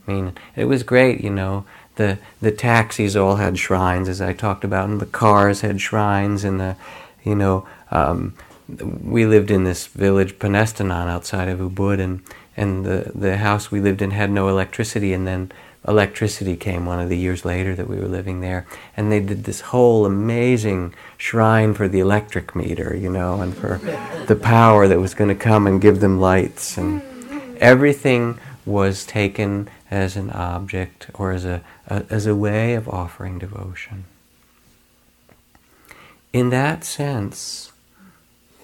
I 0.07 0.13
mean, 0.13 0.33
it 0.57 0.65
was 0.65 0.83
great, 0.83 1.21
you 1.21 1.31
know. 1.31 1.67
The, 2.01 2.17
the 2.41 2.51
taxis 2.51 3.15
all 3.15 3.37
had 3.37 3.59
shrines, 3.59 4.09
as 4.09 4.23
I 4.23 4.33
talked 4.33 4.65
about, 4.65 4.89
and 4.89 4.99
the 5.03 5.05
cars 5.05 5.61
had 5.61 5.83
shrines, 5.83 6.45
and 6.45 6.59
the, 6.59 6.75
you 7.25 7.35
know, 7.35 7.69
um, 7.91 8.33
we 9.03 9.27
lived 9.27 9.51
in 9.51 9.65
this 9.65 9.87
village, 9.87 10.39
Penestanan, 10.39 11.09
outside 11.09 11.51
of 11.51 11.59
Ubud, 11.59 12.01
and, 12.01 12.23
and 12.57 12.87
the, 12.87 13.13
the 13.15 13.37
house 13.37 13.71
we 13.71 13.81
lived 13.83 14.01
in 14.01 14.13
had 14.13 14.31
no 14.31 14.49
electricity, 14.49 15.13
and 15.13 15.27
then 15.27 15.53
electricity 15.87 16.57
came 16.57 16.87
one 16.87 17.01
of 17.01 17.11
the 17.11 17.19
years 17.19 17.45
later 17.45 17.75
that 17.75 17.87
we 17.87 17.99
were 17.99 18.09
living 18.09 18.41
there, 18.41 18.67
and 18.97 19.13
they 19.13 19.21
did 19.21 19.45
this 19.45 19.61
whole 19.61 20.07
amazing 20.07 20.95
shrine 21.19 21.75
for 21.75 21.87
the 21.87 22.01
electric 22.01 22.57
meter, 22.57 22.97
you 22.97 23.11
know, 23.11 23.43
and 23.43 23.55
for 23.55 23.79
the 24.27 24.37
power 24.37 24.89
that 24.89 24.99
was 24.99 25.13
going 25.13 25.29
to 25.29 25.45
come 25.51 25.67
and 25.67 25.83
give 25.83 26.01
them 26.01 26.19
lights, 26.19 26.79
and 26.79 27.03
everything 27.61 28.39
was 28.65 29.05
taken 29.05 29.69
as 29.91 30.17
an 30.17 30.31
object 30.31 31.09
or 31.15 31.33
as 31.33 31.45
a, 31.45 31.63
a 31.89 32.05
as 32.11 32.27
a 32.27 32.37
way 32.37 32.75
of 32.75 32.89
offering 32.89 33.39
devotion. 33.39 34.05
In 36.33 36.51
that 36.51 36.85
sense, 36.85 37.73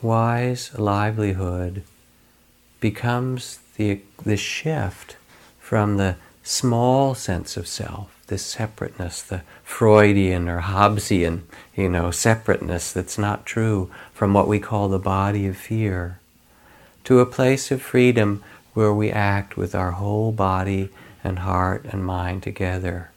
wise 0.01 0.79
livelihood 0.79 1.83
becomes 2.79 3.59
the, 3.77 4.01
the 4.23 4.37
shift 4.37 5.17
from 5.59 5.97
the 5.97 6.17
small 6.45 7.15
sense 7.15 7.57
of 7.57 7.67
self, 7.67 8.23
this 8.29 8.45
separateness, 8.45 9.21
the 9.23 9.43
Freudian 9.65 10.49
or 10.49 10.61
Hobbesian, 10.61 11.41
you 11.75 11.89
know, 11.89 12.13
separateness 12.13 12.93
that's 12.93 13.19
not 13.19 13.47
true 13.47 13.91
from 14.15 14.33
what 14.33 14.47
we 14.47 14.61
call 14.61 14.89
the 14.89 15.01
body 15.01 15.49
of 15.49 15.57
fear, 15.57 16.21
to 17.03 17.19
a 17.19 17.27
place 17.27 17.73
of 17.73 17.83
freedom 17.83 18.45
where 18.75 18.93
we 18.93 19.11
act 19.11 19.57
with 19.57 19.75
our 19.75 19.93
whole 19.93 20.31
body 20.31 20.91
and 21.27 21.41
heart 21.41 21.85
and 21.85 22.07
mind 22.07 22.43
together, 22.43 23.11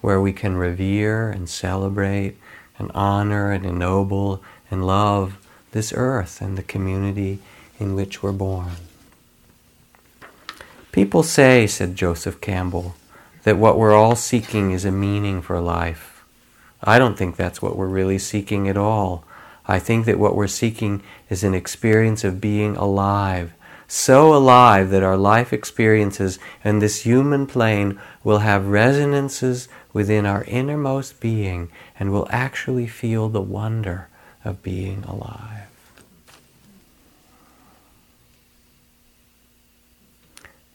where 0.00 0.20
we 0.20 0.32
can 0.32 0.56
revere 0.56 1.30
and 1.30 1.48
celebrate 1.48 2.36
and 2.78 2.90
honor 2.94 3.52
and 3.52 3.64
ennoble 3.64 4.42
and 4.70 4.86
love 4.86 5.38
this 5.72 5.92
earth 5.94 6.40
and 6.42 6.58
the 6.58 6.62
community 6.62 7.38
in 7.78 7.94
which 7.94 8.22
we're 8.22 8.32
born. 8.32 8.72
People 10.92 11.22
say, 11.22 11.66
said 11.66 11.94
Joseph 11.94 12.40
Campbell, 12.40 12.96
that 13.44 13.56
what 13.56 13.78
we're 13.78 13.94
all 13.94 14.16
seeking 14.16 14.72
is 14.72 14.84
a 14.84 14.90
meaning 14.90 15.40
for 15.40 15.60
life. 15.60 16.24
I 16.82 16.98
don't 16.98 17.16
think 17.16 17.36
that's 17.36 17.62
what 17.62 17.76
we're 17.76 17.86
really 17.86 18.18
seeking 18.18 18.68
at 18.68 18.76
all. 18.76 19.24
I 19.66 19.78
think 19.78 20.06
that 20.06 20.18
what 20.18 20.34
we're 20.34 20.46
seeking 20.48 21.02
is 21.28 21.44
an 21.44 21.54
experience 21.54 22.24
of 22.24 22.40
being 22.40 22.76
alive, 22.76 23.52
so 23.90 24.34
alive 24.34 24.90
that 24.90 25.02
our 25.02 25.16
life 25.16 25.50
experiences 25.50 26.38
and 26.62 26.80
this 26.80 27.02
human 27.02 27.46
plane 27.46 27.98
will 28.22 28.40
have 28.40 28.66
resonances 28.66 29.66
within 29.94 30.26
our 30.26 30.44
innermost 30.44 31.18
being 31.20 31.70
and 31.98 32.12
will 32.12 32.28
actually 32.30 32.86
feel 32.86 33.30
the 33.30 33.40
wonder 33.40 34.08
of 34.44 34.62
being 34.62 35.02
alive. 35.04 35.64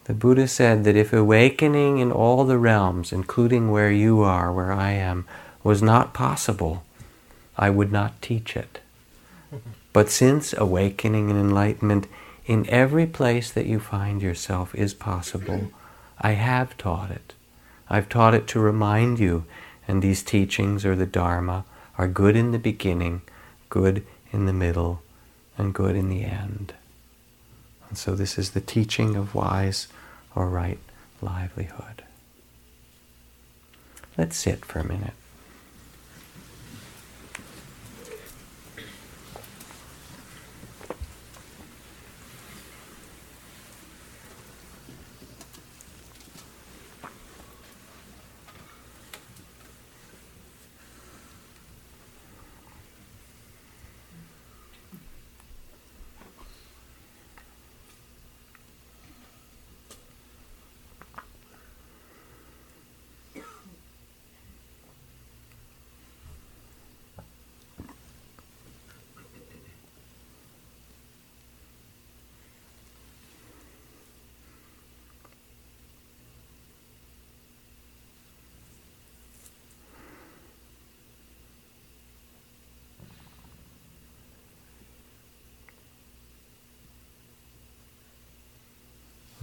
The 0.05 0.14
Buddha 0.14 0.47
said 0.47 0.84
that 0.84 0.97
if 0.97 1.14
awakening 1.14 1.99
in 1.99 2.11
all 2.11 2.43
the 2.43 2.57
realms, 2.57 3.14
including 3.14 3.72
where 3.72 3.91
you 3.91 4.22
are, 4.22 4.51
where 4.51 4.74
I 4.74 4.91
am, 4.91 5.26
was 5.64 5.82
not 5.82 6.14
possible, 6.14 6.84
I 7.57 7.70
would 7.70 7.91
not 7.91 8.22
teach 8.22 8.57
it. 8.57 8.80
But 9.93 10.09
since 10.09 10.53
awakening 10.57 11.30
and 11.30 11.39
enlightenment 11.39 12.07
in 12.45 12.69
every 12.69 13.05
place 13.05 13.51
that 13.51 13.65
you 13.65 13.79
find 13.79 14.21
yourself 14.21 14.75
is 14.75 14.93
possible, 14.93 15.71
I 16.19 16.31
have 16.31 16.77
taught 16.77 17.11
it. 17.11 17.33
I've 17.89 18.09
taught 18.09 18.33
it 18.33 18.47
to 18.47 18.59
remind 18.59 19.19
you, 19.19 19.45
and 19.87 20.01
these 20.01 20.23
teachings 20.23 20.85
or 20.85 20.95
the 20.95 21.05
Dharma 21.05 21.65
are 21.97 22.07
good 22.07 22.35
in 22.35 22.51
the 22.51 22.59
beginning, 22.59 23.21
good 23.69 24.05
in 24.31 24.45
the 24.45 24.53
middle, 24.53 25.01
and 25.57 25.73
good 25.73 25.95
in 25.95 26.09
the 26.09 26.23
end. 26.23 26.73
And 27.87 27.97
so 27.97 28.15
this 28.15 28.37
is 28.37 28.51
the 28.51 28.61
teaching 28.61 29.15
of 29.15 29.35
wise 29.35 29.87
or 30.35 30.49
right 30.49 30.79
livelihood. 31.21 32.03
Let's 34.17 34.35
sit 34.35 34.65
for 34.65 34.79
a 34.79 34.87
minute. 34.87 35.13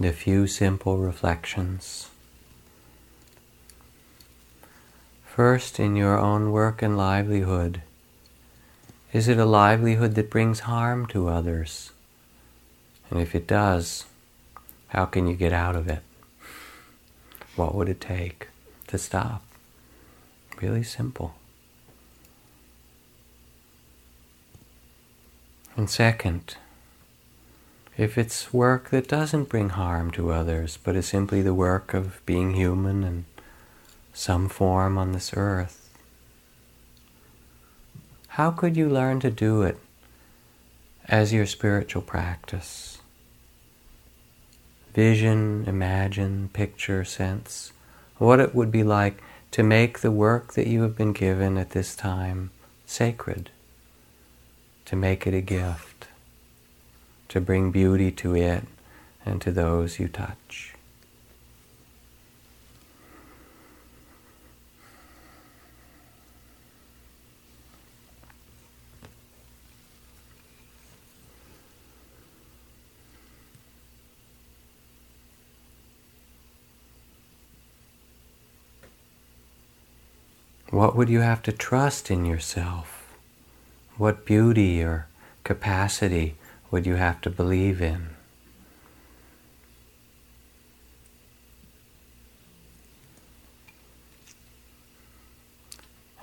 A 0.05 0.13
few 0.13 0.47
simple 0.47 0.97
reflections. 0.97 2.09
First, 5.25 5.79
in 5.79 5.95
your 5.95 6.19
own 6.19 6.51
work 6.51 6.81
and 6.81 6.97
livelihood, 6.97 7.81
is 9.13 9.27
it 9.27 9.37
a 9.37 9.45
livelihood 9.45 10.15
that 10.15 10.29
brings 10.29 10.61
harm 10.61 11.05
to 11.07 11.27
others? 11.27 11.91
And 13.09 13.19
if 13.19 13.35
it 13.35 13.47
does, 13.47 14.05
how 14.89 15.05
can 15.05 15.27
you 15.27 15.35
get 15.35 15.53
out 15.53 15.75
of 15.75 15.87
it? 15.87 16.01
What 17.55 17.75
would 17.75 17.89
it 17.89 18.01
take 18.01 18.47
to 18.87 18.97
stop? 18.97 19.43
Really 20.61 20.83
simple. 20.83 21.35
And 25.75 25.89
second, 25.89 26.57
if 27.97 28.17
it's 28.17 28.53
work 28.53 28.89
that 28.89 29.07
doesn't 29.07 29.49
bring 29.49 29.69
harm 29.69 30.11
to 30.11 30.31
others, 30.31 30.77
but 30.83 30.95
is 30.95 31.07
simply 31.07 31.41
the 31.41 31.53
work 31.53 31.93
of 31.93 32.25
being 32.25 32.53
human 32.53 33.03
in 33.03 33.25
some 34.13 34.49
form 34.49 34.97
on 34.97 35.11
this 35.11 35.31
earth, 35.35 35.89
how 38.29 38.49
could 38.49 38.77
you 38.77 38.89
learn 38.89 39.19
to 39.19 39.29
do 39.29 39.61
it 39.61 39.77
as 41.07 41.33
your 41.33 41.45
spiritual 41.45 42.01
practice? 42.01 42.99
Vision, 44.93 45.65
imagine, 45.67 46.49
picture, 46.53 47.03
sense, 47.03 47.71
what 48.17 48.39
it 48.39 48.55
would 48.55 48.71
be 48.71 48.83
like 48.83 49.21
to 49.51 49.63
make 49.63 49.99
the 49.99 50.11
work 50.11 50.53
that 50.53 50.67
you 50.67 50.81
have 50.81 50.95
been 50.95 51.11
given 51.11 51.57
at 51.57 51.71
this 51.71 51.95
time 51.95 52.51
sacred, 52.85 53.49
to 54.85 54.95
make 54.95 55.27
it 55.27 55.33
a 55.33 55.41
gift, 55.41 55.90
to 57.31 57.39
bring 57.39 57.71
beauty 57.71 58.11
to 58.11 58.35
it 58.35 58.65
and 59.25 59.41
to 59.41 59.53
those 59.53 59.99
you 59.99 60.07
touch. 60.09 60.73
What 80.69 80.97
would 80.97 81.07
you 81.07 81.21
have 81.21 81.41
to 81.43 81.53
trust 81.53 82.11
in 82.11 82.25
yourself? 82.25 83.15
What 83.95 84.25
beauty 84.25 84.83
or 84.83 85.07
capacity 85.45 86.35
would 86.71 86.85
you 86.85 86.95
have 86.95 87.19
to 87.21 87.29
believe 87.29 87.81
in? 87.81 88.07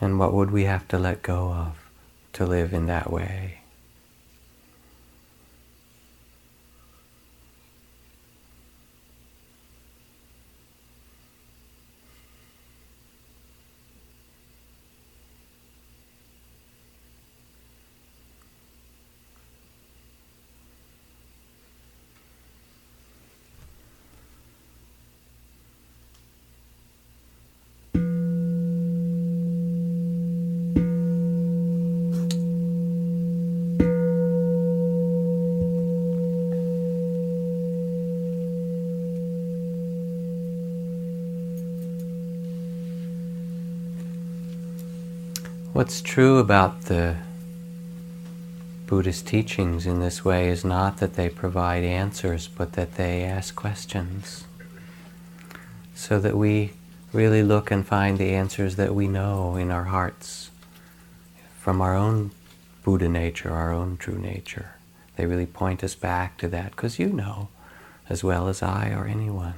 And 0.00 0.18
what 0.18 0.32
would 0.32 0.50
we 0.50 0.64
have 0.64 0.88
to 0.88 0.98
let 0.98 1.22
go 1.22 1.52
of 1.52 1.90
to 2.32 2.46
live 2.46 2.72
in 2.72 2.86
that 2.86 3.12
way? 3.12 3.57
What's 45.88 46.02
true 46.02 46.36
about 46.36 46.82
the 46.82 47.16
Buddhist 48.86 49.26
teachings 49.26 49.86
in 49.86 50.00
this 50.00 50.22
way 50.22 50.50
is 50.50 50.62
not 50.62 50.98
that 50.98 51.14
they 51.14 51.30
provide 51.30 51.82
answers, 51.82 52.46
but 52.46 52.74
that 52.74 52.96
they 52.96 53.24
ask 53.24 53.56
questions. 53.56 54.44
So 55.94 56.20
that 56.20 56.36
we 56.36 56.72
really 57.10 57.42
look 57.42 57.70
and 57.70 57.86
find 57.86 58.18
the 58.18 58.34
answers 58.34 58.76
that 58.76 58.94
we 58.94 59.08
know 59.08 59.56
in 59.56 59.70
our 59.70 59.84
hearts 59.84 60.50
from 61.58 61.80
our 61.80 61.94
own 61.96 62.32
Buddha 62.84 63.08
nature, 63.08 63.50
our 63.50 63.72
own 63.72 63.96
true 63.96 64.18
nature. 64.18 64.72
They 65.16 65.24
really 65.24 65.46
point 65.46 65.82
us 65.82 65.94
back 65.94 66.36
to 66.36 66.48
that 66.48 66.72
because 66.72 66.98
you 66.98 67.08
know 67.08 67.48
as 68.10 68.22
well 68.22 68.48
as 68.48 68.62
I 68.62 68.90
or 68.90 69.06
anyone. 69.06 69.54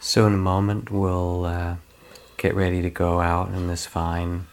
So, 0.00 0.26
in 0.26 0.34
a 0.34 0.36
moment, 0.36 0.90
we'll. 0.90 1.44
Uh, 1.44 1.76
get 2.38 2.54
ready 2.54 2.80
to 2.80 2.88
go 2.88 3.20
out 3.20 3.48
in 3.48 3.66
this 3.66 3.84
fine 3.84 4.46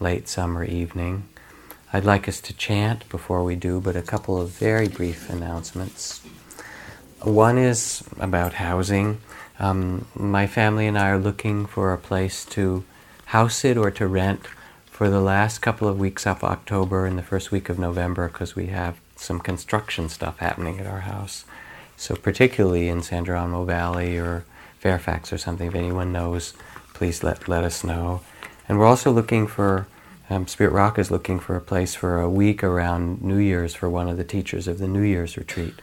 late 0.00 0.28
summer 0.28 0.64
evening. 0.64 1.28
I'd 1.92 2.04
like 2.04 2.28
us 2.28 2.40
to 2.42 2.52
chant 2.52 3.08
before 3.08 3.44
we 3.44 3.54
do, 3.54 3.80
but 3.80 3.96
a 3.96 4.02
couple 4.02 4.40
of 4.40 4.50
very 4.50 4.88
brief 4.88 5.30
announcements. 5.30 6.20
One 7.22 7.56
is 7.56 8.02
about 8.18 8.54
housing. 8.54 9.20
Um, 9.60 10.06
my 10.14 10.48
family 10.48 10.86
and 10.88 10.98
I 10.98 11.10
are 11.10 11.18
looking 11.18 11.64
for 11.64 11.92
a 11.92 11.98
place 11.98 12.44
to 12.46 12.84
house 13.26 13.64
it 13.64 13.76
or 13.76 13.92
to 13.92 14.06
rent 14.08 14.46
for 14.86 15.08
the 15.08 15.20
last 15.20 15.60
couple 15.60 15.86
of 15.86 15.98
weeks 15.98 16.26
of 16.26 16.42
October 16.42 17.06
and 17.06 17.16
the 17.16 17.22
first 17.22 17.52
week 17.52 17.68
of 17.68 17.78
November 17.78 18.26
because 18.28 18.56
we 18.56 18.66
have 18.66 19.00
some 19.14 19.38
construction 19.38 20.08
stuff 20.08 20.38
happening 20.38 20.80
at 20.80 20.86
our 20.86 21.00
house. 21.00 21.44
So, 21.96 22.16
particularly 22.16 22.88
in 22.88 23.02
San 23.02 23.24
Geronimo 23.24 23.64
Valley 23.64 24.18
or 24.18 24.44
Fairfax 24.80 25.32
or 25.32 25.38
something, 25.38 25.68
if 25.68 25.74
anyone 25.74 26.12
knows 26.12 26.54
please 26.98 27.22
let, 27.22 27.46
let 27.46 27.62
us 27.62 27.84
know. 27.84 28.20
And 28.68 28.76
we're 28.76 28.84
also 28.84 29.12
looking 29.12 29.46
for, 29.46 29.86
um, 30.28 30.48
Spirit 30.48 30.72
Rock 30.72 30.98
is 30.98 31.12
looking 31.12 31.38
for 31.38 31.54
a 31.54 31.60
place 31.60 31.94
for 31.94 32.20
a 32.20 32.28
week 32.28 32.64
around 32.64 33.22
New 33.22 33.38
Year's 33.38 33.72
for 33.72 33.88
one 33.88 34.08
of 34.08 34.16
the 34.16 34.24
teachers 34.24 34.66
of 34.66 34.78
the 34.78 34.88
New 34.88 35.02
Year's 35.02 35.36
retreat 35.36 35.74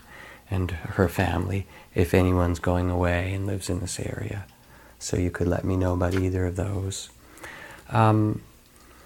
and 0.51 0.71
her 0.71 1.07
family, 1.07 1.67
if 1.95 2.13
anyone's 2.13 2.59
going 2.59 2.89
away 2.89 3.33
and 3.33 3.47
lives 3.47 3.69
in 3.69 3.79
this 3.79 3.97
area. 3.97 4.45
So 4.99 5.15
you 5.15 5.31
could 5.31 5.47
let 5.47 5.63
me 5.63 5.77
know 5.77 5.93
about 5.93 6.15
either 6.15 6.45
of 6.45 6.57
those. 6.57 7.09
Um, 7.89 8.41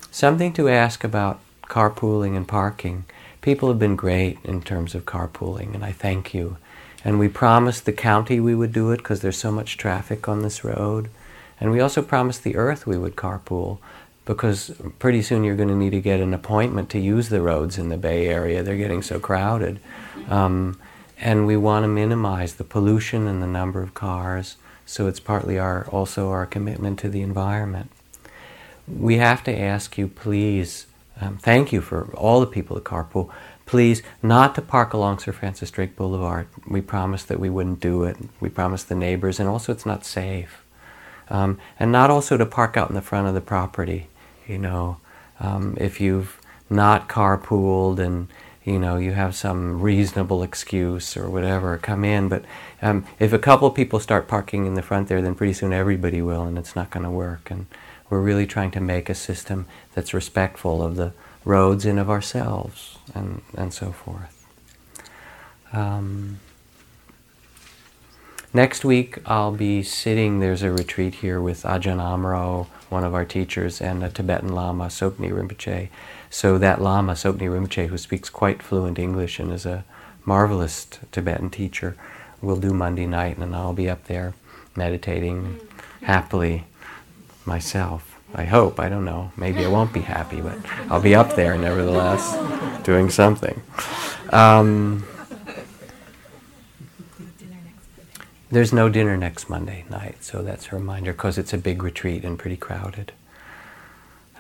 something 0.10 0.52
to 0.54 0.68
ask 0.68 1.04
about 1.04 1.40
carpooling 1.68 2.36
and 2.36 2.48
parking. 2.48 3.06
People 3.42 3.70
have 3.70 3.78
been 3.78 3.96
great 3.96 4.40
in 4.44 4.64
terms 4.64 4.96
of 4.96 5.06
carpooling, 5.06 5.76
and 5.76 5.86
I 5.86 5.92
thank 5.92 6.34
you. 6.34 6.58
And 7.06 7.20
we 7.20 7.28
promised 7.30 7.86
the 7.86 7.94
county 7.94 8.40
we 8.40 8.56
would 8.56 8.74
do 8.74 8.90
it 8.90 8.98
because 8.98 9.22
there's 9.22 9.38
so 9.38 9.52
much 9.52 9.78
traffic 9.78 10.28
on 10.28 10.42
this 10.42 10.64
road. 10.64 11.10
And 11.60 11.72
we 11.72 11.80
also 11.80 12.02
promised 12.02 12.44
the 12.44 12.56
earth 12.56 12.88
we 12.88 12.98
would 12.98 13.16
carpool 13.16 13.80
because 14.26 14.72
pretty 15.00 15.22
soon 15.22 15.44
you're 15.44 15.56
going 15.56 15.70
to 15.70 15.76
need 15.76 15.90
to 15.90 16.02
get 16.02 16.20
an 16.20 16.34
appointment 16.34 16.90
to 16.92 17.00
use 17.00 17.30
the 17.30 17.42
roads 17.42 17.78
in 17.78 17.90
the 17.90 17.98
Bay 17.98 18.28
Area. 18.28 18.62
They're 18.62 18.78
getting 18.78 19.02
so 19.02 19.20
crowded. 19.20 19.80
Um, 20.30 20.80
and 21.18 21.46
we 21.46 21.58
want 21.58 21.84
to 21.84 21.88
minimize 21.88 22.56
the 22.56 22.64
pollution 22.64 23.28
and 23.28 23.42
the 23.42 23.48
number 23.48 23.82
of 23.82 23.94
cars. 23.94 24.56
So 24.86 25.08
it's 25.08 25.20
partly 25.20 25.60
our 25.60 25.88
also 25.88 26.30
our 26.30 26.46
commitment 26.46 27.00
to 27.00 27.10
the 27.10 27.22
environment. 27.22 27.92
We 28.88 29.18
have 29.18 29.44
to 29.44 29.58
ask 29.58 29.98
you, 29.98 30.08
please, 30.08 30.86
um, 31.20 31.38
thank 31.38 31.74
you 31.74 31.82
for 31.82 32.14
all 32.16 32.40
the 32.40 32.48
people 32.48 32.78
at 32.78 32.84
Carpool, 32.84 33.32
please 33.66 34.02
not 34.24 34.56
to 34.56 34.62
park 34.62 34.94
along 34.94 35.20
Sir 35.20 35.32
Francis 35.32 35.70
Drake 35.70 35.96
Boulevard. 35.96 36.48
We 36.68 36.82
promised 36.82 37.28
that 37.28 37.40
we 37.40 37.50
wouldn't 37.50 37.82
do 37.82 38.04
it. 38.04 38.18
We 38.40 38.50
promised 38.50 38.90
the 38.90 38.96
neighbors, 38.96 39.40
and 39.40 39.50
also 39.50 39.72
it's 39.72 39.86
not 39.86 40.06
safe 40.06 40.59
um, 41.30 41.60
and 41.80 41.92
not 41.92 42.10
also 42.10 42.38
to 42.38 42.46
park 42.46 42.78
out 42.78 42.90
in 42.90 42.96
the 42.96 43.02
front 43.02 43.28
of 43.28 43.34
the 43.34 43.42
property. 43.42 44.08
You 44.48 44.58
know, 44.58 44.98
um, 45.40 45.78
if 45.80 46.02
you've 46.02 46.40
not 46.70 47.08
carpooled 47.08 48.00
and 48.00 48.28
you 48.64 48.78
know 48.78 48.98
you 48.98 49.14
have 49.14 49.36
some 49.36 49.82
reasonable 49.82 50.44
excuse 50.44 51.16
or 51.16 51.30
whatever, 51.30 51.78
come 51.78 52.04
in. 52.04 52.30
But 52.30 52.46
um, 52.82 53.06
if 53.20 53.34
a 53.34 53.40
couple 53.40 53.70
people 53.72 54.00
start 54.00 54.28
parking 54.28 54.66
in 54.66 54.74
the 54.74 54.82
front 54.82 55.08
there, 55.08 55.22
then 55.22 55.36
pretty 55.36 55.54
soon 55.54 55.74
everybody 55.74 56.22
will, 56.22 56.44
and 56.44 56.58
it's 56.58 56.76
not 56.76 56.90
going 56.90 57.04
to 57.04 57.12
work. 57.12 57.50
And 57.52 57.68
we're 58.10 58.22
really 58.22 58.48
trying 58.48 58.72
to 58.72 58.82
make 58.82 59.10
a 59.10 59.16
system 59.16 59.66
that's 59.94 60.14
respectful 60.14 60.82
of 60.82 60.96
the 60.96 61.14
roads 61.46 61.86
and 61.86 62.00
of 62.00 62.10
ourselves, 62.10 62.98
and 63.14 63.42
and 63.56 63.74
so 63.74 63.92
forth. 63.92 64.36
Um, 65.72 66.40
Next 68.52 68.84
week, 68.84 69.20
I'll 69.28 69.52
be 69.52 69.84
sitting, 69.84 70.40
there's 70.40 70.64
a 70.64 70.72
retreat 70.72 71.16
here 71.16 71.40
with 71.40 71.62
Ajahn 71.62 72.00
Amaro, 72.00 72.66
one 72.90 73.04
of 73.04 73.14
our 73.14 73.24
teachers, 73.24 73.80
and 73.80 74.04
a 74.04 74.10
Tibetan 74.10 74.50
Lama, 74.50 74.88
Tsoknyi 74.88 75.30
Rinpoche. 75.32 75.90
So 76.32 76.58
that 76.58 76.82
Lama, 76.82 77.14
Tsoknyi 77.14 77.48
Rinpoche, 77.48 77.90
who 77.90 77.98
speaks 78.00 78.28
quite 78.28 78.64
fluent 78.64 78.98
English 78.98 79.40
and 79.40 79.54
is 79.54 79.68
a 79.68 79.86
marvelous 80.26 80.88
Tibetan 81.12 81.52
teacher, 81.52 81.96
will 82.42 82.56
do 82.56 82.74
Monday 82.74 83.06
night, 83.06 83.38
and 83.38 83.56
I'll 83.56 83.74
be 83.74 83.88
up 83.88 84.06
there 84.06 84.34
meditating 84.76 85.60
happily 86.02 86.64
myself. 87.46 88.20
I 88.34 88.46
hope, 88.46 88.80
I 88.80 88.90
don't 88.90 89.06
know. 89.06 89.32
Maybe 89.38 89.64
I 89.64 89.68
won't 89.68 89.94
be 89.94 90.02
happy, 90.02 90.42
but 90.42 90.58
I'll 90.90 91.02
be 91.02 91.14
up 91.14 91.36
there 91.36 91.56
nevertheless, 91.56 92.36
doing 92.84 93.12
something. 93.12 93.62
Um, 94.32 95.06
There's 98.52 98.74
no 98.74 98.90
dinner 98.90 99.16
next 99.16 99.48
Monday 99.48 99.86
night, 99.92 100.24
so 100.24 100.42
that's 100.42 100.72
a 100.72 100.76
reminder 100.76 101.12
because 101.12 101.38
it's 101.38 101.54
a 101.54 101.58
big 101.58 101.84
retreat 101.84 102.24
and 102.24 102.40
pretty 102.40 102.58
crowded. 102.58 103.12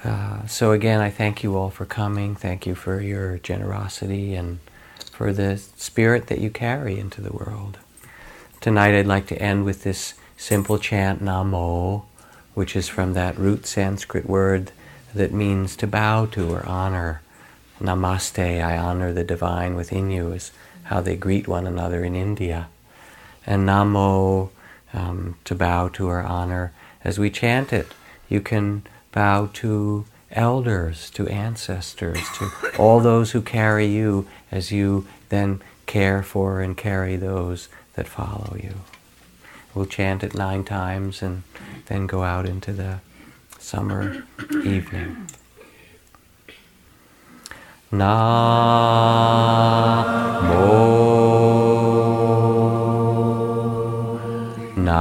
Uh, 0.03 0.47
so 0.47 0.71
again, 0.71 0.99
I 0.99 1.11
thank 1.11 1.43
you 1.43 1.55
all 1.55 1.69
for 1.69 1.85
coming. 1.85 2.35
Thank 2.35 2.65
you 2.65 2.73
for 2.73 3.01
your 3.01 3.37
generosity 3.37 4.33
and 4.33 4.59
for 5.11 5.31
the 5.31 5.57
spirit 5.57 6.25
that 6.25 6.39
you 6.39 6.49
carry 6.49 6.99
into 6.99 7.21
the 7.21 7.33
world. 7.33 7.77
Tonight, 8.61 8.95
I'd 8.95 9.05
like 9.05 9.27
to 9.27 9.39
end 9.39 9.63
with 9.63 9.83
this 9.83 10.15
simple 10.37 10.79
chant 10.79 11.23
Namo, 11.23 12.05
which 12.55 12.75
is 12.75 12.87
from 12.87 13.13
that 13.13 13.37
root 13.37 13.67
Sanskrit 13.67 14.27
word 14.27 14.71
that 15.13 15.31
means 15.31 15.75
to 15.75 15.85
bow 15.85 16.25
to 16.27 16.49
or 16.49 16.65
honor. 16.65 17.21
Namaste, 17.79 18.63
I 18.63 18.75
honor 18.75 19.13
the 19.13 19.23
divine 19.23 19.75
within 19.75 20.09
you, 20.09 20.31
is 20.31 20.51
how 20.85 20.99
they 20.99 21.15
greet 21.15 21.47
one 21.47 21.67
another 21.67 22.03
in 22.03 22.15
India. 22.15 22.69
And 23.49 23.67
Namo, 23.67 24.51
um, 24.93 25.35
to 25.43 25.55
bow 25.55 25.89
to 25.89 26.07
or 26.07 26.21
honor. 26.21 26.71
As 27.03 27.17
we 27.17 27.29
chant 27.29 27.73
it, 27.73 27.87
you 28.29 28.41
can 28.41 28.83
bow 29.11 29.49
to 29.53 30.05
elders, 30.31 31.09
to 31.09 31.27
ancestors, 31.27 32.21
to 32.37 32.51
all 32.77 32.99
those 32.99 33.31
who 33.31 33.41
carry 33.41 33.87
you 33.87 34.27
as 34.51 34.71
you 34.71 35.07
then 35.29 35.61
care 35.87 36.21
for 36.21 36.61
and 36.61 36.77
carry 36.77 37.15
those 37.15 37.67
that 37.95 38.07
follow 38.07 38.55
you. 38.61 38.75
We'll 39.73 39.87
chant 39.87 40.23
it 40.23 40.35
nine 40.35 40.63
times 40.63 41.21
and 41.23 41.43
then 41.87 42.05
go 42.05 42.23
out 42.23 42.45
into 42.45 42.71
the 42.71 42.99
summer 43.57 44.23
evening. 44.63 45.27
Namo 47.91 49.09
Namo 50.41 51.88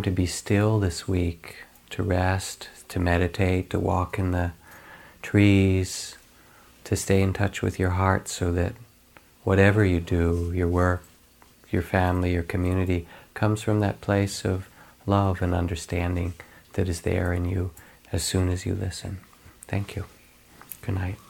time 0.00 0.04
to 0.04 0.10
be 0.16 0.24
still 0.24 0.80
this 0.80 1.06
week, 1.06 1.56
to 1.90 2.02
rest, 2.02 2.70
to 2.88 2.98
meditate, 2.98 3.68
to 3.68 3.78
walk 3.78 4.18
in 4.18 4.30
the 4.30 4.50
trees, 5.20 6.16
to 6.84 6.96
stay 6.96 7.20
in 7.20 7.34
touch 7.34 7.60
with 7.60 7.78
your 7.78 7.90
heart 7.90 8.26
so 8.26 8.50
that 8.50 8.72
whatever 9.44 9.84
you 9.84 10.00
do, 10.00 10.52
your 10.54 10.68
work, 10.68 11.02
your 11.70 11.82
family, 11.82 12.32
your 12.32 12.42
community, 12.42 13.06
comes 13.34 13.60
from 13.60 13.80
that 13.80 14.00
place 14.00 14.42
of 14.42 14.70
love 15.04 15.42
and 15.42 15.54
understanding 15.54 16.32
that 16.72 16.88
is 16.88 17.02
there 17.02 17.34
in 17.34 17.44
you 17.44 17.70
as 18.10 18.22
soon 18.22 18.48
as 18.48 18.64
you 18.64 18.74
listen. 18.74 19.18
Thank 19.68 19.96
you. 19.96 20.06
Good 20.80 20.94
night. 20.94 21.29